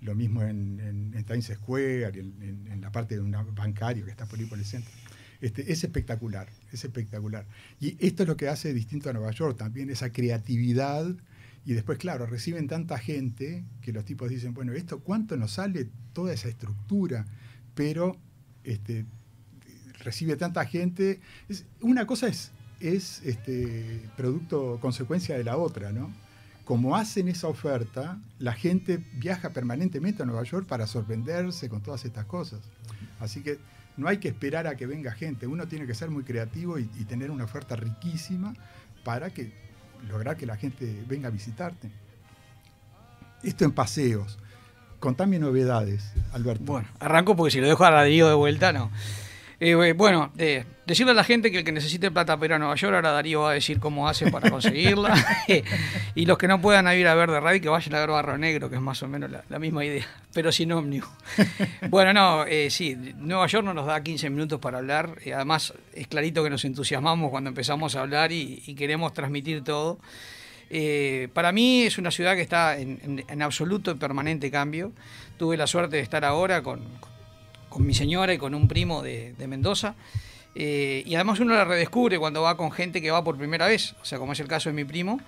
Lo 0.00 0.14
mismo 0.14 0.42
en, 0.42 0.80
en- 1.14 1.24
Times 1.24 1.52
Square, 1.54 2.06
en 2.06 2.80
la 2.80 2.90
parte 2.90 3.14
de 3.14 3.20
un 3.20 3.36
bancario 3.54 4.04
que 4.04 4.10
está 4.10 4.26
por 4.26 4.38
ahí 4.38 4.46
por 4.46 4.58
el 4.58 4.64
centro. 4.64 4.90
Este, 5.40 5.72
es 5.72 5.82
espectacular, 5.84 6.48
es 6.72 6.84
espectacular. 6.84 7.46
Y 7.80 7.96
esto 8.04 8.24
es 8.24 8.28
lo 8.28 8.36
que 8.36 8.48
hace 8.48 8.74
distinto 8.74 9.08
a 9.08 9.12
Nueva 9.12 9.30
York, 9.30 9.56
también 9.56 9.88
esa 9.90 10.12
creatividad. 10.12 11.06
Y 11.64 11.72
después, 11.72 11.98
claro, 11.98 12.26
reciben 12.26 12.68
tanta 12.68 12.98
gente 12.98 13.64
que 13.80 13.92
los 13.92 14.04
tipos 14.04 14.28
dicen, 14.28 14.54
bueno, 14.54 14.72
¿esto 14.72 15.00
cuánto 15.00 15.36
nos 15.36 15.52
sale 15.52 15.88
toda 16.12 16.32
esa 16.32 16.48
estructura? 16.48 17.26
Pero 17.74 18.18
este, 18.64 19.06
recibe 20.00 20.36
tanta 20.36 20.64
gente. 20.64 21.20
Una 21.80 22.06
cosa 22.06 22.28
es, 22.28 22.50
es 22.80 23.22
este, 23.24 24.02
producto, 24.16 24.78
consecuencia 24.80 25.36
de 25.36 25.44
la 25.44 25.56
otra, 25.56 25.92
¿no? 25.92 26.10
Como 26.64 26.96
hacen 26.96 27.28
esa 27.28 27.48
oferta, 27.48 28.18
la 28.38 28.52
gente 28.52 29.02
viaja 29.14 29.50
permanentemente 29.50 30.22
a 30.22 30.26
Nueva 30.26 30.44
York 30.44 30.66
para 30.66 30.86
sorprenderse 30.86 31.68
con 31.68 31.82
todas 31.82 32.04
estas 32.04 32.26
cosas. 32.26 32.60
Así 33.18 33.42
que 33.42 33.58
no 33.96 34.08
hay 34.08 34.18
que 34.18 34.28
esperar 34.28 34.66
a 34.66 34.76
que 34.76 34.86
venga 34.86 35.12
gente, 35.12 35.46
uno 35.46 35.66
tiene 35.68 35.86
que 35.86 35.94
ser 35.94 36.10
muy 36.10 36.22
creativo 36.22 36.78
y, 36.78 36.86
tener 37.06 37.30
una 37.30 37.44
oferta 37.44 37.76
riquísima 37.76 38.54
para 39.04 39.30
que 39.30 39.52
lograr 40.08 40.36
que 40.36 40.46
la 40.46 40.56
gente 40.56 41.02
venga 41.06 41.28
a 41.28 41.30
visitarte. 41.30 41.90
Esto 43.42 43.64
en 43.64 43.72
paseos. 43.72 44.38
Contame 45.00 45.38
novedades, 45.38 46.12
Alberto. 46.32 46.64
Bueno, 46.64 46.88
arranco 46.98 47.34
porque 47.34 47.50
si 47.50 47.60
lo 47.60 47.66
dejo 47.66 47.84
a 47.84 47.90
Darío 47.90 48.28
de 48.28 48.34
vuelta, 48.34 48.72
no. 48.72 48.90
Eh, 49.62 49.72
eh, 49.72 49.92
bueno, 49.92 50.32
eh, 50.38 50.64
decirle 50.86 51.12
a 51.12 51.14
la 51.14 51.22
gente 51.22 51.50
que 51.50 51.58
el 51.58 51.64
que 51.64 51.70
necesite 51.72 52.10
plata 52.10 52.34
para 52.36 52.46
ir 52.46 52.52
a 52.54 52.58
Nueva 52.58 52.74
York, 52.76 52.94
ahora 52.94 53.12
Darío 53.12 53.42
va 53.42 53.50
a 53.50 53.54
decir 53.54 53.78
cómo 53.78 54.08
hace 54.08 54.30
para 54.30 54.50
conseguirla. 54.50 55.14
y 56.14 56.24
los 56.24 56.38
que 56.38 56.48
no 56.48 56.60
puedan 56.62 56.90
ir 56.96 57.06
a 57.06 57.14
ver 57.14 57.30
de 57.30 57.40
radio, 57.40 57.60
que 57.60 57.68
vayan 57.68 57.94
a 57.94 58.00
ver 58.00 58.08
Barro 58.08 58.38
Negro, 58.38 58.70
que 58.70 58.76
es 58.76 58.80
más 58.82 59.02
o 59.02 59.08
menos 59.08 59.30
la, 59.30 59.44
la 59.50 59.58
misma 59.58 59.84
idea, 59.84 60.06
pero 60.32 60.50
sin 60.50 60.72
ómnibus. 60.72 61.10
bueno, 61.90 62.14
no, 62.14 62.46
eh, 62.46 62.70
sí, 62.70 62.96
Nueva 63.18 63.46
York 63.48 63.64
no 63.64 63.74
nos 63.74 63.84
da 63.84 64.02
15 64.02 64.30
minutos 64.30 64.58
para 64.60 64.78
hablar. 64.78 65.16
y 65.24 65.32
además, 65.32 65.74
es 65.94 66.06
clarito 66.08 66.42
que 66.42 66.48
nos 66.48 66.64
entusiasmamos 66.64 67.30
cuando 67.30 67.48
empezamos 67.50 67.94
a 67.96 68.00
hablar 68.00 68.32
y, 68.32 68.62
y 68.66 68.74
queremos 68.74 69.12
transmitir 69.12 69.62
todo. 69.62 69.98
Eh, 70.70 71.28
para 71.34 71.52
mí 71.52 71.82
es 71.82 71.98
una 71.98 72.10
ciudad 72.10 72.34
que 72.34 72.42
está 72.42 72.78
en, 72.78 72.98
en- 73.02 73.24
en 73.28 73.42
absoluto 73.42 73.90
y 73.90 73.94
permanente 73.96 74.50
cambio. 74.50 74.92
Tuve 75.36 75.56
la 75.56 75.66
suerte 75.66 75.96
de 75.96 76.02
estar 76.02 76.24
ahora 76.24 76.62
con, 76.62 76.80
con 77.70 77.86
mi 77.86 77.94
señora 77.94 78.34
y 78.34 78.38
con 78.38 78.54
un 78.54 78.68
primo 78.68 79.00
de, 79.00 79.32
Mendoza. 79.48 79.94
Eh, 80.54 81.02
y 81.06 81.14
además 81.14 81.40
uno 81.40 81.54
la 81.54 81.64
redescubre 81.64 82.18
cuando 82.18 82.42
va 82.42 82.56
con 82.56 82.70
gente 82.72 83.00
que 83.00 83.10
va 83.10 83.24
por 83.24 83.38
primera 83.38 83.66
vez, 83.66 83.94
o 84.02 84.04
sea, 84.04 84.18
como 84.18 84.32
es 84.32 84.40
el 84.40 84.48
caso 84.48 84.68
de 84.68 84.74
mi 84.74 84.84
primo, 84.84 85.20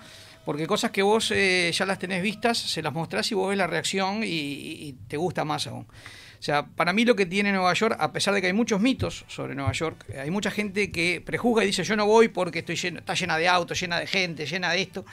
porque 0.44 0.66
cosas 0.66 0.90
que 0.90 1.02
vos 1.02 1.30
eh, 1.30 1.70
ya 1.72 1.86
las 1.86 2.00
tenés 2.00 2.22
vistas, 2.22 2.58
se 2.58 2.82
las 2.82 2.92
mostrás 2.92 3.30
y 3.30 3.34
vos 3.36 3.48
ves 3.48 3.56
la 3.56 3.68
reacción 3.68 4.22
y, 4.24 4.94
te 5.08 5.16
gusta 5.16 5.44
más 5.44 5.66
aún. 5.68 5.86
O 5.86 6.44
sea, 6.44 6.66
para 6.66 6.92
mí 6.92 7.04
lo 7.04 7.14
que 7.14 7.24
tiene 7.24 7.52
Nueva 7.52 7.72
York, 7.72 7.96
a 8.00 8.12
pesar 8.12 8.34
de 8.34 8.40
que 8.40 8.48
hay 8.48 8.52
muchos 8.52 8.80
mitos 8.80 9.24
sobre 9.28 9.54
Nueva 9.54 9.70
York, 9.70 10.04
hay 10.20 10.30
mucha 10.32 10.50
gente 10.50 10.90
que 10.90 11.22
prejuzga 11.24 11.62
y 11.62 11.68
dice 11.68 11.84
yo 11.84 11.94
no 11.94 12.04
voy 12.04 12.26
porque 12.26 12.58
estoy 12.58 12.74
está 12.74 13.14
llena 13.14 13.38
de 13.38 13.46
autos, 13.46 13.80
llena 13.80 14.00
de 14.00 14.08
gente, 14.08 14.44
llena 14.44 14.72
de 14.72 14.82
esto. 14.82 15.04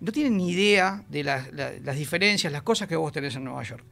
No 0.00 0.10
tienen 0.10 0.36
ni 0.38 0.50
idea 0.50 1.04
de 1.08 1.22
las- 1.22 1.52
la- 1.52 1.70
las 1.84 1.96
diferencias, 1.96 2.52
las 2.52 2.62
cosas 2.62 2.88
que 2.88 2.96
vos 2.96 3.12
tenés 3.12 3.36
en 3.36 3.44
Nueva 3.44 3.62
York. 3.62 3.84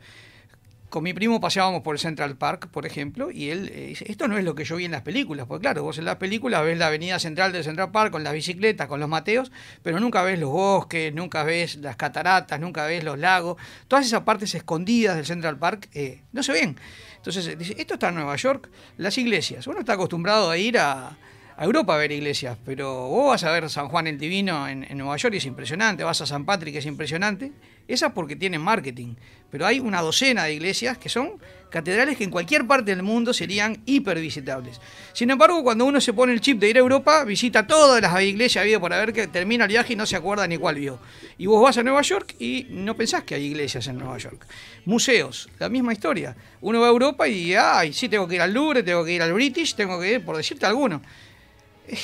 Con 0.88 1.04
mi 1.04 1.12
primo 1.12 1.38
paseábamos 1.38 1.82
por 1.82 1.94
el 1.94 1.98
Central 1.98 2.38
Park, 2.38 2.68
por 2.70 2.86
ejemplo, 2.86 3.30
y 3.30 3.50
él 3.50 3.70
eh, 3.74 3.86
dice, 3.88 4.06
esto 4.08 4.26
no 4.26 4.38
es 4.38 4.44
lo 4.44 4.54
que 4.54 4.64
yo 4.64 4.76
vi 4.76 4.86
en 4.86 4.90
las 4.90 5.02
películas, 5.02 5.46
porque 5.46 5.60
claro, 5.60 5.82
vos 5.82 5.98
en 5.98 6.06
las 6.06 6.16
películas 6.16 6.64
ves 6.64 6.78
la 6.78 6.86
avenida 6.86 7.18
central 7.18 7.52
del 7.52 7.62
Central 7.62 7.90
Park 7.90 8.10
con 8.10 8.24
las 8.24 8.32
bicicletas, 8.32 8.88
con 8.88 8.98
los 8.98 9.08
mateos, 9.08 9.52
pero 9.82 10.00
nunca 10.00 10.22
ves 10.22 10.38
los 10.38 10.48
bosques, 10.48 11.12
nunca 11.12 11.42
ves 11.42 11.76
las 11.76 11.96
cataratas, 11.96 12.58
nunca 12.58 12.86
ves 12.86 13.04
los 13.04 13.18
lagos, 13.18 13.58
todas 13.86 14.06
esas 14.06 14.22
partes 14.22 14.54
escondidas 14.54 15.16
del 15.16 15.26
Central 15.26 15.58
Park 15.58 15.90
eh, 15.92 16.22
no 16.32 16.42
se 16.42 16.52
ven. 16.52 16.78
Entonces 17.16 17.46
eh, 17.48 17.56
dice, 17.56 17.74
esto 17.76 17.94
está 17.94 18.08
en 18.08 18.14
Nueva 18.14 18.36
York, 18.36 18.70
las 18.96 19.18
iglesias, 19.18 19.66
uno 19.66 19.80
está 19.80 19.92
acostumbrado 19.92 20.48
a 20.48 20.56
ir 20.56 20.78
a, 20.78 21.18
Europa 21.60 21.96
a 21.96 21.98
ver 21.98 22.12
iglesias, 22.12 22.56
pero 22.64 23.08
vos 23.08 23.30
vas 23.30 23.42
a 23.42 23.50
ver 23.50 23.68
San 23.68 23.88
Juan 23.88 24.06
el 24.06 24.16
Divino 24.16 24.68
en, 24.68 24.84
en 24.84 24.96
Nueva 24.96 25.16
York 25.16 25.34
y 25.34 25.38
es 25.38 25.44
impresionante, 25.44 26.04
vas 26.04 26.20
a 26.20 26.26
San 26.26 26.44
Patrick 26.46 26.76
es 26.76 26.86
impresionante, 26.86 27.52
esas 27.88 28.12
porque 28.12 28.36
tienen 28.36 28.60
marketing, 28.60 29.14
pero 29.50 29.66
hay 29.66 29.80
una 29.80 30.02
docena 30.02 30.44
de 30.44 30.54
iglesias 30.54 30.98
que 30.98 31.08
son 31.08 31.32
catedrales 31.70 32.16
que 32.16 32.24
en 32.24 32.30
cualquier 32.30 32.66
parte 32.66 32.90
del 32.94 33.02
mundo 33.02 33.32
serían 33.32 33.78
hiper 33.86 34.20
visitables. 34.20 34.80
Sin 35.12 35.30
embargo, 35.30 35.62
cuando 35.62 35.84
uno 35.84 36.00
se 36.00 36.12
pone 36.12 36.32
el 36.32 36.40
chip 36.40 36.58
de 36.58 36.70
ir 36.70 36.76
a 36.76 36.80
Europa, 36.80 37.24
visita 37.24 37.66
todas 37.66 38.00
las 38.00 38.22
iglesias 38.22 38.62
habido 38.62 38.80
por 38.80 38.92
haber 38.92 39.12
que 39.12 39.26
termina 39.26 39.64
el 39.64 39.68
viaje 39.68 39.94
y 39.94 39.96
no 39.96 40.06
se 40.06 40.16
acuerda 40.16 40.46
ni 40.46 40.56
cuál 40.56 40.76
vio. 40.76 40.98
Y 41.36 41.46
vos 41.46 41.62
vas 41.62 41.78
a 41.78 41.82
Nueva 41.82 42.02
York 42.02 42.34
y 42.38 42.66
no 42.70 42.96
pensás 42.96 43.24
que 43.24 43.34
hay 43.34 43.44
iglesias 43.44 43.86
en 43.88 43.98
Nueva 43.98 44.18
York. 44.18 44.46
Museos, 44.84 45.48
la 45.58 45.68
misma 45.68 45.92
historia. 45.92 46.36
Uno 46.60 46.80
va 46.80 46.86
a 46.86 46.90
Europa 46.90 47.28
y, 47.28 47.54
ay, 47.54 47.92
sí, 47.92 48.08
tengo 48.08 48.26
que 48.28 48.36
ir 48.36 48.42
al 48.42 48.52
Louvre, 48.52 48.82
tengo 48.82 49.04
que 49.04 49.12
ir 49.12 49.22
al 49.22 49.32
British, 49.32 49.74
tengo 49.74 50.00
que 50.00 50.12
ir, 50.12 50.24
por 50.24 50.36
decirte 50.36 50.66
alguno. 50.66 51.02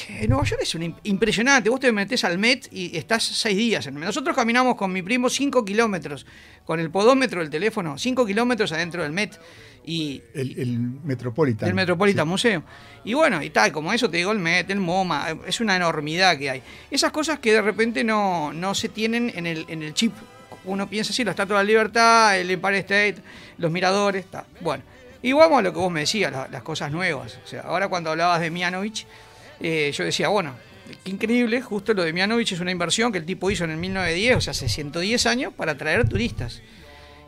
En 0.08 0.30
Nueva 0.30 0.44
York 0.44 0.62
es 0.62 0.74
un 0.74 0.82
im- 0.82 0.94
impresionante. 1.04 1.68
Vos 1.68 1.80
te 1.80 1.92
metés 1.92 2.24
al 2.24 2.38
Met 2.38 2.68
y 2.72 2.96
estás 2.96 3.22
seis 3.24 3.56
días 3.56 3.86
en 3.86 3.94
el 3.94 4.00
Met. 4.00 4.06
Nosotros 4.06 4.34
caminamos 4.34 4.76
con 4.76 4.92
mi 4.92 5.02
primo 5.02 5.28
cinco 5.28 5.64
kilómetros, 5.64 6.24
con 6.64 6.80
el 6.80 6.90
podómetro 6.90 7.40
del 7.40 7.50
teléfono, 7.50 7.98
cinco 7.98 8.24
kilómetros 8.24 8.72
adentro 8.72 9.02
del 9.02 9.12
Met. 9.12 9.38
Y, 9.86 10.22
El, 10.32 10.58
el 10.58 10.78
Metropolitan. 10.78 11.66
del 11.66 11.74
Metropolitan 11.74 12.26
Museo. 12.26 12.62
Y 13.04 13.12
bueno, 13.12 13.42
y 13.42 13.50
tal, 13.50 13.70
como 13.72 13.92
eso 13.92 14.08
te 14.08 14.16
digo, 14.16 14.32
el 14.32 14.38
Met, 14.38 14.70
el 14.70 14.80
MoMA, 14.80 15.30
eh, 15.32 15.36
es 15.46 15.60
una 15.60 15.76
enormidad 15.76 16.38
que 16.38 16.48
hay. 16.48 16.62
Esas 16.90 17.12
cosas 17.12 17.38
que 17.38 17.52
de 17.52 17.60
repente 17.60 18.02
no, 18.02 18.54
no 18.54 18.74
se 18.74 18.88
tienen 18.88 19.30
en 19.34 19.46
el, 19.46 19.66
en 19.68 19.82
el 19.82 19.92
chip. 19.92 20.14
Uno 20.64 20.88
piensa 20.88 21.10
así, 21.12 21.22
la 21.24 21.32
Estatua 21.32 21.58
de 21.58 21.64
la 21.64 21.66
Libertad, 21.68 22.38
el 22.38 22.50
Empire 22.50 22.78
State, 22.78 23.16
los 23.58 23.70
miradores, 23.70 24.24
está. 24.24 24.46
Bueno, 24.62 24.82
y 25.20 25.32
vamos 25.32 25.58
a 25.58 25.62
lo 25.62 25.70
que 25.74 25.78
vos 25.78 25.92
me 25.92 26.00
decías, 26.00 26.32
la- 26.32 26.48
las 26.48 26.62
cosas 26.62 26.90
nuevas. 26.90 27.38
O 27.44 27.46
sea, 27.46 27.60
ahora 27.62 27.88
cuando 27.88 28.08
hablabas 28.10 28.40
de 28.40 28.50
Mianovich, 28.50 29.06
eh, 29.66 29.92
yo 29.92 30.04
decía, 30.04 30.28
bueno, 30.28 30.54
qué 31.02 31.10
increíble, 31.10 31.62
justo 31.62 31.94
lo 31.94 32.04
de 32.04 32.12
Mianovich 32.12 32.52
es 32.52 32.60
una 32.60 32.70
inversión 32.70 33.10
que 33.10 33.16
el 33.16 33.24
tipo 33.24 33.50
hizo 33.50 33.64
en 33.64 33.70
el 33.70 33.78
1910, 33.78 34.36
o 34.36 34.40
sea, 34.42 34.50
hace 34.50 34.68
110 34.68 35.24
años, 35.24 35.54
para 35.54 35.72
atraer 35.72 36.06
turistas. 36.06 36.60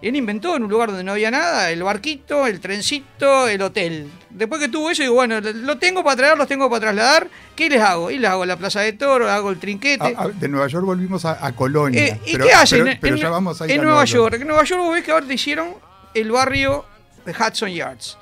Él 0.03 0.14
inventó 0.16 0.55
en 0.55 0.64
un 0.64 0.68
lugar 0.68 0.91
donde 0.91 1.03
no 1.03 1.12
había 1.12 1.30
nada 1.30 1.70
el 1.70 1.82
barquito, 1.82 2.47
el 2.47 2.61
trencito, 2.61 3.49
el 3.49 3.62
hotel. 3.62 4.11
Después 4.28 4.61
que 4.61 4.68
tuvo 4.68 4.91
eso, 4.91 5.03
digo, 5.03 5.14
bueno, 5.14 5.41
lo 5.41 5.78
tengo 5.78 6.05
para 6.05 6.16
traer, 6.16 6.37
los 6.37 6.47
tengo 6.47 6.68
para 6.68 6.80
trasladar. 6.80 7.28
¿Qué 7.57 7.70
les 7.70 7.80
hago? 7.80 8.11
Y 8.11 8.18
les 8.18 8.28
hago 8.30 8.45
la 8.45 8.59
Plaza 8.59 8.82
de 8.82 8.93
Toro, 8.93 9.30
hago 9.30 9.49
el 9.49 9.59
trinquete. 9.59 10.14
De 10.34 10.49
Nueva 10.49 10.66
York 10.66 10.84
volvimos 10.84 11.24
a, 11.24 11.45
a 11.45 11.53
Colonia. 11.53 12.05
Eh, 12.05 12.20
¿Y 12.26 12.32
pero, 12.32 12.45
qué 12.45 12.53
hacen? 12.53 12.84
Pero, 12.84 12.99
pero 13.01 13.16
en, 13.16 13.22
ya 13.22 13.30
vamos 13.30 13.62
a 13.62 13.64
ir 13.64 13.70
en 13.70 13.82
Nueva 13.82 14.05
York. 14.05 14.34
En 14.39 14.47
Nueva 14.47 14.64
York 14.64 14.82
vos 14.82 14.93
ves 14.93 15.03
que 15.03 15.12
ahora 15.12 15.26
te 15.26 15.32
hicieron 15.32 15.74
el 16.12 16.30
barrio 16.30 16.84
de 17.24 17.32
Hudson 17.32 17.70
Yards. 17.70 18.18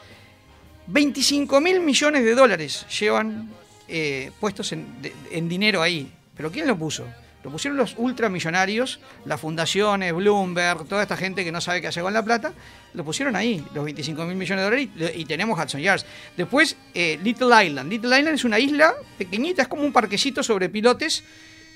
25 0.87 1.61
mil 1.61 1.81
millones 1.81 2.23
de 2.23 2.35
dólares 2.37 2.87
llevan 3.01 3.51
eh, 3.89 4.30
puestos 4.41 4.72
en, 4.72 5.49
dinero 5.49 5.82
ahí. 5.82 6.11
¿Pero 6.37 6.51
quién 6.51 6.66
lo 6.66 6.76
puso? 6.76 7.05
Lo 7.43 7.51
pusieron 7.51 7.76
los 7.76 7.95
ultramillonarios, 7.99 9.01
las 9.26 9.39
fundaciones, 9.39 10.14
Bloomberg, 10.14 10.87
toda 10.87 11.03
esta 11.03 11.16
gente 11.16 11.45
que 11.45 11.53
no 11.53 11.61
sabe 11.61 11.82
qué 11.82 11.89
hacer 11.89 12.03
con 12.03 12.14
la 12.14 12.24
plata, 12.24 12.55
lo 12.95 13.05
pusieron 13.05 13.37
ahí, 13.37 13.62
los 13.74 13.85
25 13.85 14.24
mil 14.24 14.37
millones 14.37 14.64
de 14.64 14.64
dólares, 14.64 15.14
y, 15.16 15.20
y 15.20 15.24
tenemos 15.26 15.59
Hudson 15.59 15.82
Yards. 15.82 16.07
Después, 16.37 16.76
eh, 16.95 17.18
Little 17.22 17.66
Island. 17.66 17.91
Little 17.91 18.18
Island 18.18 18.37
es 18.37 18.45
una 18.45 18.59
isla 18.59 18.95
pequeñita, 19.18 19.62
es 19.62 19.68
como 19.68 19.82
un 19.82 19.93
parquecito 19.93 20.43
sobre 20.43 20.70
pilotes 20.70 21.22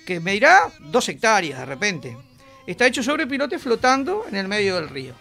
que 0.07 0.21
medirá 0.21 0.71
dos 0.81 1.07
hectáreas 1.11 1.59
de 1.59 1.67
repente. 1.67 2.17
Está 2.67 2.87
hecho 2.87 3.03
sobre 3.03 3.27
pilotes 3.27 3.61
flotando 3.61 4.25
en 4.29 4.37
el 4.37 4.49
medio 4.49 4.77
del 4.77 4.89
río. 4.89 5.13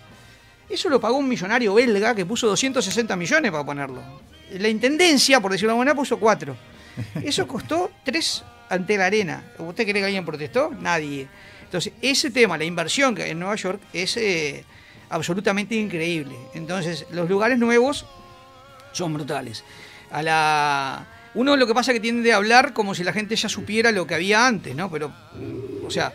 Eso 0.70 0.90
lo 0.90 1.00
pagó 1.00 1.18
un 1.18 1.28
millonario 1.28 1.74
belga 1.74 2.14
que 2.14 2.26
puso 2.26 2.48
260 2.48 3.16
millones 3.16 3.52
para 3.52 3.66
ponerlo. 3.66 4.02
La 4.52 4.68
intendencia, 4.68 5.40
por 5.40 5.52
decirlo 5.52 5.70
de 5.70 5.74
alguna 5.74 5.92
manera, 5.92 5.96
puso 5.96 6.20
cuatro. 6.20 6.56
Eso 7.24 7.48
costó 7.48 7.92
tres 8.04 8.44
ante 8.70 8.98
la 8.98 9.06
arena. 9.06 9.44
¿Usted 9.58 9.84
cree 9.84 10.02
que 10.02 10.06
alguien 10.06 10.26
protestó? 10.26 10.72
Nadie. 10.80 11.28
Entonces, 11.64 11.94
ese 12.02 12.32
tema, 12.32 12.58
la 12.58 12.64
inversión 12.64 13.18
en 13.20 13.40
Nueva 13.40 13.56
York, 13.56 13.82
es 13.94 14.18
eh, 14.18 14.64
absolutamente 15.10 15.76
increíble. 15.76 16.36
Entonces, 16.54 17.06
los 17.12 17.30
lugares 17.30 17.58
nuevos 17.58 18.06
son 18.94 19.14
brutales. 19.14 19.64
A 20.12 20.22
la... 20.24 21.08
Uno 21.34 21.56
lo 21.56 21.68
que 21.68 21.74
pasa 21.74 21.92
es 21.92 21.98
que 21.98 22.02
tiende 22.02 22.34
a 22.34 22.38
hablar 22.38 22.74
como 22.74 22.96
si 22.96 23.04
la 23.04 23.14
gente 23.14 23.36
ya 23.36 23.50
supiera 23.50 23.92
lo 23.92 24.08
que 24.08 24.16
había 24.16 24.48
antes, 24.48 24.76
¿no? 24.76 24.90
Pero, 24.90 25.14
o 25.86 25.92
sea, 25.92 26.12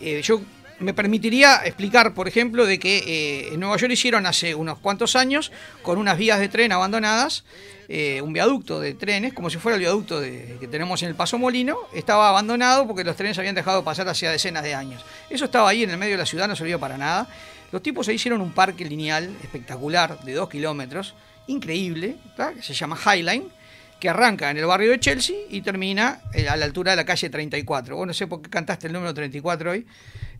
eh, 0.00 0.22
yo 0.22 0.40
me 0.78 0.94
permitiría 0.94 1.60
explicar, 1.64 2.14
por 2.14 2.28
ejemplo, 2.28 2.64
de 2.64 2.78
que 2.78 2.98
eh, 2.98 3.48
en 3.52 3.60
Nueva 3.60 3.76
York 3.76 3.92
hicieron 3.92 4.26
hace 4.26 4.54
unos 4.54 4.78
cuantos 4.78 5.16
años, 5.16 5.52
con 5.82 5.98
unas 5.98 6.16
vías 6.16 6.38
de 6.38 6.48
tren 6.48 6.72
abandonadas, 6.72 7.44
eh, 7.88 8.20
un 8.22 8.32
viaducto 8.32 8.80
de 8.80 8.94
trenes, 8.94 9.32
como 9.32 9.50
si 9.50 9.58
fuera 9.58 9.76
el 9.76 9.80
viaducto 9.80 10.20
que 10.20 10.68
tenemos 10.70 11.02
en 11.02 11.08
el 11.08 11.14
Paso 11.14 11.38
Molino, 11.38 11.76
estaba 11.92 12.28
abandonado 12.28 12.86
porque 12.86 13.04
los 13.04 13.16
trenes 13.16 13.38
habían 13.38 13.54
dejado 13.54 13.78
de 13.78 13.84
pasar 13.84 14.08
hacía 14.08 14.30
decenas 14.30 14.62
de 14.62 14.74
años. 14.74 15.04
Eso 15.30 15.44
estaba 15.44 15.68
ahí 15.68 15.82
en 15.82 15.90
el 15.90 15.98
medio 15.98 16.12
de 16.12 16.18
la 16.18 16.26
ciudad, 16.26 16.48
no 16.48 16.56
servía 16.56 16.78
para 16.78 16.96
nada. 16.96 17.28
Los 17.72 17.82
tipos 17.82 18.06
ahí 18.08 18.14
hicieron 18.14 18.40
un 18.40 18.52
parque 18.52 18.84
lineal 18.84 19.34
espectacular 19.42 20.20
de 20.20 20.32
dos 20.34 20.48
kilómetros, 20.48 21.14
increíble, 21.46 22.16
que 22.36 22.62
se 22.62 22.72
llama 22.72 22.96
Highline, 22.96 23.48
que 23.98 24.08
arranca 24.08 24.50
en 24.50 24.58
el 24.58 24.66
barrio 24.66 24.90
de 24.90 25.00
Chelsea 25.00 25.36
y 25.48 25.60
termina 25.62 26.20
eh, 26.32 26.48
a 26.48 26.56
la 26.56 26.66
altura 26.66 26.92
de 26.92 26.96
la 26.96 27.04
calle 27.04 27.30
34. 27.30 27.96
Vos 27.96 28.06
no 28.06 28.14
sé 28.14 28.26
por 28.26 28.42
qué 28.42 28.50
cantaste 28.50 28.86
el 28.86 28.92
número 28.92 29.12
34 29.14 29.70
hoy. 29.70 29.86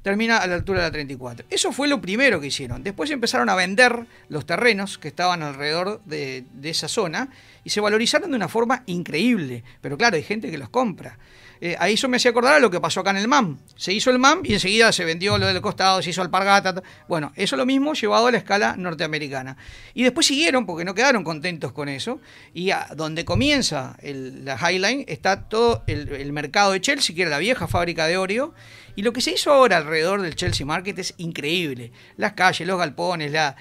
Termina 0.05 0.37
a 0.37 0.47
la 0.47 0.57
altura 0.57 0.81
de 0.81 0.85
la 0.85 0.91
34. 0.93 1.47
Eso 1.49 1.73
fue 1.73 1.89
lo 1.89 2.03
primero 2.03 2.39
que 2.39 2.49
hicieron. 2.49 2.83
Después 2.83 3.11
empezaron 3.11 3.49
a 3.49 3.55
vender 3.55 4.05
los 4.29 4.45
terrenos 4.45 4.99
que 4.99 5.09
estaban 5.09 5.43
alrededor 5.43 6.03
de, 6.05 6.45
de 6.53 6.69
esa 6.69 6.89
zona 6.89 7.31
y 7.65 7.71
se 7.71 7.81
valorizaron 7.81 8.29
de 8.29 8.37
una 8.37 8.49
forma 8.49 8.83
increíble. 8.85 9.65
Pero 9.81 9.97
claro, 9.97 10.17
hay 10.17 10.23
gente 10.23 10.51
que 10.51 10.59
los 10.59 10.69
compra. 10.69 11.19
Eh, 11.67 11.77
a 11.79 11.89
eso 11.89 12.11
me 12.11 12.19
hacía 12.19 12.31
acordar 12.31 12.57
a 12.57 12.59
lo 12.59 12.71
que 12.71 12.79
pasó 12.79 13.01
acá 13.01 13.09
en 13.13 13.17
el 13.17 13.27
MAM. 13.27 13.57
Se 13.75 13.91
hizo 13.91 14.11
el 14.11 14.19
MAM 14.19 14.43
y 14.45 14.53
enseguida 14.53 14.93
se 14.93 15.03
vendió 15.07 15.39
lo 15.39 15.47
del 15.47 15.63
costado, 15.63 16.03
se 16.03 16.11
hizo 16.11 16.21
alpargata. 16.21 16.83
Bueno, 17.09 17.33
eso 17.37 17.57
lo 17.57 17.65
mismo 17.65 17.95
llevado 17.95 18.27
a 18.27 18.33
la 18.33 18.37
escala 18.37 18.75
norteamericana. 18.77 19.57
Y 19.95 20.03
después 20.03 20.27
siguieron, 20.27 20.67
porque 20.67 20.85
no 20.85 20.95
quedaron 20.95 21.25
contentos 21.25 21.73
con 21.73 21.89
eso. 21.89 22.21
Y 22.53 22.71
donde 22.95 23.25
comienza 23.25 23.97
el- 24.03 24.45
la 24.45 24.59
Highline 24.59 25.07
está 25.09 25.49
todo 25.49 25.85
el, 25.87 26.35
mercado 26.35 26.73
de 26.73 26.83
Chelsea, 26.83 27.17
que 27.17 27.23
era 27.23 27.31
la 27.31 27.39
vieja 27.39 27.67
fábrica 27.67 28.07
de 28.07 28.19
Oreo. 28.19 28.53
Y 28.95 29.01
lo 29.01 29.15
que 29.15 29.23
se 29.23 29.31
hizo 29.33 29.51
ahora 29.51 29.79
alrededor 29.79 30.21
del 30.21 30.37
Chelsea 30.37 30.67
Market 30.67 30.99
es 30.99 31.15
increíble. 31.17 31.93
Las 32.19 32.35
calles, 32.35 32.69
los 32.69 32.79
galpones, 32.79 33.33
la 33.33 33.57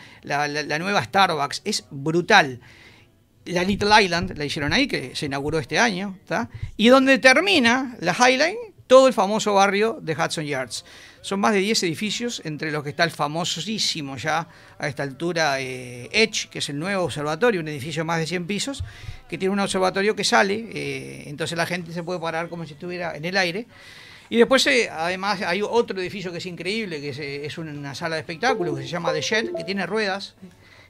nueva 0.77 1.01
Starbucks, 1.05 1.61
es 1.63 1.85
brutal. 1.89 2.59
La 3.45 3.63
Little 3.63 4.03
Island 4.03 4.37
la 4.37 4.45
hicieron 4.45 4.73
ahí, 4.73 4.87
que 4.87 5.15
se 5.15 5.25
inauguró 5.25 5.59
este 5.59 5.79
año, 5.79 6.17
y 6.77 6.87
donde 6.87 7.17
termina 7.17 7.95
la 7.99 8.13
High 8.13 8.37
Line, 8.37 8.57
todo 8.87 9.07
el 9.07 9.13
famoso 9.13 9.53
barrio 9.53 9.99
de 10.01 10.13
Hudson 10.13 10.45
Yards. 10.45 10.85
Son 11.21 11.39
más 11.39 11.53
de 11.53 11.59
10 11.59 11.83
edificios, 11.83 12.41
entre 12.43 12.71
los 12.71 12.83
que 12.83 12.89
está 12.89 13.03
el 13.05 13.11
famosísimo 13.11 14.17
ya 14.17 14.47
a 14.77 14.87
esta 14.87 15.03
altura 15.03 15.59
eh, 15.61 16.09
Edge, 16.11 16.49
que 16.49 16.59
es 16.59 16.69
el 16.69 16.77
nuevo 16.77 17.03
observatorio, 17.05 17.61
un 17.61 17.67
edificio 17.69 18.01
de 18.01 18.05
más 18.05 18.19
de 18.19 18.27
100 18.27 18.45
pisos, 18.45 18.83
que 19.29 19.37
tiene 19.37 19.53
un 19.53 19.59
observatorio 19.59 20.15
que 20.15 20.23
sale, 20.23 20.67
eh, 20.73 21.23
entonces 21.27 21.57
la 21.57 21.65
gente 21.65 21.93
se 21.93 22.03
puede 22.03 22.19
parar 22.19 22.49
como 22.49 22.65
si 22.65 22.73
estuviera 22.73 23.15
en 23.15 23.25
el 23.25 23.37
aire. 23.37 23.67
Y 24.29 24.37
después, 24.37 24.65
eh, 24.67 24.89
además, 24.91 25.41
hay 25.41 25.61
otro 25.61 25.99
edificio 25.99 26.31
que 26.31 26.39
es 26.39 26.45
increíble, 26.45 26.99
que 27.01 27.09
es, 27.09 27.19
eh, 27.19 27.45
es 27.45 27.57
una 27.57 27.95
sala 27.95 28.15
de 28.15 28.21
espectáculos 28.21 28.77
que 28.77 28.83
se 28.83 28.89
llama 28.89 29.13
The 29.13 29.21
Shell, 29.21 29.53
que 29.55 29.63
tiene 29.63 29.85
ruedas 29.85 30.35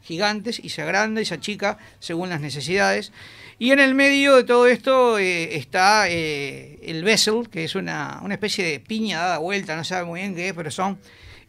gigantes 0.04 0.60
y 0.64 0.70
se 0.70 0.82
agranda 0.82 1.22
y 1.22 1.26
se 1.26 1.34
achica 1.36 1.78
según 2.00 2.30
las 2.30 2.42
necesidades. 2.42 3.12
Y 3.60 3.72
en 3.72 3.80
el 3.80 3.96
medio 3.96 4.36
de 4.36 4.44
todo 4.44 4.68
esto 4.68 5.18
eh, 5.18 5.56
está 5.56 6.10
eh, 6.10 6.80
el 6.84 7.04
Vessel, 7.04 7.50
que 7.50 7.64
es 7.64 7.76
una, 7.76 8.20
una 8.24 8.34
especie 8.34 8.66
de 8.66 8.80
piña 8.80 9.20
dada 9.20 9.38
vuelta, 9.38 9.76
no 9.76 9.84
sabe 9.84 10.06
muy 10.06 10.20
bien 10.22 10.36
qué 10.36 10.50
es, 10.50 10.54
pero 10.54 10.70
son... 10.72 10.98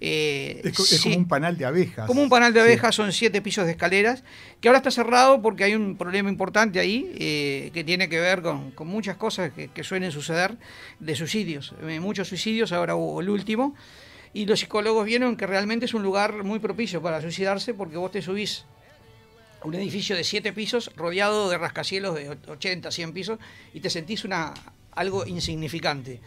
eh, 0.00 0.60
Es, 0.62 0.78
es 0.78 1.00
sí- 1.00 1.02
como 1.10 1.16
un 1.16 1.28
panal 1.28 1.56
de 1.56 1.64
abejas. 1.64 2.06
como 2.06 2.22
un 2.22 2.28
panal 2.28 2.52
de 2.52 2.60
Sí. 2.60 2.66
abejas, 2.66 2.94
son 2.94 3.10
siete 3.12 3.40
pisos 3.40 3.64
de 3.64 3.72
escaleras, 3.72 4.22
que 4.60 4.68
ahora 4.68 4.78
está 4.78 4.90
cerrado 4.90 5.40
porque 5.40 5.64
hay 5.64 5.74
un 5.74 5.96
problema 5.96 6.28
importante 6.28 6.78
ahí, 6.78 7.10
eh, 7.18 7.70
que 7.72 7.82
tiene 7.84 8.08
que 8.08 8.20
ver 8.20 8.42
con, 8.42 8.70
con 8.72 8.86
muchas 8.86 9.16
cosas 9.16 9.52
que, 9.52 9.68
que 9.68 9.82
suelen 9.82 10.12
suceder 10.12 10.56
de 11.00 11.16
suicidios. 11.16 11.74
Eh, 11.88 12.00
muchos 12.00 12.28
suicidios, 12.28 12.70
ahora 12.72 12.94
hubo 12.96 13.20
el 13.22 13.30
último, 13.30 13.74
y 14.34 14.46
los 14.46 14.60
psicólogos 14.60 15.06
vieron 15.06 15.36
que 15.36 15.46
realmente 15.46 15.86
es 15.86 15.94
un 15.94 16.02
lugar 16.02 16.42
muy 16.44 16.58
propicio 16.58 17.00
para 17.00 17.20
suicidarse 17.20 17.72
porque 17.72 17.96
vos 17.96 18.10
te 18.10 18.20
subís 18.20 18.64
a 19.62 19.66
un 19.66 19.74
edificio 19.74 20.16
de 20.16 20.24
siete 20.24 20.52
pisos 20.52 20.90
rodeado 20.96 21.48
de 21.48 21.56
rascacielos 21.56 22.16
de 22.16 22.36
80, 22.48 22.90
100 22.90 23.12
pisos 23.12 23.38
y 23.72 23.80
te 23.80 23.88
sentís 23.88 24.24
una, 24.24 24.52
algo 24.92 25.24
insignificante. 25.24 26.20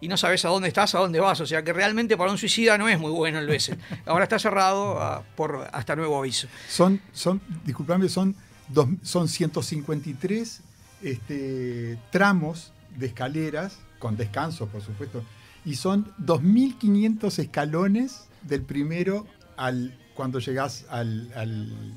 Y 0.00 0.08
no 0.08 0.18
sabes 0.18 0.44
a 0.44 0.48
dónde 0.48 0.68
estás, 0.68 0.94
a 0.94 0.98
dónde 0.98 1.18
vas. 1.18 1.40
O 1.40 1.46
sea 1.46 1.62
que 1.64 1.72
realmente 1.72 2.16
para 2.18 2.30
un 2.30 2.36
suicida 2.36 2.76
no 2.76 2.88
es 2.88 2.98
muy 2.98 3.10
bueno 3.10 3.38
el 3.38 3.46
Bessel. 3.46 3.78
Ahora 4.04 4.24
está 4.24 4.38
cerrado 4.38 5.00
ah, 5.00 5.22
por 5.34 5.66
hasta 5.72 5.96
nuevo 5.96 6.18
aviso. 6.18 6.46
Son, 6.68 7.00
son, 7.12 7.40
disculpame, 7.64 8.10
son, 8.10 8.36
dos, 8.68 8.88
son 9.02 9.28
153 9.28 10.60
este, 11.04 11.98
tramos 12.10 12.72
de 12.96 13.06
escaleras, 13.06 13.78
con 13.98 14.16
descanso, 14.16 14.66
por 14.66 14.82
supuesto, 14.82 15.22
y 15.64 15.76
son 15.76 16.12
2.500 16.24 17.38
escalones 17.38 18.26
del 18.42 18.62
primero 18.62 19.26
al 19.56 19.96
cuando 20.14 20.38
llegás 20.38 20.84
al, 20.90 21.30
al- 21.34 21.94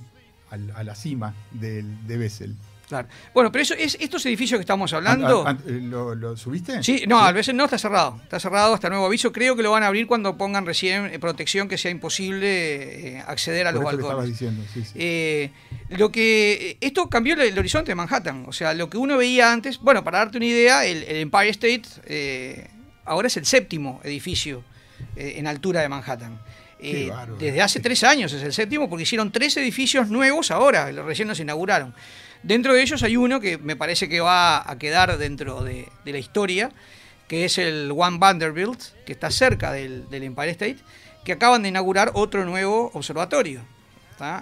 al- 0.50 0.72
a 0.76 0.84
la 0.84 0.96
cima 0.96 1.34
del, 1.52 2.08
de 2.08 2.18
Bessel. 2.18 2.56
Claro. 2.88 3.10
Bueno, 3.34 3.52
pero 3.52 3.64
eso 3.64 3.74
es, 3.74 3.98
estos 4.00 4.26
edificios 4.26 4.58
que 4.58 4.62
estamos 4.62 4.94
hablando. 4.94 5.44
Ah, 5.46 5.58
¿Lo, 5.68 6.16
lo 6.16 6.38
subiste? 6.38 6.82
Sí, 6.84 7.04
no, 7.06 7.20
a 7.20 7.34
veces 7.34 7.54
no 7.54 7.66
está 7.66 7.78
cerrado. 7.78 8.18
Está 8.24 8.40
cerrado 8.40 8.74
hasta 8.74 8.88
nuevo 8.90 9.06
aviso. 9.08 9.34
Creo 9.34 9.58
que 9.58 9.62
lo 9.64 9.72
van 9.72 9.84
a 9.84 9.88
abrir 9.88 10.08
cuando 10.08 10.38
pongan 10.38 10.66
recién 10.66 11.08
eh, 11.08 11.20
protección 11.20 11.68
que 11.68 11.78
sea 11.78 11.92
imposible 11.92 13.18
eh, 13.18 13.24
acceder 13.28 13.68
a 13.68 13.74
Por 13.74 13.82
los 13.84 13.92
esto 13.92 13.98
que 13.98 14.08
balcones. 14.08 14.30
diciendo, 14.32 14.64
sí, 14.74 14.86
sí. 14.86 14.92
Eh, 14.96 15.52
lo 15.90 16.14
que 16.14 16.78
esto 16.80 17.10
cambió 17.10 17.34
el, 17.34 17.42
el 17.42 17.60
horizonte 17.60 17.92
de 17.92 17.96
Manhattan. 17.96 18.46
O 18.48 18.54
sea, 18.54 18.74
lo 18.74 18.90
que 18.90 18.98
uno 18.98 19.18
veía 19.18 19.52
antes, 19.52 19.80
bueno, 19.80 20.02
para 20.06 20.20
darte 20.20 20.38
una 20.38 20.46
idea, 20.48 20.86
el, 20.86 21.04
el 21.04 21.18
Empire 21.18 21.50
State 21.50 21.82
eh, 22.06 22.70
ahora 23.08 23.28
es 23.28 23.38
el 23.38 23.46
séptimo 23.46 24.00
edificio 24.04 24.64
eh, 25.16 25.36
en 25.38 25.48
altura 25.48 25.82
de 25.82 25.90
Manhattan. 25.90 26.40
Eh, 26.80 27.12
desde 27.40 27.62
hace 27.62 27.80
tres 27.80 28.04
años 28.04 28.32
es 28.34 28.44
el 28.44 28.54
séptimo 28.54 28.88
porque 28.88 29.04
hicieron 29.04 29.32
tres 29.32 29.58
edificios 29.58 30.10
nuevos 30.10 30.52
ahora, 30.52 30.92
los 30.92 31.06
recién 31.06 31.28
los 31.28 31.40
inauguraron. 31.40 31.94
Dentro 32.44 32.74
de 32.74 32.84
ellos 32.84 33.02
hay 33.02 33.18
uno 33.18 33.40
que 33.40 33.58
me 33.58 33.76
parece 33.76 34.08
que 34.08 34.20
va 34.20 34.70
a 34.70 34.78
quedar 34.78 35.18
dentro 35.18 35.64
de, 35.64 35.88
de 36.06 36.12
la 36.12 36.20
historia, 36.20 36.72
que 37.28 37.46
es 37.46 37.58
el 37.58 37.92
One 37.96 38.20
Vanderbilt, 38.20 38.80
que 39.06 39.12
está 39.12 39.32
cerca 39.32 39.72
del, 39.72 40.08
del 40.10 40.24
Empire 40.24 40.52
State, 40.52 40.78
que 41.26 41.34
acaban 41.34 41.64
de 41.64 41.70
inaugurar 41.70 42.12
otro 42.14 42.46
nuevo 42.46 42.92
observatorio. 42.94 43.62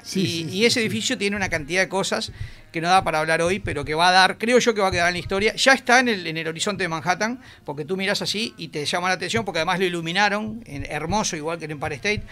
Y, 0.03 0.07
sí, 0.07 0.19
y 0.21 0.49
sí, 0.51 0.65
ese 0.65 0.79
edificio 0.81 1.17
tiene 1.17 1.35
una 1.35 1.49
cantidad 1.49 1.81
de 1.81 1.89
cosas 1.89 2.31
que 2.71 2.81
no 2.81 2.89
da 2.89 3.03
para 3.05 3.19
hablar 3.19 3.41
hoy, 3.41 3.59
pero 3.59 3.85
que 3.85 3.93
va 3.93 4.09
a 4.09 4.11
dar, 4.11 4.37
creo 4.37 4.59
yo 4.59 4.73
que 4.73 4.81
va 4.81 4.89
a 4.89 4.91
quedar 4.91 5.07
en 5.07 5.13
la 5.13 5.19
historia. 5.19 5.55
Ya 5.55 5.71
está 5.73 5.99
en 6.01 6.09
el, 6.09 6.27
en 6.27 6.35
el 6.37 6.45
horizonte 6.47 6.83
de 6.83 6.89
Manhattan, 6.89 7.41
porque 7.63 7.85
tú 7.85 7.95
miras 7.95 8.21
así 8.21 8.53
y 8.57 8.67
te 8.67 8.85
llama 8.85 9.07
la 9.07 9.13
atención, 9.13 9.45
porque 9.45 9.59
además 9.59 9.79
lo 9.79 9.85
iluminaron, 9.85 10.61
en- 10.65 10.85
hermoso, 10.91 11.37
igual 11.37 11.57
que 11.57 11.65
en 11.65 11.71
Empire 11.71 11.95
State. 11.95 12.23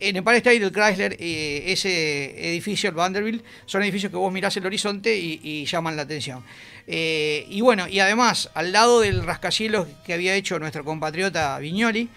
En 0.00 0.16
Empire 0.16 0.38
State, 0.38 0.56
el 0.56 0.72
Chrysler, 0.72 1.16
eh, 1.20 1.64
ese 1.66 2.48
edificio, 2.48 2.88
el 2.88 2.94
Vanderbilt, 2.94 3.44
son 3.66 3.82
edificios 3.82 4.10
que 4.10 4.16
vos 4.16 4.32
mirás 4.32 4.56
el 4.56 4.64
horizonte 4.64 5.14
y, 5.18 5.38
y 5.42 5.66
llaman 5.66 5.94
la 5.96 6.02
atención. 6.02 6.42
Eh, 6.86 7.44
y 7.50 7.60
bueno, 7.60 7.86
y 7.86 8.00
además, 8.00 8.48
al 8.54 8.72
lado 8.72 9.00
del 9.00 9.22
rascacielos 9.22 9.86
que 10.06 10.14
había 10.14 10.34
hecho 10.34 10.58
nuestro 10.58 10.84
compatriota 10.84 11.58
Viñoli, 11.58 12.08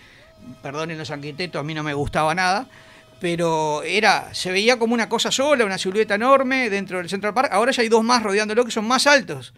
perdonen 0.61 0.97
los 0.97 1.11
arquitectos, 1.11 1.59
a 1.59 1.63
mí 1.63 1.73
no 1.73 1.83
me 1.83 1.93
gustaba 1.93 2.33
nada, 2.33 2.67
pero 3.25 3.81
era 3.81 4.31
se 4.35 4.51
veía 4.51 4.77
como 4.77 4.93
una 4.93 5.09
cosa 5.09 5.31
sola, 5.31 5.65
una 5.65 5.79
silueta 5.79 6.13
enorme 6.13 6.69
dentro 6.69 6.99
del 6.99 7.09
Central 7.09 7.33
Park. 7.33 7.49
Ahora 7.51 7.71
ya 7.71 7.81
hay 7.81 7.89
dos 7.89 8.03
más 8.03 8.21
rodeándolo 8.21 8.63
que 8.63 8.69
son 8.69 8.85
más 8.87 9.07
altos. 9.07 9.51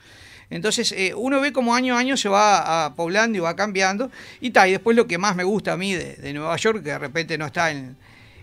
Entonces 0.50 0.94
eh, 0.94 1.14
uno 1.14 1.42
ve 1.42 1.52
como 1.52 1.76
año 1.76 1.98
a 1.98 2.00
año 2.00 2.16
se 2.16 2.30
va 2.30 2.94
poblando 2.96 3.38
y 3.38 3.42
va 3.42 3.58
cambiando. 3.58 4.10
Y 4.40 4.52
tal, 4.52 4.70
y 4.70 4.72
después 4.72 4.96
lo 4.96 5.06
que 5.06 5.18
más 5.18 5.36
me 5.36 5.44
gusta 5.44 5.74
a 5.74 5.78
mí 5.78 5.94
de, 5.94 6.16
de 6.16 6.32
Nueva 6.32 6.56
York, 6.56 6.82
que 6.82 6.92
de 6.92 6.98
repente 6.98 7.38
no 7.38 7.48
está 7.48 7.70
en, 7.72 7.98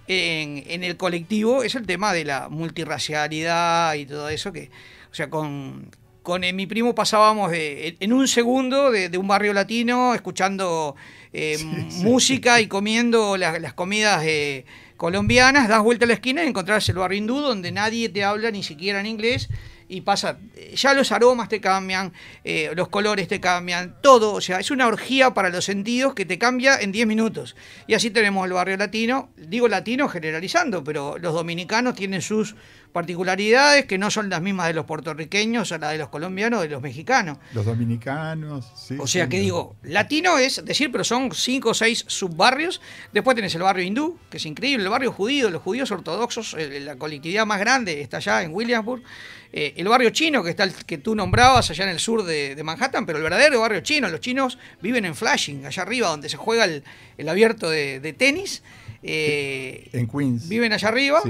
en, 0.09 0.63
en 0.67 0.85
el 0.85 0.99
colectivo, 0.99 1.63
es 1.63 1.75
el 1.75 1.87
tema 1.87 2.13
de 2.13 2.27
la 2.27 2.51
multirracialidad 2.51 3.95
y 3.95 4.05
todo 4.05 4.29
eso. 4.29 4.53
que 4.53 4.69
O 5.11 5.15
sea, 5.15 5.31
con, 5.31 5.89
con 6.23 6.45
eh, 6.45 6.53
mi 6.53 6.67
primo 6.67 6.95
pasábamos 6.95 7.51
de- 7.51 7.97
en 7.99 8.13
un 8.13 8.29
segundo 8.29 8.91
de, 8.91 9.09
de 9.09 9.17
un 9.17 9.27
barrio 9.27 9.55
latino 9.55 10.15
escuchando 10.15 10.95
eh, 11.33 11.57
música 12.03 12.61
y 12.61 12.67
comiendo 12.67 13.39
las, 13.39 13.59
las 13.59 13.73
comidas 13.73 14.23
colombianas, 14.97 15.69
das 15.69 15.83
vuelta 15.83 16.05
a 16.05 16.09
la 16.09 16.15
esquina 16.15 16.45
y 16.45 16.49
encontrás 16.49 16.89
el 16.89 16.97
barrio 16.97 17.19
hindú 17.19 17.41
donde 17.41 17.73
nadie 17.73 18.09
te 18.09 18.25
habla 18.25 18.51
ni 18.51 18.63
siquiera 18.63 19.01
en 19.01 19.07
inglés 19.07 19.49
y 19.89 20.01
pasa, 20.01 20.39
eh, 20.57 20.75
ya 20.77 20.95
los 20.95 21.13
aromas 21.13 21.49
te 21.49 21.61
cambian, 21.61 22.13
eh, 22.43 22.71
los 22.75 22.89
colores 22.89 23.29
te 23.29 23.41
cambian, 23.41 23.97
todo, 24.03 24.35
o 24.35 24.41
sea, 24.41 24.61
es 24.61 24.71
una 24.71 24.87
orgía 24.87 25.35
para 25.35 25.51
los 25.51 25.65
sentidos 25.65 26.15
que 26.15 26.25
te 26.25 26.39
cambia 26.39 26.81
en 26.81 26.93
10 26.93 27.07
minutos. 27.07 27.57
Y 27.87 27.95
así 27.95 28.11
tenemos 28.11 28.47
el 28.47 28.53
barrio 28.53 28.77
latino, 28.77 29.31
digo 29.37 29.69
latino 29.69 30.09
generalizando, 30.09 30.83
pero 30.85 31.19
los 31.19 31.35
dominicanos 31.35 31.95
tienen 31.95 32.23
sus 32.23 32.55
particularidades 32.95 33.87
que 33.87 33.99
no 33.99 34.09
son 34.09 34.31
las 34.31 34.41
mismas 34.41 34.69
de 34.69 34.73
los 34.75 34.87
puertorriqueños 34.87 35.73
o 35.73 35.79
las 35.79 35.91
de 35.91 35.99
los 35.99 36.09
colombianos 36.11 36.61
o 36.61 36.63
de 36.63 36.69
los 36.69 36.81
mexicanos. 36.81 37.39
Los 37.53 37.67
dominicanos, 37.67 38.71
sí. 38.77 38.97
O 39.01 39.07
sea 39.09 39.25
sí, 39.25 39.31
que 39.31 39.41
digo, 39.41 39.75
latino 39.83 40.39
es 40.39 40.65
decir, 40.65 40.93
pero 40.93 41.03
son 41.03 41.33
cinco 41.35 41.71
o 41.71 41.75
seis 41.75 42.05
subbarrios. 42.07 42.81
Después 43.13 43.35
tenés 43.35 43.53
el 43.57 43.63
barrio 43.63 43.85
hindú, 43.85 44.17
que 44.31 44.37
es 44.37 44.47
increíble, 44.47 44.85
el 44.85 44.91
barrio 44.91 45.11
judío, 45.11 45.51
los 45.51 45.61
judíos 45.61 45.91
ortodoxos, 45.91 46.57
la 46.57 46.95
colectividad 46.95 47.45
más 47.45 47.59
grande 47.59 48.01
está 48.01 48.19
allá 48.19 48.43
en 48.43 48.55
Williamsburg. 48.55 49.03
Eh, 49.57 49.73
el 49.77 49.87
barrio 49.87 50.11
chino, 50.11 50.43
que 50.43 50.51
está 50.51 50.65
el 50.65 50.75
que 50.75 50.99
tú 50.99 51.15
nombrabas 51.15 51.71
allá 51.71 51.85
en 51.85 51.91
el 51.91 52.01
sur 52.01 52.25
de, 52.25 52.57
de 52.57 52.63
Manhattan, 52.65 53.07
pero 53.07 53.19
el 53.19 53.23
verdadero 53.23 53.61
barrio 53.61 53.83
chino, 53.83 54.09
los 54.09 54.19
chinos 54.21 54.59
viven 54.83 55.05
en 55.05 55.15
Flushing, 55.15 55.65
allá 55.65 55.83
arriba, 55.85 56.09
donde 56.09 56.29
se 56.29 56.37
juega 56.37 56.65
el, 56.65 56.83
el 57.19 57.29
abierto 57.29 57.71
de, 57.71 58.01
de 58.01 58.13
tenis. 58.13 58.65
Eh, 59.05 59.91
En 59.93 60.09
Queens. 60.09 60.49
viven 60.49 60.73
allá 60.73 60.89
arriba. 60.89 61.21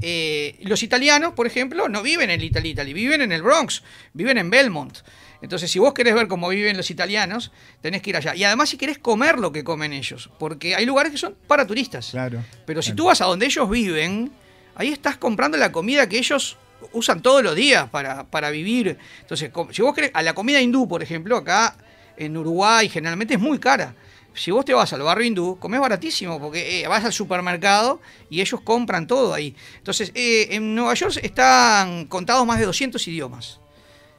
Eh, 0.00 0.56
los 0.62 0.82
italianos, 0.82 1.34
por 1.34 1.46
ejemplo, 1.46 1.88
no 1.88 2.02
viven 2.02 2.30
en 2.30 2.40
Little 2.40 2.66
Italy, 2.66 2.92
viven 2.92 3.20
en 3.20 3.30
el 3.30 3.42
Bronx, 3.42 3.84
viven 4.12 4.38
en 4.38 4.50
Belmont. 4.50 4.98
Entonces, 5.40 5.70
si 5.70 5.78
vos 5.78 5.92
querés 5.92 6.14
ver 6.14 6.26
cómo 6.26 6.48
viven 6.48 6.76
los 6.76 6.90
italianos, 6.90 7.52
tenés 7.80 8.02
que 8.02 8.10
ir 8.10 8.16
allá. 8.16 8.34
Y 8.34 8.42
además, 8.42 8.70
si 8.70 8.76
querés 8.76 8.98
comer 8.98 9.38
lo 9.38 9.52
que 9.52 9.62
comen 9.62 9.92
ellos, 9.92 10.30
porque 10.38 10.74
hay 10.74 10.84
lugares 10.86 11.12
que 11.12 11.18
son 11.18 11.36
para 11.46 11.64
turistas. 11.66 12.10
Claro. 12.10 12.42
Pero 12.66 12.80
si 12.82 12.90
claro. 12.90 12.96
tú 12.96 13.04
vas 13.06 13.20
a 13.20 13.26
donde 13.26 13.46
ellos 13.46 13.68
viven, 13.70 14.32
ahí 14.74 14.88
estás 14.88 15.16
comprando 15.16 15.56
la 15.58 15.70
comida 15.70 16.08
que 16.08 16.18
ellos 16.18 16.56
usan 16.92 17.22
todos 17.22 17.42
los 17.42 17.54
días 17.54 17.88
para, 17.90 18.24
para 18.24 18.50
vivir. 18.50 18.98
Entonces, 19.20 19.50
si 19.70 19.82
vos 19.82 19.94
querés, 19.94 20.10
a 20.14 20.22
la 20.22 20.34
comida 20.34 20.60
hindú, 20.60 20.88
por 20.88 21.02
ejemplo, 21.02 21.36
acá 21.36 21.76
en 22.16 22.36
Uruguay 22.36 22.88
generalmente 22.88 23.34
es 23.34 23.40
muy 23.40 23.58
cara. 23.58 23.94
Si 24.34 24.50
vos 24.50 24.64
te 24.64 24.72
vas 24.72 24.92
al 24.92 25.02
barrio 25.02 25.26
hindú, 25.26 25.58
comés 25.58 25.80
baratísimo, 25.80 26.40
porque 26.40 26.80
eh, 26.80 26.88
vas 26.88 27.04
al 27.04 27.12
supermercado 27.12 28.00
y 28.30 28.40
ellos 28.40 28.60
compran 28.62 29.06
todo 29.06 29.34
ahí. 29.34 29.54
Entonces, 29.76 30.10
eh, 30.14 30.48
en 30.50 30.74
Nueva 30.74 30.94
York 30.94 31.18
están 31.22 32.06
contados 32.06 32.46
más 32.46 32.58
de 32.58 32.64
200 32.64 33.06
idiomas 33.08 33.60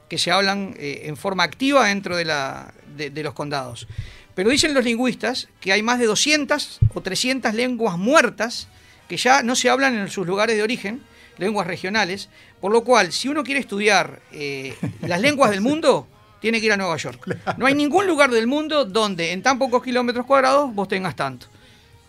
que 0.08 0.20
se 0.20 0.32
hablan 0.32 0.76
eh, 0.78 1.04
en 1.06 1.18
forma 1.18 1.44
activa 1.44 1.88
dentro 1.88 2.16
de, 2.16 2.26
la, 2.26 2.74
de, 2.96 3.10
de 3.10 3.24
los 3.24 3.34
condados. 3.34 3.88
Pero 4.36 4.50
dicen 4.50 4.74
los 4.74 4.84
lingüistas 4.84 5.50
que 5.60 5.74
hay 5.74 5.82
más 5.82 5.98
de 5.98 6.06
200 6.06 6.80
o 6.94 7.02
300 7.02 7.54
lenguas 7.56 7.98
muertas 7.98 8.68
que 9.08 9.18
ya 9.18 9.44
no 9.44 9.56
se 9.56 9.70
hablan 9.70 9.96
en 9.96 10.10
sus 10.10 10.26
lugares 10.28 10.56
de 10.56 10.64
origen, 10.64 11.04
lenguas 11.38 11.68
regionales, 11.68 12.30
por 12.64 12.72
lo 12.72 12.82
cual 12.86 13.12
si 13.12 13.28
uno 13.28 13.44
quiere 13.44 13.60
estudiar 13.60 14.22
eh, 14.32 14.74
las 15.02 15.20
lenguas 15.20 15.52
del 15.52 15.60
mundo, 15.60 16.08
tiene 16.40 16.62
que 16.62 16.68
ir 16.68 16.72
a 16.72 16.78
Nueva 16.78 16.96
York. 16.96 17.38
No 17.58 17.66
hay 17.66 17.76
ningún 17.76 18.08
lugar 18.08 18.32
del 18.32 18.48
mundo 18.48 18.86
donde 18.86 19.34
en 19.34 19.42
tan 19.42 19.60
pocos 19.60 19.84
kilómetros 19.84 20.26
cuadrados 20.26 20.74
vos 20.74 20.88
tengas 20.88 21.14
tanto. 21.14 21.48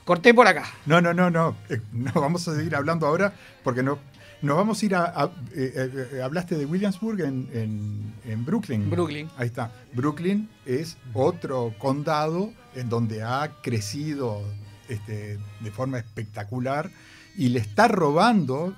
Corté 0.04 0.32
por 0.32 0.46
acá. 0.46 0.64
No, 0.86 1.00
no, 1.00 1.12
no, 1.12 1.28
no. 1.28 1.56
Eh, 1.68 1.80
no 1.90 2.12
vamos 2.14 2.46
a 2.46 2.54
seguir 2.54 2.76
hablando 2.76 3.04
ahora 3.04 3.32
porque 3.64 3.82
no, 3.82 3.98
Nos 4.42 4.56
vamos 4.56 4.80
a 4.80 4.86
ir 4.86 4.94
a. 4.94 5.04
a- 5.06 5.24
eh, 5.56 5.72
eh, 5.74 6.08
eh, 6.12 6.22
hablaste 6.22 6.56
de 6.56 6.66
Williamsburg 6.66 7.20
en, 7.22 7.48
en- 7.52 8.14
en 8.30 8.44
Brooklyn. 8.44 8.88
Brooklyn. 8.90 9.28
Ahí 9.36 9.46
está. 9.48 9.72
Brooklyn 9.92 10.48
es 10.66 10.96
otro 11.14 11.74
condado 11.78 12.52
en 12.76 12.88
donde 12.88 13.24
ha 13.24 13.50
crecido 13.60 14.40
este, 14.88 15.36
de 15.58 15.70
forma 15.72 15.98
espectacular 15.98 16.90
y 17.36 17.48
le 17.48 17.58
está 17.58 17.88
robando, 17.88 18.76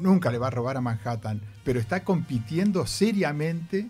nunca 0.00 0.30
le 0.30 0.38
va 0.38 0.48
a 0.48 0.50
robar 0.50 0.76
a 0.76 0.80
Manhattan, 0.80 1.40
pero 1.64 1.80
está 1.80 2.04
compitiendo 2.04 2.86
seriamente 2.86 3.88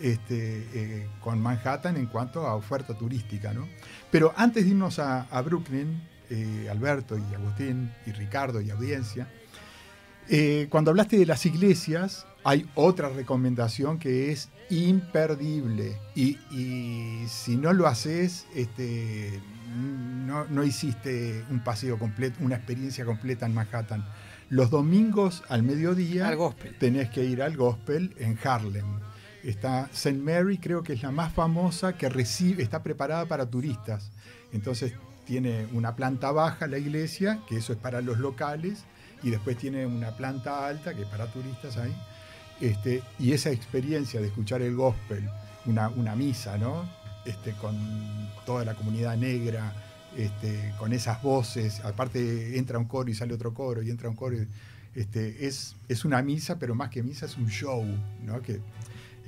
este, 0.00 0.66
eh, 0.72 1.08
con 1.20 1.40
Manhattan 1.40 1.96
en 1.96 2.06
cuanto 2.06 2.46
a 2.46 2.54
oferta 2.54 2.94
turística. 2.94 3.52
¿no? 3.52 3.68
Pero 4.10 4.32
antes 4.36 4.64
de 4.64 4.70
irnos 4.70 4.98
a, 4.98 5.22
a 5.22 5.42
Brooklyn, 5.42 6.02
eh, 6.30 6.68
Alberto 6.70 7.18
y 7.18 7.34
Agustín 7.34 7.92
y 8.06 8.12
Ricardo 8.12 8.60
y 8.60 8.70
audiencia, 8.70 9.28
eh, 10.28 10.68
cuando 10.70 10.90
hablaste 10.90 11.18
de 11.18 11.26
las 11.26 11.44
iglesias, 11.44 12.26
hay 12.44 12.66
otra 12.74 13.08
recomendación 13.08 13.98
que 13.98 14.32
es 14.32 14.48
imperdible. 14.70 15.98
Y, 16.14 16.38
y 16.50 17.26
si 17.28 17.56
no 17.56 17.72
lo 17.72 17.86
haces, 17.86 18.46
este, 18.54 19.40
no, 19.70 20.44
no 20.46 20.64
hiciste 20.64 21.44
un 21.50 21.60
paseo 21.60 21.98
completo, 21.98 22.38
una 22.40 22.56
experiencia 22.56 23.04
completa 23.04 23.46
en 23.46 23.54
Manhattan. 23.54 24.04
Los 24.48 24.70
domingos 24.70 25.44
al 25.48 25.62
mediodía 25.62 26.28
Al 26.28 26.36
gospel. 26.36 26.76
tenés 26.78 27.08
que 27.10 27.24
ir 27.24 27.42
al 27.42 27.56
gospel 27.56 28.14
en 28.18 28.38
Harlem. 28.42 28.86
Está 29.44 29.88
St. 29.92 30.18
Mary, 30.18 30.58
creo 30.58 30.82
que 30.82 30.92
es 30.92 31.02
la 31.02 31.10
más 31.12 31.32
famosa 31.32 31.94
que 31.94 32.08
recibe, 32.08 32.62
está 32.62 32.82
preparada 32.82 33.26
para 33.26 33.46
turistas. 33.46 34.10
Entonces 34.52 34.92
tiene 35.24 35.66
una 35.72 35.94
planta 35.94 36.32
baja 36.32 36.66
la 36.66 36.78
iglesia, 36.78 37.40
que 37.48 37.56
eso 37.56 37.72
es 37.72 37.78
para 37.78 38.00
los 38.00 38.18
locales, 38.18 38.84
y 39.22 39.30
después 39.30 39.56
tiene 39.56 39.86
una 39.86 40.16
planta 40.16 40.66
alta, 40.66 40.94
que 40.94 41.02
es 41.02 41.08
para 41.08 41.26
turistas 41.26 41.76
ahí. 41.76 41.94
Este, 42.60 43.02
y 43.18 43.32
esa 43.32 43.50
experiencia 43.50 44.20
de 44.20 44.26
escuchar 44.26 44.60
el 44.62 44.74
gospel, 44.74 45.30
una, 45.66 45.88
una 45.88 46.16
misa, 46.16 46.58
¿no? 46.58 46.84
Este, 47.30 47.52
con 47.52 47.76
toda 48.44 48.64
la 48.64 48.74
comunidad 48.74 49.16
negra, 49.16 49.72
este, 50.16 50.74
con 50.78 50.92
esas 50.92 51.22
voces, 51.22 51.80
aparte 51.84 52.58
entra 52.58 52.78
un 52.78 52.86
coro 52.86 53.08
y 53.10 53.14
sale 53.14 53.32
otro 53.34 53.54
coro, 53.54 53.82
y 53.82 53.90
entra 53.90 54.08
un 54.08 54.16
coro. 54.16 54.36
y- 54.36 54.46
este, 54.96 55.46
es, 55.46 55.76
es 55.88 56.04
una 56.04 56.20
misa, 56.20 56.58
pero 56.58 56.74
más 56.74 56.90
que 56.90 57.02
misa 57.04 57.24
es 57.26 57.36
un 57.36 57.48
show, 57.48 57.84
¿no? 58.24 58.42
Que, 58.42 58.60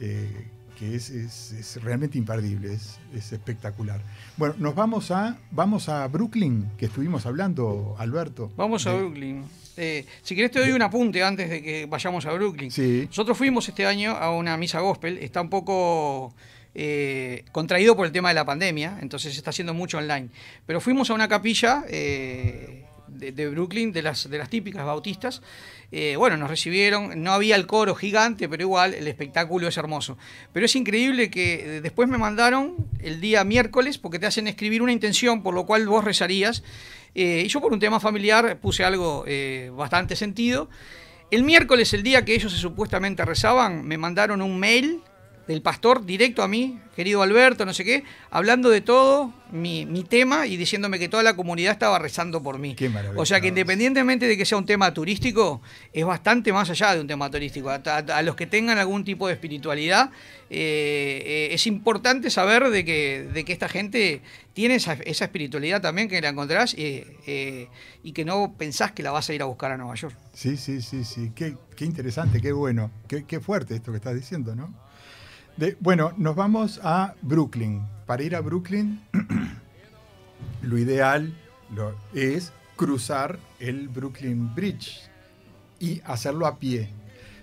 eh, 0.01 0.49
que 0.77 0.97
es, 0.97 1.11
es- 1.11 1.53
es 1.53 1.83
realmente 1.85 2.19
imperdible, 2.19 2.73
es, 2.75 2.99
es 3.15 3.33
espectacular. 3.33 4.01
Bueno, 4.37 4.57
nos 4.59 4.75
vamos 4.75 5.13
a, 5.13 5.39
vamos 5.53 5.89
a 5.89 6.09
Brooklyn, 6.09 6.69
que 6.77 6.87
estuvimos 6.87 7.25
hablando, 7.27 7.95
Alberto. 7.99 8.51
Vamos 8.57 8.85
a 8.89 8.95
Brooklyn. 8.95 9.45
Eh, 9.77 10.05
si 10.23 10.35
querés 10.35 10.51
te 10.51 10.59
doy 10.59 10.73
un 10.73 10.83
apunte 10.83 11.23
antes 11.23 11.49
de 11.49 11.63
que 11.63 11.87
vayamos 11.87 12.27
a 12.27 12.33
Brooklyn. 12.33 12.71
Sí. 12.73 13.05
Nosotros 13.07 13.39
fuimos 13.39 13.69
este 13.69 13.87
año 13.87 14.11
a 14.17 14.35
una 14.35 14.57
misa 14.57 14.81
gospel. 14.81 15.17
Está 15.19 15.41
un 15.41 15.49
poco 15.49 16.35
eh, 16.75 17.45
contraído 17.53 17.95
por 17.97 18.07
el 18.07 18.13
tema 18.13 18.31
de 18.31 18.35
la 18.35 18.47
pandemia, 18.47 18.99
entonces 19.03 19.33
se 19.33 19.39
está 19.39 19.51
haciendo 19.51 19.75
mucho 19.75 19.99
online. 19.99 20.29
Pero 20.67 20.81
fuimos 20.81 21.11
a 21.11 21.15
una 21.15 21.29
capilla 21.29 21.85
eh, 21.89 22.85
de, 23.09 23.49
Brooklyn, 23.51 23.93
de 23.93 24.03
las, 24.03 24.29
típicas 24.49 24.85
bautistas. 24.85 25.43
Eh, 25.91 26.17
bueno, 26.17 26.39
nos 26.39 26.49
recibieron, 26.49 27.23
no 27.23 27.33
había 27.33 27.57
el 27.57 27.67
coro 27.67 27.95
gigante, 27.95 28.49
pero 28.49 28.63
igual 28.63 28.95
el 28.95 29.07
espectáculo 29.07 29.69
es 29.69 29.77
hermoso. 29.77 30.17
Pero 30.55 30.65
es 30.65 30.75
increíble 30.75 31.31
que 31.31 31.81
después 31.83 32.09
me 32.09 32.17
mandaron 32.17 32.77
el 33.01 33.21
día 33.21 33.45
miércoles, 33.45 33.99
porque 33.99 34.19
te 34.19 34.25
hacen 34.25 34.49
escribir 34.49 34.81
una 34.81 34.93
intención 34.93 35.43
por 35.43 35.53
lo 35.53 35.67
cual 35.67 35.87
vos 35.87 36.05
rezarías. 36.05 36.63
Y 37.15 37.47
yo 37.49 37.61
por 37.61 37.75
un 37.75 37.81
tema 37.81 38.01
familiar 38.01 38.59
puse 38.59 38.85
algo 38.85 39.27
bastante 39.77 40.17
sentido. 40.17 40.71
El 41.31 41.43
miércoles, 41.43 41.93
el 41.93 42.03
día 42.03 42.25
que 42.25 42.35
ellos 42.35 42.53
supuestamente 42.53 43.23
rezaban, 43.27 43.87
me 43.87 43.99
mandaron 43.99 44.41
un 44.41 44.59
mail 44.59 45.03
del 45.53 45.63
pastor 45.63 46.05
directo 46.05 46.43
a 46.43 46.49
mí, 46.49 46.79
querido 46.97 47.23
Alberto, 47.23 47.65
no 47.65 47.73
sé 47.73 47.85
qué, 47.85 48.05
hablando 48.31 48.69
de 48.71 48.81
todo 48.81 49.33
mi, 49.51 49.87
mi 49.87 50.03
tema 50.05 50.47
y 50.47 50.57
diciéndome 50.57 50.99
que 50.99 51.09
toda 51.09 51.23
la 51.23 51.37
comunidad 51.37 51.73
estaba 51.73 51.99
rezando 51.99 52.43
por 52.43 52.59
mí. 52.59 52.75
Qué. 52.75 52.91
O 53.17 53.25
sea 53.27 53.41
que 53.41 53.49
independientemente 53.49 54.27
de 54.27 54.37
que 54.37 54.45
sea 54.45 54.59
un 54.59 54.67
tema 54.67 54.93
turístico, 54.93 55.63
es 55.93 56.05
bastante 56.05 56.53
más 56.53 56.69
allá 56.71 56.95
de 56.95 57.01
un 57.01 57.07
tema 57.07 57.31
turístico. 57.31 57.71
A, 57.71 57.77
a- 57.85 57.99
a 57.99 58.23
los 58.23 58.35
que 58.35 58.47
tengan 58.47 58.79
algún 58.79 59.05
tipo 59.05 59.27
de 59.27 59.35
espiritualidad, 59.35 60.11
eh, 60.51 61.23
eh, 61.25 61.55
es 61.55 61.67
importante 61.67 62.31
saber 62.31 62.69
de 62.71 62.85
que, 62.85 63.29
de 63.33 63.45
que 63.45 63.53
esta 63.53 63.69
gente 63.69 64.21
tiene 64.53 64.75
esa, 64.77 64.95
esa 64.95 65.25
espiritualidad 65.25 65.81
también 65.81 66.09
que 66.09 66.21
la 66.21 66.29
encontrás 66.29 66.75
eh, 66.79 67.07
eh, 67.27 67.69
y 68.03 68.13
que 68.13 68.25
no 68.25 68.55
pensás 68.59 68.93
que 68.93 69.03
la 69.03 69.11
vas 69.13 69.29
a 69.31 69.35
ir 69.35 69.43
a 69.43 69.47
buscar 69.47 69.71
a 69.73 69.77
Nueva 69.77 69.95
York. 69.95 70.15
Sí, 70.35 70.57
sí, 70.57 70.83
sí, 70.83 71.05
sí. 71.05 71.33
Qué, 71.35 71.57
qué 71.77 71.85
interesante, 71.85 72.41
qué 72.41 72.53
bueno, 72.53 72.91
qué, 73.09 73.25
qué 73.25 73.41
fuerte 73.41 73.75
esto 73.75 73.93
que 73.93 73.97
estás 73.99 74.15
diciendo, 74.15 74.55
¿no? 74.55 74.75
Bueno, 75.81 76.13
nos 76.17 76.35
vamos 76.35 76.81
a 76.83 77.15
Brooklyn. 77.23 77.83
Para 78.07 78.23
ir 78.23 78.35
a 78.35 78.41
Brooklyn, 78.41 79.01
lo 80.63 80.79
ideal 80.79 81.33
es 82.15 82.53
cruzar 82.77 83.39
el 83.61 83.89
Brooklyn 83.89 84.55
Bridge 84.55 85.03
y 85.79 86.01
hacerlo 86.05 86.47
a 86.47 86.59
pie. 86.59 86.89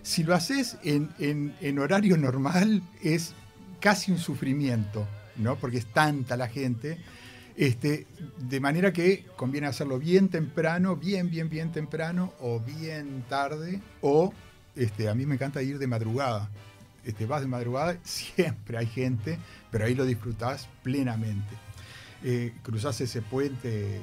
Si 0.01 0.23
lo 0.23 0.35
haces 0.35 0.77
en, 0.83 1.09
en- 1.19 1.55
en 1.61 1.79
horario 1.79 2.17
normal, 2.17 2.81
es 3.03 3.33
casi 3.79 4.11
un 4.11 4.17
sufrimiento, 4.17 5.07
¿no? 5.37 5.55
Porque 5.55 5.77
es 5.77 5.85
tanta 5.85 6.35
la 6.35 6.47
gente. 6.47 6.97
Este, 7.55 8.07
de 8.37 8.59
manera 8.59 8.93
que 8.93 9.25
conviene 9.35 9.67
hacerlo 9.67 9.99
bien 9.99 10.29
temprano, 10.29 10.95
bien, 10.95 11.29
bien, 11.29 11.49
bien 11.49 11.71
temprano, 11.71 12.33
o 12.39 12.59
bien 12.59 13.23
tarde, 13.29 13.81
o 14.01 14.33
este, 14.75 15.09
a 15.09 15.15
mí 15.15 15.25
me 15.25 15.35
encanta 15.35 15.61
ir 15.61 15.77
de 15.77 15.87
madrugada. 15.87 16.49
Este, 17.09 17.25
vas 17.25 17.41
de 17.41 17.47
madrugada, 17.47 17.97
siempre 18.03 18.77
hay 18.77 18.85
gente, 18.85 19.39
pero 19.71 19.85
ahí 19.85 19.95
lo 19.95 20.05
disfrutás 20.05 20.69
plenamente. 20.83 21.55
Eh, 22.23 22.53
cruzás 22.61 23.01
ese 23.01 23.23
puente 23.23 23.99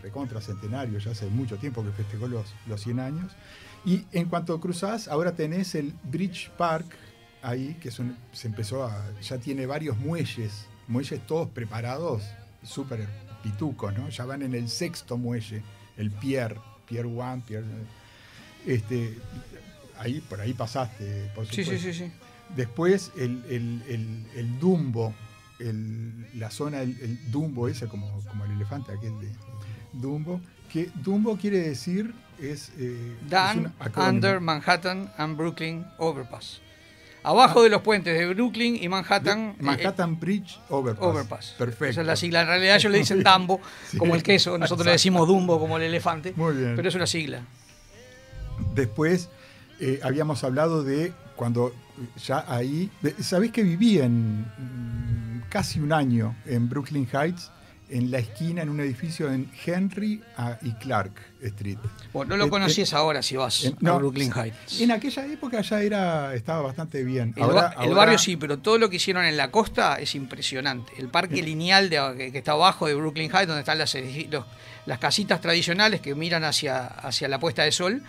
recontra 0.00 0.40
centenario, 0.40 0.98
ya 0.98 1.10
hace 1.10 1.26
mucho 1.26 1.56
tiempo 1.56 1.82
que 1.82 1.90
festejó 1.90 2.28
los, 2.28 2.54
los 2.68 2.80
100 2.80 3.00
años. 3.00 3.32
Y 3.84 4.04
en 4.12 4.28
cuanto 4.28 4.60
cruzás, 4.60 5.08
ahora 5.08 5.34
tenés 5.34 5.74
el 5.74 5.92
Bridge 6.04 6.50
Park 6.56 6.86
ahí, 7.42 7.76
que 7.80 7.90
se 7.90 8.46
empezó 8.46 8.88
ya 9.20 9.38
tiene 9.38 9.66
varios 9.66 9.98
muelles, 9.98 10.66
muelles 10.86 11.26
todos 11.26 11.48
preparados, 11.50 12.22
súper 12.62 13.08
pitucos, 13.42 13.92
¿no? 13.92 14.08
Ya 14.08 14.24
van 14.24 14.42
en 14.42 14.54
el 14.54 14.68
sexto 14.68 15.18
muelle, 15.18 15.62
el 15.96 16.12
Pier, 16.12 16.58
Pier 16.86 17.06
One, 17.06 17.42
Pier. 17.44 17.64
Este, 18.66 19.18
ahí, 19.98 20.20
por 20.28 20.40
ahí 20.40 20.52
pasaste, 20.54 21.30
por 21.34 21.46
Sí, 21.46 21.64
supuesto. 21.64 21.86
sí, 21.86 21.92
sí, 21.92 22.04
sí. 22.06 22.12
Después 22.56 23.10
el, 23.16 23.42
el- 23.48 23.82
el- 23.88 24.26
el 24.36 24.58
Dumbo, 24.58 25.14
el- 25.58 26.26
la 26.38 26.50
zona, 26.50 26.82
el, 26.82 27.30
Dumbo 27.30 27.68
ese, 27.68 27.86
como, 27.86 28.20
como 28.28 28.44
el 28.44 28.52
elefante 28.52 28.92
aquel 28.92 29.18
de 29.20 29.28
Dumbo, 29.92 30.40
que 30.72 30.90
Dumbo 30.96 31.36
quiere 31.36 31.58
decir 31.58 32.12
es... 32.40 32.70
eh, 32.78 33.16
es 33.26 33.32
acrónimo. 33.78 34.08
Under 34.08 34.40
Manhattan 34.40 35.10
and 35.16 35.36
Brooklyn 35.36 35.86
Overpass. 35.98 36.60
Abajo 37.22 37.62
de 37.62 37.70
los 37.70 37.80
puentes 37.80 38.18
de 38.18 38.34
Brooklyn 38.34 38.76
y 38.78 38.86
Manhattan. 38.88 39.56
Manhattan 39.58 40.20
Bridge 40.20 40.58
Overpass. 40.68 41.02
Overpass. 41.08 41.54
Perfecto. 41.56 41.86
Esa 41.86 42.00
es 42.02 42.06
la 42.06 42.16
sigla. 42.16 42.42
En 42.42 42.48
realidad 42.48 42.76
ellos 42.76 42.92
le 42.92 42.98
dicen 42.98 43.22
Dumbo, 43.24 43.60
Sí, 43.88 43.96
como 43.96 44.14
el 44.14 44.22
queso. 44.22 44.58
Nosotros 44.58 44.84
le 44.84 44.92
decimos. 44.92 45.26
Dumbo, 45.26 45.58
como 45.58 45.78
el 45.78 45.84
elefante. 45.84 46.34
Muy 46.36 46.54
bien. 46.54 46.74
Pero 46.76 46.86
es 46.90 46.94
una 46.94 47.06
sigla. 47.06 47.40
Después 48.74 49.30
eh, 49.86 50.00
habíamos 50.02 50.42
hablado 50.44 50.82
de 50.82 51.12
cuando 51.36 51.72
ya 52.26 52.44
ahí... 52.48 52.90
¿Sabés 53.20 53.50
que 53.52 53.62
viví 53.62 53.98
en 53.98 54.40
mm, 54.42 55.42
casi 55.48 55.80
un 55.80 55.92
año 55.92 56.34
en 56.46 56.68
Brooklyn 56.68 57.08
Heights? 57.12 57.50
En 57.90 58.10
la 58.10 58.18
esquina, 58.18 58.62
en 58.62 58.70
un 58.70 58.80
edificio 58.80 59.30
en 59.30 59.48
Henry 59.64 60.20
y 60.62 60.72
Clark 60.72 61.12
Street. 61.42 61.76
Bueno, 62.14 62.30
no 62.30 62.36
lo 62.38 62.46
Eh, 62.46 62.50
conocías 62.50 62.92
eh, 62.92 62.96
ahora 62.96 63.22
si 63.22 63.36
vas 63.36 63.62
en- 63.66 63.74
a 63.74 63.76
no, 63.80 63.98
Brooklyn 63.98 64.32
Heights. 64.34 64.80
En 64.80 64.90
aquella 64.90 65.26
época 65.26 65.60
ya 65.60 65.82
era, 65.82 66.34
estaba 66.34 66.62
bastante 66.62 67.04
bien. 67.04 67.34
El, 67.36 67.42
Ahora- 67.42 67.72
el 67.74 67.78
ahora- 67.90 67.94
barrio 67.94 68.18
sí, 68.18 68.36
pero 68.38 68.58
todo 68.58 68.78
lo 68.78 68.88
que 68.88 68.96
hicieron 68.96 69.26
en 69.26 69.36
la 69.36 69.50
costa 69.50 69.96
es 70.00 70.14
impresionante. 70.14 70.92
El 70.98 71.08
parque 71.08 71.42
lineal 71.42 71.90
de- 71.90 72.30
que, 72.32 72.38
está 72.38 72.52
abajo 72.52 72.86
de 72.86 72.94
Brooklyn 72.94 73.30
Heights, 73.30 73.48
donde 73.48 73.60
están 73.60 73.76
las, 73.78 73.94
los- 74.30 74.44
las 74.86 74.98
casitas 74.98 75.40
tradicionales 75.42 76.00
que 76.00 76.14
miran 76.14 76.42
hacia, 76.42 76.86
hacia 76.86 77.28
la 77.28 77.38
puesta 77.38 77.64
de 77.64 77.70
sol. 77.70 78.02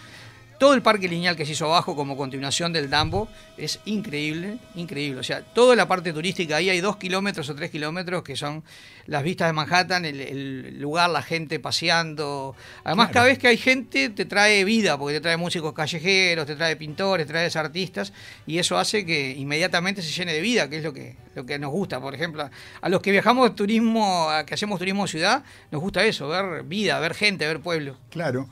Todo 0.58 0.74
el 0.74 0.82
parque 0.82 1.08
lineal 1.10 1.36
que 1.36 1.45
se 1.45 1.51
hizo 1.51 1.66
abajo 1.66 1.95
como 1.95 2.16
continuación 2.16 2.72
del 2.72 2.89
Dumbo 2.89 3.28
es 3.58 3.80
increíble, 3.86 4.58
increíble. 4.76 5.20
O 5.20 5.24
sea, 5.24 5.41
toda 5.41 5.76
la 5.76 5.86
parte 5.88 6.14
turística, 6.14 6.56
ahí 6.56 6.70
hay 6.70 6.80
dos 6.80 6.95
kilómetros 6.97 7.49
o 7.49 7.56
tres 7.56 7.72
kilómetros 7.72 8.24
que 8.24 8.36
son 8.38 8.64
las 9.06 9.22
vistas 9.24 9.47
de 9.49 9.53
Manhattan, 9.53 10.06
el, 10.06 10.20
el 10.22 10.80
lugar, 10.80 11.10
la 11.10 11.22
gente 11.22 11.60
paseando. 11.60 12.56
Además, 12.84 13.08
Claro. 13.08 13.14
cada 13.14 13.26
vez 13.28 13.38
que 13.38 13.47
hay 13.49 13.58
gente 13.58 14.10
te 14.10 14.26
trae 14.26 14.64
vida, 14.64 14.97
porque 14.97 15.16
te 15.16 15.22
trae 15.22 15.38
músicos 15.38 15.74
callejeros, 15.74 16.45
te 16.45 16.56
trae 16.56 16.76
pintores, 16.76 17.28
te 17.28 17.34
trae 17.34 17.49
artistas, 17.56 18.14
y 18.47 18.58
eso 18.58 18.78
hace 18.78 19.06
que 19.06 19.32
inmediatamente 19.32 20.01
se 20.01 20.12
llene 20.12 20.34
de 20.34 20.41
vida, 20.41 20.70
que 20.70 20.78
es 20.78 20.84
lo 20.84 20.93
que, 20.93 21.16
lo 21.36 21.45
que 21.45 21.60
nos 21.60 21.72
gusta. 21.72 21.99
Por 22.01 22.16
ejemplo, 22.16 22.49
a 22.82 22.89
los 22.89 23.01
que 23.01 23.12
viajamos 23.12 23.49
de 23.49 23.56
turismo, 23.56 24.30
a 24.30 24.45
que 24.45 24.53
hacemos 24.53 24.80
turismo 24.80 25.03
de 25.03 25.10
ciudad, 25.12 25.43
nos 25.72 25.82
gusta 25.82 26.03
eso, 26.06 26.28
ver 26.30 26.64
vida, 26.64 26.99
ver 26.99 27.14
gente, 27.14 27.45
ver 27.45 27.60
pueblo. 27.60 27.97
Claro. 28.10 28.49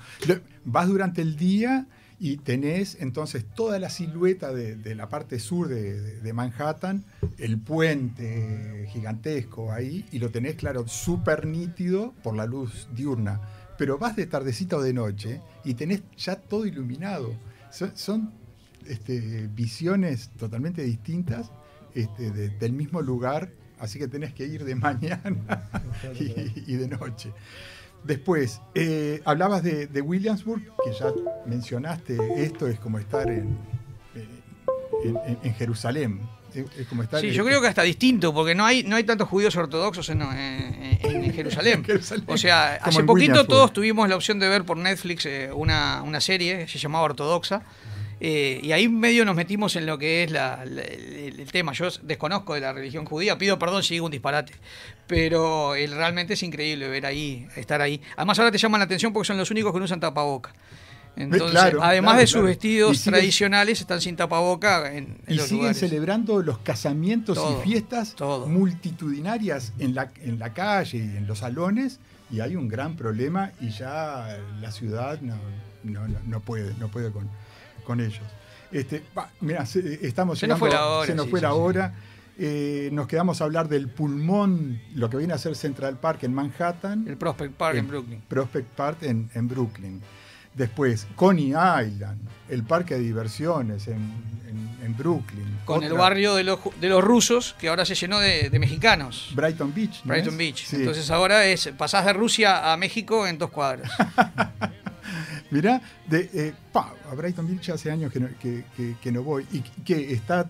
Vas 0.65 0.87
durante 0.87 1.21
el 1.21 1.35
día 1.35 1.85
y 2.25 2.37
tenés 2.37 2.95
entonces 3.01 3.43
toda 3.53 3.79
la 3.79 3.89
silueta 3.89 4.53
de, 4.53 4.77
de 4.77 4.95
la 4.95 5.09
parte 5.09 5.39
sur 5.39 5.67
de, 5.67 5.99
de- 6.01 6.21
de 6.21 6.33
Manhattan, 6.33 7.03
el 7.37 7.57
puente 7.57 8.87
gigantesco 8.93 9.73
ahí, 9.73 10.05
y 10.11 10.19
lo 10.19 10.29
tenés, 10.29 10.55
claro, 10.55 10.87
súper 10.87 11.45
nítido 11.45 12.13
por 12.23 12.33
la 12.35 12.45
luz 12.45 12.87
diurna. 12.95 13.41
Pero 13.77 13.97
vas 13.97 14.15
de 14.15 14.25
tardecita 14.25 14.77
o 14.77 14.81
de 14.81 14.93
noche 14.93 15.41
y 15.65 15.73
tenés 15.73 16.01
ya 16.17 16.37
todo 16.37 16.65
iluminado. 16.65 17.33
Son, 17.71 17.91
son, 17.97 18.31
este, 18.87 19.49
visiones 19.53 20.29
totalmente 20.37 20.81
distintas 20.83 21.51
este, 21.93 22.31
de- 22.31 22.49
del 22.49 22.71
mismo 22.71 23.01
lugar, 23.01 23.49
así 23.79 23.99
que 23.99 24.07
tenés 24.07 24.33
que 24.33 24.45
ir 24.47 24.63
de 24.63 24.75
mañana 24.87 25.67
y, 26.19 26.71
y 26.71 26.75
de 26.77 26.87
noche. 26.87 27.33
Después, 28.03 28.61
eh, 28.75 29.21
hablabas 29.25 29.63
de, 29.63 29.87
de 29.87 30.01
Williamsburg, 30.01 30.61
que 30.83 30.91
ya 30.91 31.11
mencionaste, 31.45 32.17
esto 32.43 32.67
es 32.67 32.79
como 32.79 32.99
estar 32.99 33.29
en, 33.29 33.57
eh, 34.15 34.27
en, 35.05 35.17
en- 35.25 35.39
en 35.43 35.53
Jerusalén. 35.55 36.21
Es, 36.53 36.85
como 36.87 37.01
estar 37.01 37.19
Sí, 37.19 37.31
yo 37.31 37.43
creo 37.45 37.61
que 37.61 37.67
hasta 37.67 37.81
distinto, 37.81 38.31
porque 38.31 38.53
no 38.53 38.63
hay, 38.63 38.83
no 38.83 38.95
hay 38.95 39.03
tantos 39.03 39.27
judíos 39.27 39.55
ortodoxos 39.55 40.07
en, 40.09 40.19
Jerusalén. 41.33 41.83
Jerusalén. 41.85 42.25
O 42.27 42.37
sea, 42.37 42.75
hace 42.75 43.03
poquito 43.03 43.45
todos 43.47 43.73
tuvimos 43.73 44.07
la 44.07 44.15
opción 44.15 44.37
de 44.37 44.49
ver 44.49 44.63
por 44.63 44.77
Netflix 44.77 45.25
eh, 45.25 45.49
una, 45.51 46.03
una 46.03 46.21
serie 46.21 46.67
se 46.67 46.77
llamaba 46.77 47.05
Ortodoxa. 47.05 47.63
Eh, 48.19 48.59
y 48.63 48.71
ahí 48.71 48.87
medio 48.89 49.25
nos 49.25 49.35
metimos 49.35 49.75
en 49.75 49.85
lo 49.85 49.97
que 49.97 50.23
es 50.23 50.31
la- 50.31 50.63
la- 50.65 50.81
el, 50.81 51.39
el 51.39 51.51
tema. 51.51 51.73
Yo 51.73 51.87
desconozco 52.03 52.53
de 52.53 52.61
la 52.61 52.73
religión 52.73 53.05
judía, 53.05 53.37
pido 53.37 53.57
perdón 53.59 53.83
si 53.83 53.95
digo 53.95 54.05
un 54.05 54.11
disparate. 54.11 54.53
Pero 55.07 55.75
eh, 55.75 55.87
realmente 55.87 56.33
es 56.33 56.43
increíble 56.43 56.87
ver 56.87 57.05
ahí, 57.05 57.47
estar 57.55 57.81
ahí. 57.81 58.01
Además 58.15 58.39
ahora 58.39 58.51
te 58.51 58.57
llaman 58.57 58.79
la 58.79 58.85
atención 58.85 59.11
porque 59.13 59.27
son 59.27 59.37
los 59.37 59.51
únicos 59.51 59.73
que 59.73 59.79
no 59.79 59.85
usan 59.85 59.99
tapaboca. 59.99 60.53
Entonces, 61.15 61.51
claro, 61.51 61.83
además 61.83 62.13
claro, 62.13 62.19
de 62.21 62.27
sus 62.27 62.33
claro. 62.33 62.47
Vestidos 62.47 62.97
siguen- 62.97 63.11
tradicionales, 63.11 63.81
están 63.81 64.01
sin 64.01 64.15
tapaboca 64.15 64.87
en, 64.91 65.17
en 65.27 65.33
Y 65.33 65.35
los 65.35 65.45
siguen 65.45 65.57
lugares. 65.59 65.79
celebrando 65.79 66.41
los 66.41 66.57
casamientos 66.59 67.35
Todo, 67.37 67.61
y 67.61 67.63
fiestas 67.69 68.15
multitudinarias 68.47 69.73
en 69.79 69.93
la, 69.95 70.11
en 70.21 70.39
la 70.39 70.53
calle 70.53 70.97
y 70.97 71.17
en 71.17 71.27
los 71.27 71.39
salones, 71.39 71.99
y 72.31 72.39
hay 72.39 72.55
un 72.55 72.67
gran 72.67 72.95
problema 72.95 73.51
y 73.61 73.69
ya 73.69 74.39
la 74.59 74.71
ciudad 74.71 75.21
no, 75.21 75.35
no, 75.83 76.07
no- 76.07 76.19
no 76.25 76.39
puede, 76.39 76.73
no 76.79 76.87
puede 76.89 77.11
con, 77.11 77.29
con 77.83 77.99
ellos. 77.99 78.23
Este, 78.71 79.03
se- 79.65 79.99
estamos 80.07 80.39
Se 80.39 80.47
nos 80.47 80.57
llegando- 80.57 80.59
fue 80.59 80.69
la 80.71 80.85
hora, 80.87 81.07
se 81.07 81.15
nos 81.15 81.25
sí, 81.25 81.31
fue 81.31 81.39
sí, 81.39 81.43
la 81.43 81.51
sí. 81.51 81.55
hora. 81.57 81.93
Eh, 82.39 82.89
nos 82.91 83.07
quedamos 83.07 83.39
a 83.41 83.43
hablar 83.43 83.67
del 83.69 83.87
pulmón, 83.89 84.81
lo 84.95 85.07
que 85.09 85.17
viene 85.17 85.33
a 85.33 85.37
ser 85.37 85.55
Central 85.55 85.99
Park 85.99 86.23
en 86.23 86.33
Manhattan. 86.33 87.05
El 87.07 87.17
Prospect 87.17 87.53
Park 87.53 87.75
en 87.77 87.85
El 87.85 87.91
Brooklyn. 87.91 88.21
Prospect 88.27 88.67
Park 88.69 88.97
en, 89.03 89.29
en 89.35 89.47
Brooklyn. 89.47 90.01
Después, 90.55 91.07
Coney 91.15 91.49
Island, 91.49 92.19
el 92.49 92.63
parque 92.63 92.95
de 92.95 93.01
diversiones 93.01 93.87
en, 93.87 93.93
en- 94.47 94.77
en 94.83 94.97
Brooklyn. 94.97 95.59
Con 95.65 95.83
el 95.83 95.93
barrio 95.93 96.33
de 96.35 96.43
los, 96.43 96.59
de 96.81 96.89
los 96.89 97.03
rusos, 97.03 97.55
que 97.59 97.69
ahora 97.69 97.85
se 97.85 97.93
llenó 97.95 98.19
de, 98.19 98.49
de 98.49 98.59
mexicanos. 98.59 99.31
Brighton 99.35 99.71
Beach. 99.73 100.01
¿no 100.03 100.09
Brighton 100.13 100.33
es? 100.33 100.37
Beach. 100.37 100.65
Sí. 100.65 100.75
Entonces 100.77 101.09
ahora 101.11 101.45
es 101.45 101.69
pasás 101.77 102.05
de 102.05 102.13
Rusia 102.13 102.73
a 102.73 102.77
México 102.77 103.25
en 103.27 103.37
dos 103.37 103.51
cuadras. 103.51 103.91
Mirá, 105.53 105.79
de, 106.07 106.29
eh, 106.33 106.53
pa, 106.71 106.93
a 107.11 107.13
Brighton 107.13 107.47
Beach 107.47 107.69
hace 107.69 107.91
años 107.91 108.11
que 108.11 108.19
no, 108.19 108.27
que, 108.41 108.63
que- 108.75 108.95
que 109.01 109.11
no 109.11 109.21
voy. 109.21 109.45
Y 109.51 109.59
que 109.61 110.11
está, 110.13 110.49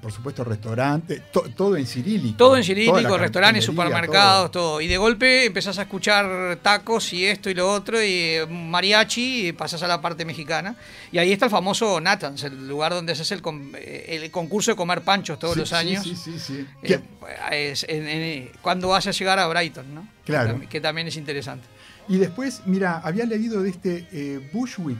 por 0.00 0.12
supuesto, 0.12 0.44
restaurante, 0.44 1.20
to- 1.32 1.50
todo 1.56 1.76
en 1.76 1.84
cirílico. 1.86 2.36
Todo 2.38 2.56
en 2.56 2.62
cirílico, 2.62 3.18
restaurantes, 3.18 3.64
supermercados, 3.64 4.52
todo. 4.52 4.80
Y 4.80 4.86
de 4.86 4.96
golpe 4.98 5.46
empezás 5.46 5.78
a 5.78 5.82
escuchar 5.82 6.58
tacos 6.62 7.12
y 7.12 7.26
esto 7.26 7.50
y 7.50 7.54
lo 7.54 7.68
otro, 7.70 8.00
y 8.00 8.06
eh, 8.08 8.46
mariachi, 8.48 9.48
y 9.48 9.52
pasás 9.52 9.82
a 9.82 9.88
la 9.88 10.00
parte 10.00 10.24
mexicana. 10.24 10.76
Y 11.10 11.18
ahí 11.18 11.32
está 11.32 11.46
el 11.46 11.50
famoso 11.50 12.00
Nathan's, 12.00 12.44
el 12.44 12.68
lugar 12.68 12.92
donde 12.92 13.14
se 13.16 13.22
hace 13.22 13.34
el, 13.34 13.42
eh, 13.74 14.20
el 14.22 14.30
concurso 14.30 14.70
de 14.70 14.76
comer 14.76 15.02
panchos 15.02 15.38
todos 15.40 15.54
Sí, 15.54 15.60
los 15.60 15.72
años. 15.72 16.04
sí, 16.04 16.14
sí, 16.14 16.38
sí. 16.38 16.66
Eh, 16.84 17.00
es 17.50 17.84
en- 17.88 18.06
en- 18.06 18.50
cuando 18.62 18.88
vas 18.88 19.06
a 19.08 19.10
llegar 19.10 19.38
a 19.40 19.48
Brighton, 19.48 19.92
¿no? 19.92 20.08
Claro. 20.24 20.60
Que 20.70 20.80
también 20.80 21.08
es 21.08 21.16
interesante. 21.16 21.66
Y 22.08 22.18
después, 22.18 22.62
mira, 22.66 22.98
había 23.04 23.24
leído 23.26 23.62
de 23.62 23.70
este 23.70 24.06
eh, 24.12 24.50
Bushwick, 24.52 24.98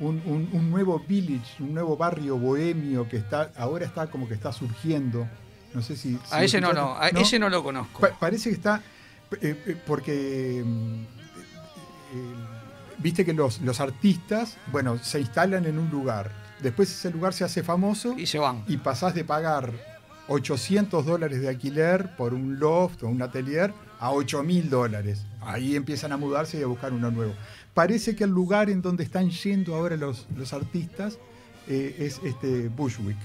un, 0.00 0.22
un- 0.26 0.48
un 0.52 0.70
nuevo 0.70 0.98
village, 1.06 1.62
un 1.62 1.74
nuevo 1.74 1.96
barrio 1.96 2.36
bohemio 2.38 3.08
que 3.08 3.16
está 3.18 3.50
ahora 3.56 3.86
está 3.86 4.06
como 4.10 4.28
que 4.28 4.34
está 4.34 4.52
surgiendo. 4.52 5.26
No 5.74 5.82
sé 5.82 5.96
si. 5.96 6.18
A 6.30 6.42
ese 6.42 6.60
no, 6.60 6.72
no, 6.72 6.96
a 6.96 7.08
ese 7.08 7.38
no 7.38 7.48
lo 7.48 7.62
conozco. 7.62 8.00
Pa- 8.00 8.18
parece 8.18 8.50
que 8.50 8.56
está. 8.56 8.82
eh, 9.40 9.62
eh, 9.66 9.76
porque. 9.86 10.62
mm, 10.64 11.02
eh, 12.14 12.34
Viste 12.98 13.24
que 13.24 13.32
los, 13.32 13.62
los 13.62 13.80
artistas, 13.80 14.58
bueno, 14.70 14.98
se 14.98 15.20
instalan 15.20 15.64
en 15.64 15.78
un 15.78 15.88
lugar. 15.88 16.30
Después 16.60 16.90
ese 16.90 17.10
lugar 17.10 17.32
se 17.32 17.44
hace 17.44 17.62
famoso. 17.62 18.14
Y 18.18 18.26
se 18.26 18.38
van. 18.38 18.62
Y 18.68 18.76
pasás 18.76 19.14
de 19.14 19.24
pagar 19.24 19.72
800 20.28 21.06
dólares 21.06 21.40
de 21.40 21.48
alquiler 21.48 22.14
por 22.16 22.34
un 22.34 22.58
loft 22.58 23.02
o 23.04 23.08
un 23.08 23.22
atelier 23.22 23.72
a 23.98 24.10
8 24.12 24.42
mil 24.42 24.68
dólares. 24.68 25.24
Ahí 25.42 25.76
empiezan 25.76 26.12
a 26.12 26.16
mudarse 26.16 26.58
y 26.58 26.62
a 26.62 26.66
buscar 26.66 26.92
uno 26.92 27.10
nuevo. 27.10 27.34
Parece 27.74 28.14
que 28.16 28.24
el 28.24 28.30
lugar 28.30 28.68
en 28.70 28.82
donde 28.82 29.04
están 29.04 29.30
yendo 29.30 29.74
ahora 29.74 29.96
los, 29.96 30.26
los 30.36 30.52
artistas 30.52 31.18
eh, 31.68 31.96
es 31.98 32.20
este 32.24 32.68
Bushwick. 32.68 33.16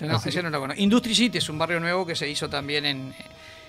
No, 0.00 0.16
ese 0.16 0.42
no 0.42 0.50
lo 0.50 0.60
conozco. 0.60 0.82
Industry 0.82 1.14
City 1.14 1.38
es 1.38 1.48
un 1.48 1.58
barrio 1.58 1.78
nuevo 1.80 2.04
que 2.04 2.16
se 2.16 2.28
hizo 2.28 2.48
también 2.48 2.84
en, 2.84 3.14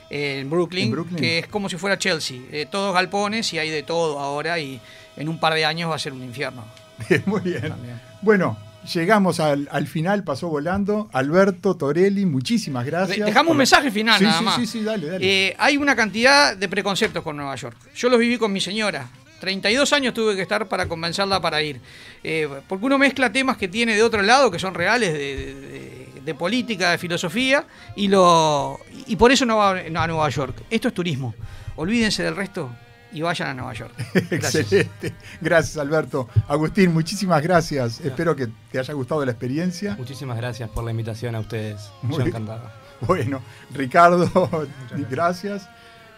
en 0.10 0.50
Brooklyn, 0.50 0.86
¿En 0.86 0.92
Brooklyn? 0.92 1.18
que 1.18 1.40
es 1.40 1.48
como 1.48 1.70
si 1.70 1.78
fuera 1.78 1.98
Chelsea. 2.00 2.40
Eh, 2.52 2.66
todos 2.70 2.94
galpones 2.94 3.54
y 3.54 3.60
hay 3.60 3.70
de 3.70 3.84
todo 3.84 4.20
ahora 4.20 4.58
y 4.60 4.80
en 5.18 5.30
un 5.30 5.40
par 5.40 5.54
de 5.54 5.66
años 5.66 5.92
va 5.92 5.96
a 5.96 6.00
ser 6.00 6.14
un 6.14 6.24
infierno. 6.24 6.64
Muy 7.26 7.42
bien. 7.42 7.74
Bueno, 8.22 8.58
llegamos 8.94 9.40
al, 9.40 9.68
al 9.72 9.88
final, 9.88 10.24
pasó 10.24 10.48
volando. 10.50 11.10
Alberto 11.14 11.76
Torelli, 11.76 12.26
muchísimas 12.26 12.86
gracias. 12.86 13.26
Dejamos 13.26 13.52
un 13.52 13.58
mensaje 13.58 13.92
final 13.92 14.18
Sí, 14.20 14.26
nada 14.26 14.38
sí, 14.40 14.44
más. 14.46 14.56
Sí, 14.56 14.66
sí, 14.68 14.84
dale, 14.84 15.08
dale. 15.08 15.48
Eh, 15.48 15.56
hay 15.58 15.78
una 15.78 15.96
cantidad 15.96 16.56
de 16.56 16.68
preconceptos 16.70 17.24
con 17.24 17.38
Nueva 17.38 17.56
York. 17.56 17.76
Yo 17.96 18.10
los 18.10 18.20
viví 18.20 18.38
con 18.38 18.52
mi 18.54 18.62
señora. 18.62 19.08
32 19.40 19.92
años 19.94 20.14
tuve 20.14 20.36
que 20.36 20.42
estar 20.42 20.68
para 20.68 20.88
convencerla 20.88 21.40
para 21.42 21.62
ir. 21.62 21.80
Eh, 22.24 22.48
porque 22.68 22.86
uno 22.86 22.98
mezcla 22.98 23.32
temas 23.32 23.58
que 23.58 23.68
tiene 23.68 23.94
de 23.96 24.02
otro 24.02 24.22
lado, 24.22 24.50
que 24.50 24.60
son 24.60 24.74
reales 24.74 25.14
de, 25.14 25.20
de- 25.20 25.54
de- 25.56 26.06
de 26.26 26.34
política, 26.34 26.90
de 26.90 26.98
filosofía, 26.98 27.66
y, 27.96 28.08
lo, 28.08 28.80
y 29.06 29.16
por 29.16 29.32
eso 29.32 29.46
no 29.46 29.58
va 29.58 29.72
a 29.78 30.08
Nueva 30.08 30.28
York. 30.30 30.56
Esto 30.72 30.88
es 30.88 30.94
turismo. 30.96 31.36
Olvídense 31.76 32.24
del 32.24 32.36
resto 32.36 32.72
y 33.16 33.22
vayan 33.22 33.48
a 33.48 33.54
Nueva 33.54 33.74
York. 33.74 33.94
Gracias. 34.30 34.56
Excelente. 34.56 35.16
Gracias, 35.40 35.78
Alberto. 35.78 36.28
Agustín, 36.50 36.94
muchísimas 36.94 37.42
gracias. 37.42 38.02
Espero 38.02 38.36
que 38.36 38.50
te 38.70 38.78
haya 38.78 38.94
gustado 38.94 39.24
la 39.26 39.32
experiencia. 39.32 39.96
Muchísimas 39.98 40.36
gracias 40.36 40.70
por 40.70 40.84
la 40.84 40.92
invitación 40.92 41.34
a 41.34 41.40
ustedes. 41.40 41.90
Muy 42.04 42.18
Yo 42.20 42.26
encantado. 42.26 42.70
Bueno, 43.02 43.42
Ricardo, 43.74 44.50
gracias. 45.10 45.68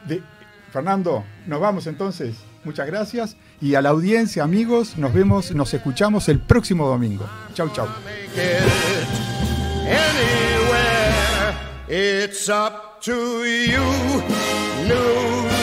De- 0.07 0.21
Fernando, 0.71 1.23
nos 1.47 1.59
vamos 1.59 1.87
entonces. 1.87 2.35
Muchas 2.63 2.85
gracias. 2.87 3.35
Y 3.61 3.73
a 3.75 3.81
la 3.81 3.89
audiencia, 3.89 4.43
amigos, 4.43 4.97
nos 4.97 5.11
vemos, 5.13 5.51
nos 5.51 5.73
escuchamos 5.73 6.29
el 6.29 6.39
próximo 6.39 6.87
domingo. 6.87 7.27
Chau, 7.55 7.69
chau. 7.69 7.87
anywhere. 9.85 11.55
It's 11.89 12.47
up 12.49 13.01
to 13.01 13.43
you, 13.45 13.81
New 14.87 15.56